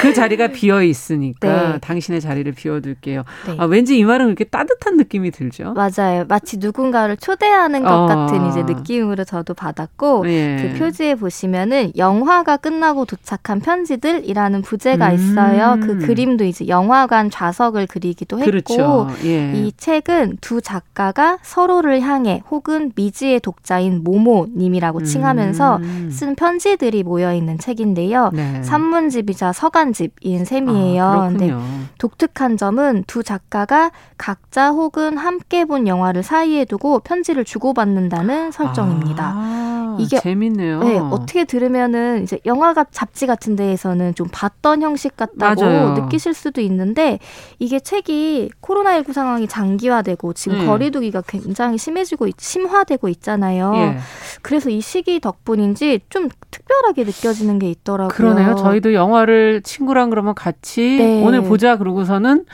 그 0.02 0.14
자리가 0.14 0.48
비어 0.50 0.84
있으니까 0.84 1.72
네. 1.74 1.80
당신의 1.80 2.20
자리를 2.20 2.52
비워 2.54 2.82
둘게요. 2.82 3.24
네. 3.48 3.56
아, 3.58 3.66
왠지 3.66 3.98
이 3.98 4.04
말은 4.04 4.26
그렇게 4.26 4.44
따뜻한 4.44 4.98
느낌이 4.98 5.32
들죠. 5.32 5.74
맞아요. 5.74 6.26
마치 6.28 6.58
누군가를 6.58 7.18
초대하는 7.18 7.84
것 7.84 7.90
어. 7.92 8.06
같은 8.06 8.48
이제 8.48 8.64
느낌으로 8.64 9.24
저도 9.24 9.54
받았고 9.54 10.26
예. 10.28 10.58
그 10.74 10.80
표지에 10.80 11.16
보시면은 11.16 11.94
영화가 11.96 12.58
끝나고 12.58 13.06
도착한 13.06 13.62
편지들이라는 13.62 14.62
부제가 14.62 15.10
음. 15.10 15.16
있어요. 15.16 15.78
그 15.82 16.00
그림도 16.00 16.44
이제 16.44 16.68
영화관 16.68 17.30
좌석을 17.30 17.88
그리기도 17.88 18.40
했고 18.40 18.52
그렇죠. 18.52 19.08
예. 19.24 19.54
이 19.56 19.72
책은 19.78 20.40
두 20.42 20.62
작가가 20.62 21.38
서로를 21.42 22.02
향해 22.02 22.44
혹은 22.52 22.92
미지의 22.96 23.40
독자인 23.40 23.93
모모님이라고 24.02 25.04
칭하면서 25.04 25.78
음. 25.78 26.10
쓴 26.12 26.36
편지들이 26.36 27.04
모여 27.04 27.34
있는 27.34 27.58
책인데요. 27.58 28.32
네. 28.34 28.64
산문집이자 28.64 29.52
서간집인 29.52 30.46
셈이에요. 30.46 31.04
아, 31.04 31.28
근데 31.30 31.54
독특한 31.98 32.58
점은 32.58 33.04
두 33.08 33.24
작가가 33.24 33.92
각자 34.18 34.70
혹은 34.72 35.18
함께 35.18 35.66
본 35.66 35.88
영화를 35.88 36.24
사이에 36.24 36.66
두고 36.66 37.00
편지를 37.00 37.44
주고받는다는 37.46 38.52
설정입니다. 38.52 39.34
아, 39.36 39.98
이게 40.00 40.20
재밌네요. 40.20 40.80
네, 40.84 40.98
어떻게 40.98 41.44
들으면은 41.46 42.24
이제 42.24 42.40
영화가 42.46 42.86
잡지 42.92 43.28
같은 43.28 43.56
데에서는 43.56 44.16
좀 44.16 44.28
봤던 44.32 44.82
형식 44.82 45.16
같다고 45.16 45.62
맞아요. 45.62 45.94
느끼실 45.94 46.34
수도 46.34 46.62
있는데 46.62 47.20
이게 47.60 47.80
책이 47.80 48.52
코로나19 48.62 49.14
상황이 49.14 49.48
장기화되고 49.48 50.34
지금 50.34 50.60
네. 50.60 50.66
거리두기가 50.66 51.22
굉장히 51.28 51.78
심해지고 51.78 52.28
심화되고 52.38 53.08
있잖아요. 53.10 53.73
예. 53.76 53.98
그래서 54.42 54.70
이 54.70 54.82
시기 54.82 55.20
덕분인지 55.20 56.02
좀 56.10 56.30
특별하게 56.52 57.04
느껴지는 57.04 57.60
게 57.60 57.70
있더라고요. 57.70 58.10
그러네요. 58.10 58.56
저희도 58.56 58.94
영화를 58.94 59.62
친구랑 59.64 60.10
그러면 60.10 60.36
같이 60.36 60.98
네. 60.98 61.24
오늘 61.24 61.42
보자 61.44 61.78
그러고서는 61.78 62.46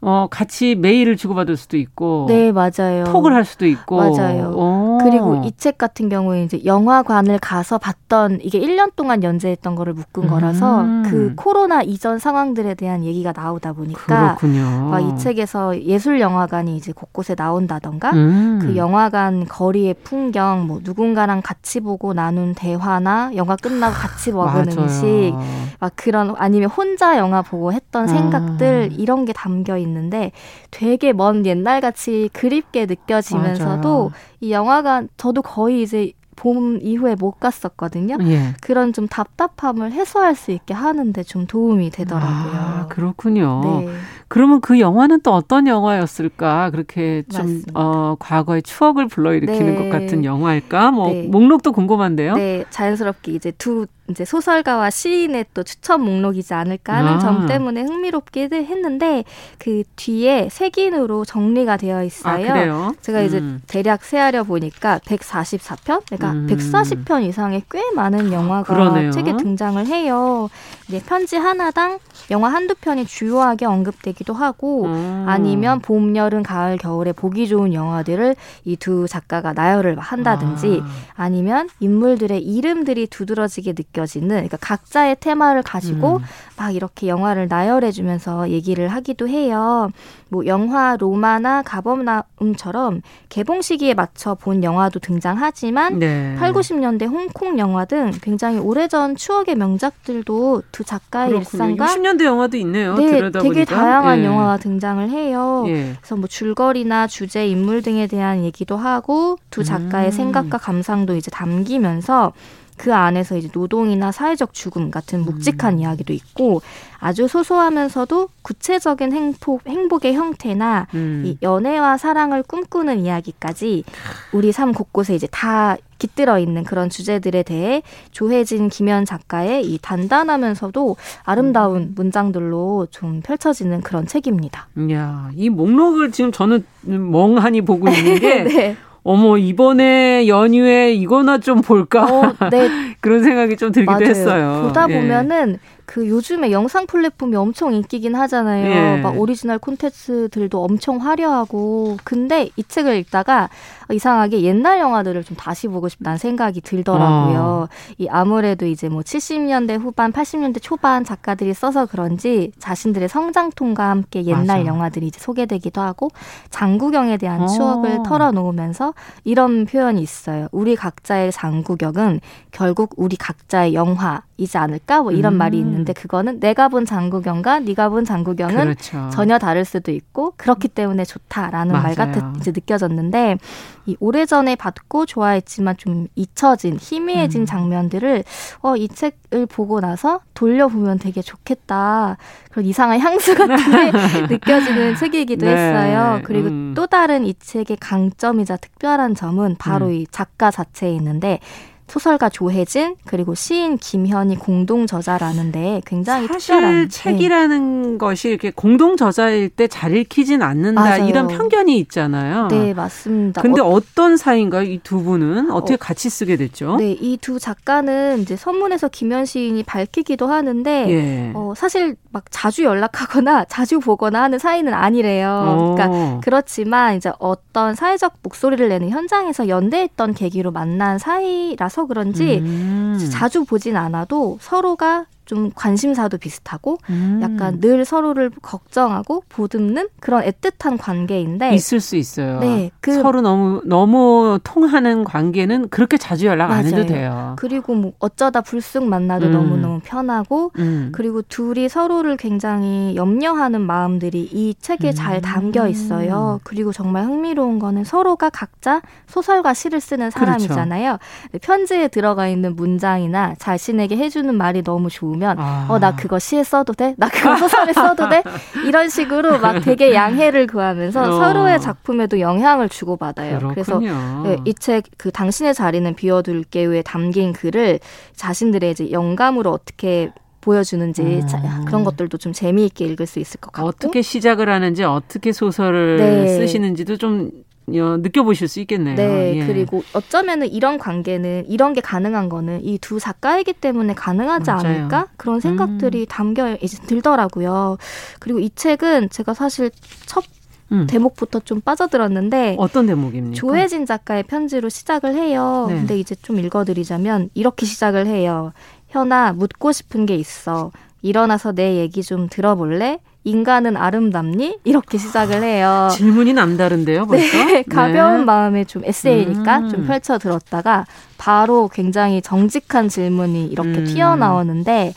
어, 0.00 0.28
같이 0.30 0.74
메일을 0.76 1.16
주고받을 1.16 1.56
수도 1.56 1.76
있고. 1.76 2.26
네, 2.28 2.52
맞아요. 2.52 3.04
톡을 3.04 3.34
할 3.34 3.44
수도 3.44 3.66
있고. 3.66 3.96
맞아요. 3.96 4.52
오. 4.54 4.98
그리고 5.02 5.42
이 5.44 5.52
책 5.58 5.76
같은 5.76 6.08
경우에 6.08 6.44
이제 6.44 6.60
영화관을 6.64 7.38
가서 7.40 7.78
봤던 7.78 8.38
이게 8.42 8.60
1년 8.60 8.92
동안 8.94 9.24
연재했던 9.24 9.74
거를 9.74 9.92
묶은 9.92 10.22
음. 10.24 10.28
거라서 10.28 10.84
그 11.04 11.32
코로나 11.34 11.82
이전 11.82 12.20
상황들에 12.20 12.74
대한 12.74 13.04
얘기가 13.04 13.32
나오다 13.34 13.72
보니까. 13.72 14.36
그렇군요. 14.36 14.92
이 15.00 15.18
책에서 15.18 15.82
예술 15.82 16.20
영화관이 16.20 16.76
이제 16.76 16.92
곳곳에 16.92 17.34
나온다던가 17.34 18.12
음. 18.12 18.60
그 18.62 18.76
영화관 18.76 19.46
거리의 19.46 19.94
풍경, 20.04 20.68
뭐 20.68 20.78
누군가랑 20.84 21.42
같이 21.42 21.80
보고 21.80 22.14
나눈 22.14 22.54
대화나 22.54 23.32
영화 23.34 23.56
끝나고 23.56 23.94
같이 23.94 24.30
먹은 24.30 24.70
음식, 24.78 25.34
막 25.80 25.92
그런 25.96 26.34
아니면 26.38 26.68
혼자 26.70 27.18
영화 27.18 27.42
보고 27.42 27.72
했던 27.72 28.06
생각들 28.06 28.90
음. 28.92 28.96
이런 28.96 29.24
게 29.24 29.32
담겨 29.32 29.76
있는 29.76 29.87
있는데 29.88 30.32
되게 30.70 31.12
먼 31.12 31.44
옛날같이 31.44 32.30
그립게 32.32 32.86
느껴지면서도 32.86 33.98
맞아요. 33.98 34.10
이 34.40 34.52
영화관 34.52 35.08
저도 35.16 35.42
거의 35.42 35.82
이제 35.82 36.12
봄 36.36 36.78
이후에 36.80 37.16
못 37.16 37.40
갔었거든요. 37.40 38.16
예. 38.22 38.54
그런 38.60 38.92
좀 38.92 39.08
답답함을 39.08 39.90
해소할 39.90 40.36
수 40.36 40.52
있게 40.52 40.72
하는데 40.72 41.20
좀 41.24 41.48
도움이 41.48 41.90
되더라고요. 41.90 42.52
아, 42.54 42.86
그렇군요. 42.88 43.60
네. 43.64 43.88
그러면 44.28 44.60
그 44.60 44.78
영화는 44.78 45.22
또 45.22 45.32
어떤 45.32 45.66
영화였을까? 45.66 46.70
그렇게 46.70 47.24
좀 47.32 47.62
어, 47.74 48.14
과거의 48.18 48.62
추억을 48.62 49.08
불러일으키는 49.08 49.74
네. 49.74 49.76
것 49.76 49.88
같은 49.88 50.24
영화일까? 50.24 50.90
뭐 50.90 51.08
네. 51.12 51.22
목록도 51.22 51.72
궁금한데요. 51.72 52.34
네, 52.34 52.64
자연스럽게 52.70 53.32
이제 53.32 53.52
두 53.52 53.86
이제 54.10 54.24
소설가와 54.24 54.90
시인의 54.90 55.46
또 55.52 55.62
추천 55.62 56.00
목록이지 56.02 56.54
않을까 56.54 56.94
하는 56.94 57.12
아. 57.14 57.18
점 57.18 57.46
때문에 57.46 57.82
흥미롭게 57.82 58.48
했는데 58.52 59.24
그 59.58 59.82
뒤에 59.96 60.48
색인으로 60.50 61.24
정리가 61.26 61.76
되어 61.76 62.02
있어요. 62.04 62.72
아, 62.72 62.92
제가 63.02 63.20
이제 63.20 63.38
음. 63.38 63.60
대략 63.66 64.04
세하려 64.04 64.44
보니까 64.44 64.98
144편, 65.00 66.02
그러니까 66.06 66.32
음. 66.32 66.46
140편 66.48 67.22
이상의 67.24 67.64
꽤 67.70 67.82
많은 67.94 68.32
영화가 68.32 68.72
그러네요. 68.72 69.10
책에 69.10 69.36
등장을 69.36 69.86
해요. 69.86 70.48
이제 70.88 71.00
편지 71.04 71.36
하나당 71.36 71.98
영화 72.30 72.48
한두 72.48 72.74
편이 72.74 73.04
주요하게 73.06 73.66
언급되기 73.66 74.17
도 74.24 74.34
하고 74.34 74.86
음. 74.86 75.24
아니면 75.28 75.80
봄, 75.80 76.16
여름, 76.16 76.42
가을, 76.42 76.76
겨울에 76.78 77.12
보기 77.12 77.46
좋은 77.48 77.74
영화들을 77.74 78.34
이 78.64 78.76
두 78.78 79.06
작가가 79.08 79.52
나열을 79.52 79.98
한다든지 79.98 80.82
아. 81.16 81.28
니면 81.28 81.68
인물들의 81.80 82.40
이름들이 82.42 83.06
두드러지게 83.08 83.72
느껴지는 83.76 84.28
그러니까 84.28 84.56
각자의 84.56 85.16
테마를 85.20 85.62
가지고 85.62 86.16
음. 86.16 86.22
막 86.58 86.74
이렇게 86.74 87.06
영화를 87.06 87.46
나열해 87.48 87.92
주면서 87.92 88.50
얘기를 88.50 88.88
하기도 88.88 89.28
해요. 89.28 89.90
뭐 90.28 90.44
영화 90.46 90.96
로마나 90.98 91.62
가범나움처럼 91.62 93.00
개봉 93.28 93.62
시기에 93.62 93.94
맞춰 93.94 94.34
본 94.34 94.64
영화도 94.64 94.98
등장하지만 94.98 96.00
네. 96.00 96.34
8, 96.38 96.52
90년대 96.52 97.08
홍콩 97.08 97.58
영화 97.58 97.84
등 97.84 98.10
굉장히 98.22 98.58
오래전 98.58 99.16
추억의 99.16 99.54
명작들도 99.54 100.62
두 100.72 100.84
작가의 100.84 101.30
그렇군요. 101.30 101.64
일상과 101.64 101.86
60년대 101.86 102.24
영화도 102.24 102.56
있네요. 102.58 102.94
네, 102.96 103.06
되게 103.30 103.30
보니까. 103.38 103.64
다양한 103.64 104.18
예. 104.18 104.24
영화가 104.24 104.56
등장을 104.58 105.08
해요. 105.08 105.64
예. 105.68 105.94
그래서 106.00 106.16
뭐 106.16 106.26
줄거리나 106.26 107.06
주제, 107.06 107.46
인물 107.46 107.82
등에 107.82 108.06
대한 108.08 108.44
얘기도 108.44 108.76
하고 108.76 109.38
두 109.50 109.62
작가의 109.62 110.08
음. 110.08 110.10
생각과 110.10 110.58
감상도 110.58 111.14
이제 111.14 111.30
담기면서 111.30 112.32
그 112.78 112.94
안에서 112.94 113.36
이제 113.36 113.48
노동이나 113.52 114.12
사회적 114.12 114.54
죽음 114.54 114.90
같은 114.90 115.20
묵직한 115.24 115.74
음. 115.74 115.78
이야기도 115.80 116.12
있고 116.12 116.62
아주 117.00 117.28
소소하면서도 117.28 118.28
구체적인 118.42 119.12
행복, 119.12 119.66
행복의 119.66 120.14
형태나 120.14 120.86
음. 120.94 121.24
이 121.26 121.36
연애와 121.42 121.98
사랑을 121.98 122.42
꿈꾸는 122.42 123.00
이야기까지 123.00 123.84
우리 124.32 124.52
삶 124.52 124.72
곳곳에 124.72 125.14
이제 125.14 125.28
다 125.30 125.76
깃들어 125.98 126.38
있는 126.38 126.64
그런 126.64 126.88
주제들에 126.88 127.42
대해 127.42 127.82
조혜진 128.12 128.68
김현 128.68 129.04
작가의 129.04 129.66
이 129.66 129.78
단단하면서도 129.82 130.96
아름다운 131.24 131.82
음. 131.82 131.92
문장들로 131.96 132.86
좀 132.90 133.20
펼쳐지는 133.20 133.80
그런 133.82 134.06
책입니다. 134.06 134.68
이야, 134.76 135.30
이 135.34 135.48
목록을 135.50 136.12
지금 136.12 136.32
저는 136.32 136.64
멍하니 136.82 137.62
보고 137.62 137.88
있는 137.88 138.18
게 138.20 138.42
네. 138.44 138.76
어머 139.02 139.38
이번에 139.38 140.28
연휴에 140.28 140.92
이거나 140.92 141.38
좀 141.38 141.60
볼까 141.62 142.04
어, 142.04 142.32
네. 142.50 142.68
그런 143.00 143.22
생각이 143.22 143.56
좀 143.56 143.72
들기도 143.72 143.92
맞아요. 143.92 144.06
했어요. 144.06 144.60
보다 144.64 144.86
예. 144.88 144.94
보면은 144.94 145.58
그 145.88 146.06
요즘에 146.06 146.50
영상 146.50 146.86
플랫폼이 146.86 147.34
엄청 147.34 147.72
인기긴 147.72 148.14
하잖아요. 148.14 148.66
예. 148.66 149.00
막 149.00 149.18
오리지널 149.18 149.58
콘텐츠들도 149.58 150.62
엄청 150.62 150.98
화려하고. 150.98 151.96
근데 152.04 152.50
이 152.56 152.62
책을 152.62 152.94
읽다가 152.96 153.48
이상하게 153.90 154.42
옛날 154.42 154.80
영화들을 154.80 155.24
좀 155.24 155.34
다시 155.34 155.66
보고 155.66 155.88
싶다는 155.88 156.18
생각이 156.18 156.60
들더라고요. 156.60 157.38
어. 157.40 157.68
이 157.96 158.06
아무래도 158.10 158.66
이제 158.66 158.90
뭐 158.90 159.00
70년대 159.00 159.80
후반, 159.80 160.12
80년대 160.12 160.60
초반 160.60 161.04
작가들이 161.04 161.54
써서 161.54 161.86
그런지 161.86 162.52
자신들의 162.58 163.08
성장통과 163.08 163.88
함께 163.88 164.26
옛날 164.26 164.58
맞아. 164.58 164.66
영화들이 164.66 165.06
이제 165.06 165.18
소개되기도 165.18 165.80
하고 165.80 166.10
장구경에 166.50 167.16
대한 167.16 167.44
어. 167.44 167.46
추억을 167.46 168.02
털어놓으면서 168.04 168.92
이런 169.24 169.64
표현이 169.64 170.02
있어요. 170.02 170.48
우리 170.52 170.76
각자의 170.76 171.32
장구경은 171.32 172.20
결국 172.50 172.92
우리 172.98 173.16
각자의 173.16 173.72
영화이지 173.72 174.58
않을까? 174.58 175.00
뭐 175.00 175.12
이런 175.12 175.32
음. 175.32 175.38
말이 175.38 175.58
있는 175.58 175.77
있는데 175.78 175.92
그거는 175.92 176.40
내가 176.40 176.68
본 176.68 176.84
장구경과 176.84 177.60
네가 177.60 177.88
본 177.88 178.04
장구경은 178.04 178.56
그렇죠. 178.56 179.10
전혀 179.12 179.38
다를 179.38 179.64
수도 179.64 179.90
있고 179.92 180.34
그렇기 180.36 180.68
때문에 180.68 181.04
좋다라는 181.04 181.72
맞아요. 181.72 181.82
말 181.82 181.94
같은 181.94 182.36
이제 182.36 182.50
느껴졌는데 182.50 183.38
이 183.86 183.96
오래전에 184.00 184.56
봤고 184.56 185.06
좋아했지만 185.06 185.76
좀 185.78 186.08
잊혀진 186.14 186.76
희미해진 186.78 187.42
음. 187.42 187.46
장면들을 187.46 188.24
어, 188.62 188.76
이 188.76 188.88
책을 188.88 189.46
보고 189.46 189.80
나서 189.80 190.20
돌려보면 190.34 190.98
되게 190.98 191.22
좋겠다. 191.22 192.18
그런 192.50 192.66
이상한 192.66 193.00
향수 193.00 193.34
같은 193.34 193.56
게 193.56 193.92
느껴지는 194.34 194.96
책이기도 194.96 195.46
네. 195.46 195.52
했어요. 195.52 196.20
그리고 196.24 196.48
음. 196.48 196.74
또 196.76 196.86
다른 196.86 197.24
이 197.24 197.34
책의 197.34 197.78
강점이자 197.78 198.56
특별한 198.56 199.14
점은 199.14 199.56
바로 199.58 199.86
음. 199.86 199.92
이 199.92 200.06
작가 200.10 200.50
자체에 200.50 200.92
있는데 200.92 201.40
소설가 201.88 202.28
조혜진 202.28 202.96
그리고 203.06 203.34
시인 203.34 203.76
김현이 203.78 204.36
공동 204.36 204.86
저자라는데 204.86 205.82
굉장히 205.86 206.26
사실 206.26 206.54
특별한 206.54 206.82
네. 206.82 206.88
책이라는 206.88 207.92
네. 207.92 207.98
것이 207.98 208.28
이렇게 208.28 208.50
공동 208.50 208.96
저자일 208.96 209.48
때 209.50 209.68
잘 209.68 209.94
읽히진 209.96 210.42
않는다 210.42 210.80
맞아요. 210.80 211.04
이런 211.08 211.26
편견이 211.28 211.78
있잖아요. 211.80 212.48
네 212.48 212.74
맞습니다. 212.74 213.42
근데 213.42 213.60
어, 213.60 213.80
떤 213.94 214.16
사이인가요? 214.16 214.62
이 214.62 214.78
두 214.82 215.02
분은 215.02 215.50
어떻게 215.50 215.74
어, 215.74 215.76
같이 215.78 216.08
쓰게 216.08 216.36
됐죠? 216.36 216.76
네, 216.76 216.92
이 216.92 217.16
두 217.20 217.38
작가는 217.38 218.20
이제 218.20 218.36
선문에서 218.36 218.88
김현 218.88 219.24
시인이 219.26 219.62
밝히기도 219.64 220.26
하는데 220.28 220.86
예. 220.90 221.32
어, 221.34 221.52
사실 221.56 221.96
막 222.10 222.24
자주 222.30 222.62
연락하거나 222.64 223.44
자주 223.50 223.80
보거나 223.80 224.22
하는 224.22 224.38
사이는 224.38 224.72
아니래요. 224.72 225.74
그러니까 225.74 225.86
어. 225.90 226.20
그렇지만 226.24 226.96
이제 226.96 227.10
어떤 227.18 227.74
사회적 227.74 228.14
목소리를 228.22 228.66
내는 228.68 228.90
현장에서 228.90 229.48
연대했던 229.48 230.14
계기로 230.14 230.50
만난 230.52 230.98
사이라서 230.98 231.77
그런지 231.86 232.38
음. 232.38 232.98
자주 233.10 233.44
보진 233.44 233.76
않아도 233.76 234.38
서로가 234.40 235.06
좀 235.28 235.50
관심사도 235.54 236.16
비슷하고 236.16 236.78
음. 236.88 237.20
약간 237.22 237.60
늘 237.60 237.84
서로를 237.84 238.30
걱정하고 238.40 239.24
보듬는 239.28 239.88
그런 240.00 240.22
애틋한 240.24 240.78
관계인데 240.80 241.54
있을 241.54 241.80
수 241.80 241.96
있어요. 241.96 242.40
네, 242.40 242.70
그 242.80 242.94
서로 242.94 243.20
너무 243.20 243.60
너무 243.66 244.38
통하는 244.42 245.04
관계는 245.04 245.68
그렇게 245.68 245.98
자주 245.98 246.24
연락 246.26 246.48
맞아요. 246.48 246.60
안 246.60 246.66
해도 246.66 246.86
돼요. 246.86 247.36
그리고 247.36 247.74
뭐 247.74 247.92
어쩌다 247.98 248.40
불쑥 248.40 248.86
만나도 248.86 249.26
음. 249.26 249.32
너무 249.32 249.56
너무 249.58 249.80
편하고 249.84 250.50
음. 250.58 250.92
그리고 250.92 251.20
둘이 251.20 251.68
서로를 251.68 252.16
굉장히 252.16 252.96
염려하는 252.96 253.60
마음들이 253.60 254.30
이 254.32 254.54
책에 254.58 254.92
잘 254.92 255.20
담겨 255.20 255.68
있어요. 255.68 256.40
그리고 256.42 256.72
정말 256.72 257.04
흥미로운 257.04 257.58
거는 257.58 257.84
서로가 257.84 258.30
각자 258.30 258.80
소설과 259.08 259.52
시를 259.52 259.80
쓰는 259.82 260.08
그렇죠. 260.10 260.24
사람이잖아요. 260.24 260.98
그렇죠. 261.30 261.38
편지에 261.46 261.88
들어가 261.88 262.28
있는 262.28 262.56
문장이나 262.56 263.34
자신에게 263.38 263.98
해주는 263.98 264.34
말이 264.34 264.62
너무 264.62 264.88
좋으면 264.88 265.17
보면 265.18 265.36
아. 265.38 265.66
어나 265.68 265.94
그거 265.96 266.18
시에 266.18 266.44
써도 266.44 266.72
돼? 266.72 266.94
나 266.96 267.08
그거 267.08 267.36
소설에 267.36 267.72
써도 267.72 268.08
돼? 268.08 268.22
이런 268.64 268.88
식으로 268.88 269.38
막 269.40 269.60
되게 269.60 269.92
양해를 269.92 270.46
구하면서 270.46 271.00
어. 271.00 271.18
서로의 271.18 271.60
작품에도 271.60 272.20
영향을 272.20 272.68
주고받아요. 272.68 273.38
그렇군요. 273.38 273.54
그래서 273.54 273.78
네, 274.24 274.36
이책 274.44 274.84
그 274.96 275.10
당신의 275.10 275.54
자리는 275.54 275.92
비워둘게요에 275.94 276.82
담긴 276.82 277.32
글을 277.32 277.80
자신들의 278.14 278.70
이제 278.70 278.90
영감으로 278.92 279.50
어떻게 279.50 280.10
보여주는지 280.40 281.02
음. 281.02 281.64
그런 281.66 281.84
것들도 281.84 282.16
좀 282.16 282.32
재미있게 282.32 282.86
읽을 282.86 283.06
수 283.06 283.18
있을 283.18 283.40
것 283.40 283.52
같고 283.52 283.68
어떻게 283.68 284.00
시작을 284.00 284.48
하는지 284.48 284.84
어떻게 284.84 285.32
소설을 285.32 285.96
네. 285.96 286.28
쓰시는지도 286.28 286.96
좀 286.96 287.30
어, 287.32 287.47
느껴보실 287.72 288.48
수 288.48 288.60
있겠네요. 288.60 288.96
네, 288.96 289.36
예. 289.36 289.46
그리고 289.46 289.82
어쩌면은 289.92 290.48
이런 290.50 290.78
관계는 290.78 291.44
이런 291.48 291.72
게 291.74 291.80
가능한 291.80 292.28
거는 292.28 292.64
이 292.64 292.78
두 292.80 292.98
작가이기 293.00 293.52
때문에 293.54 293.94
가능하지 293.94 294.50
맞아요. 294.50 294.60
않을까 294.66 295.06
그런 295.16 295.40
생각들이 295.40 296.00
음. 296.02 296.06
담겨 296.08 296.56
이제 296.62 296.78
들더라고요. 296.86 297.76
그리고 298.20 298.38
이 298.40 298.50
책은 298.54 299.10
제가 299.10 299.34
사실 299.34 299.70
첫 300.06 300.24
음. 300.70 300.86
대목부터 300.86 301.40
좀 301.40 301.60
빠져들었는데 301.60 302.56
어떤 302.58 302.86
대목입니까? 302.86 303.34
조혜진 303.34 303.86
작가의 303.86 304.22
편지로 304.24 304.68
시작을 304.68 305.14
해요. 305.14 305.66
네. 305.68 305.74
근데 305.76 305.98
이제 305.98 306.14
좀 306.14 306.38
읽어드리자면 306.38 307.30
이렇게 307.34 307.64
시작을 307.66 308.06
해요. 308.06 308.52
현아 308.88 309.32
묻고 309.34 309.72
싶은 309.72 310.06
게 310.06 310.14
있어. 310.14 310.70
일어나서 311.02 311.52
내 311.52 311.76
얘기 311.76 312.02
좀 312.02 312.28
들어볼래? 312.28 312.98
인간은 313.28 313.76
아름답니? 313.76 314.58
이렇게 314.64 314.98
시작을 314.98 315.42
해요. 315.42 315.88
질문이 315.92 316.32
남다른데요, 316.32 317.06
벌써? 317.06 317.44
네, 317.44 317.62
가벼운 317.62 318.20
네. 318.20 318.24
마음에 318.24 318.64
좀 318.64 318.84
에세이니까 318.84 319.58
음. 319.58 319.68
좀 319.68 319.86
펼쳐 319.86 320.18
들었다가 320.18 320.86
바로 321.18 321.68
굉장히 321.68 322.22
정직한 322.22 322.88
질문이 322.88 323.46
이렇게 323.46 323.70
음. 323.70 323.84
튀어나오는데 323.84 324.94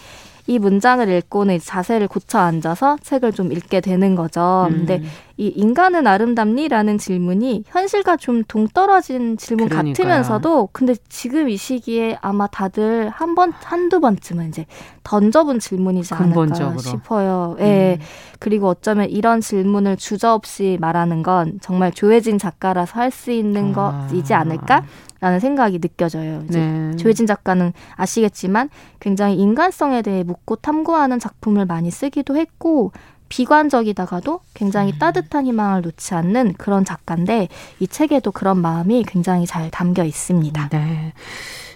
이 0.47 0.59
문장을 0.59 1.07
읽고는 1.07 1.59
자세를 1.59 2.07
고쳐 2.07 2.39
앉아서 2.39 2.97
책을 3.01 3.31
좀 3.33 3.51
읽게 3.51 3.79
되는 3.79 4.15
거죠. 4.15 4.67
음. 4.69 4.85
근데 4.85 5.03
이 5.37 5.47
인간은 5.47 6.07
아름답니라는 6.07 6.97
질문이 6.97 7.63
현실과 7.67 8.17
좀 8.17 8.43
동떨어진 8.47 9.37
질문 9.37 9.69
그러니까요. 9.69 9.93
같으면서도 9.93 10.69
근데 10.71 10.95
지금 11.09 11.49
이 11.49 11.57
시기에 11.57 12.17
아마 12.21 12.47
다들 12.47 13.09
한 13.09 13.31
번 13.35 13.51
한두 13.53 13.99
번쯤은 14.01 14.49
이제 14.49 14.65
던져본 15.03 15.59
질문이지 15.59 16.13
않을까 16.13 16.33
근본적으로. 16.35 16.79
싶어요. 16.79 17.55
예. 17.59 17.63
네. 17.63 17.97
음. 17.99 18.05
그리고 18.39 18.67
어쩌면 18.67 19.09
이런 19.09 19.39
질문을 19.41 19.95
주저없이 19.97 20.77
말하는 20.81 21.23
건 21.23 21.59
정말 21.61 21.91
조혜진 21.93 22.37
작가라서 22.37 22.99
할 22.99 23.11
수 23.11 23.31
있는 23.31 23.73
아. 23.75 24.07
것이지 24.09 24.33
않을까? 24.33 24.83
라는 25.19 25.39
생각이 25.39 25.79
느껴져요. 25.79 26.43
이제 26.49 26.59
네. 26.59 26.95
조혜진 26.95 27.27
작가는 27.27 27.71
아시겠지만 27.95 28.69
굉장히 28.99 29.35
인간성에 29.35 30.01
대해 30.01 30.23
묻고 30.23 30.55
탐구하는 30.55 31.19
작품을 31.19 31.65
많이 31.67 31.91
쓰기도 31.91 32.35
했고 32.37 32.91
비관적이다가도 33.31 34.41
굉장히 34.53 34.91
음. 34.91 34.99
따뜻한 34.99 35.47
희망을 35.47 35.81
놓지 35.81 36.13
않는 36.13 36.53
그런 36.57 36.83
작가인데 36.83 37.47
이 37.79 37.87
책에도 37.87 38.31
그런 38.31 38.57
마음이 38.57 39.05
굉장히 39.07 39.47
잘 39.47 39.71
담겨 39.71 40.03
있습니다. 40.03 40.67
네. 40.69 41.13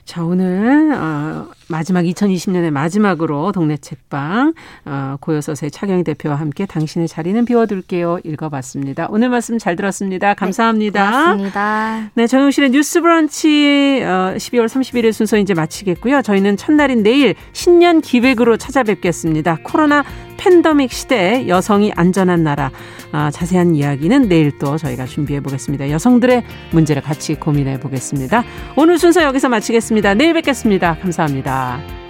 자, 0.06 0.24
오늘 0.24 0.94
어, 0.94 1.48
마지막 1.68 2.04
2020년의 2.04 2.70
마지막으로 2.70 3.52
동네 3.52 3.76
책방 3.76 4.54
어, 4.86 5.18
고요서의 5.20 5.72
차경희 5.72 6.04
대표와 6.04 6.36
함께 6.36 6.68
당신의 6.68 7.08
자리는 7.08 7.44
비워둘게요 7.44 8.20
읽어봤습니다. 8.24 9.08
오늘 9.10 9.30
말씀 9.30 9.58
잘 9.58 9.76
들었습니다. 9.76 10.28
네, 10.30 10.34
감사합니다. 10.36 11.10
네, 11.10 11.24
고맙습니다. 11.24 12.12
네, 12.14 12.28
정용실의 12.28 12.70
뉴스 12.70 13.02
브런치 13.02 14.04
어, 14.04 14.36
12월 14.38 14.68
31일 14.68 15.12
순서 15.12 15.38
이제 15.38 15.56
마치겠고요. 15.56 16.22
저희는 16.22 16.56
첫날인 16.56 17.02
내일 17.02 17.34
신년 17.54 18.00
기획으로 18.00 18.58
찾아뵙겠습니다. 18.58 19.58
코로나 19.64 20.04
팬더믹 20.38 20.92
시대에 20.92 21.48
여성이 21.48 21.92
안전한 21.96 22.44
나라 22.44 22.72
아, 23.12 23.32
자세한 23.32 23.76
이야기는 23.76 24.28
내일 24.28 24.58
또 24.58 24.78
저희가 24.78 25.06
준비해 25.06 25.40
보겠습니다. 25.40 25.90
여성들의 25.90 26.44
문제를 26.72 27.02
같이 27.02 27.36
고민해 27.36 27.80
보겠습니다. 27.80 28.44
오늘 28.76 28.98
순서 28.98 29.24
여기서 29.24 29.50
마치겠습니다. 29.50 30.14
내일 30.16 30.34
뵙겠습니다. 30.34 30.98
감사합니다. 31.02 32.05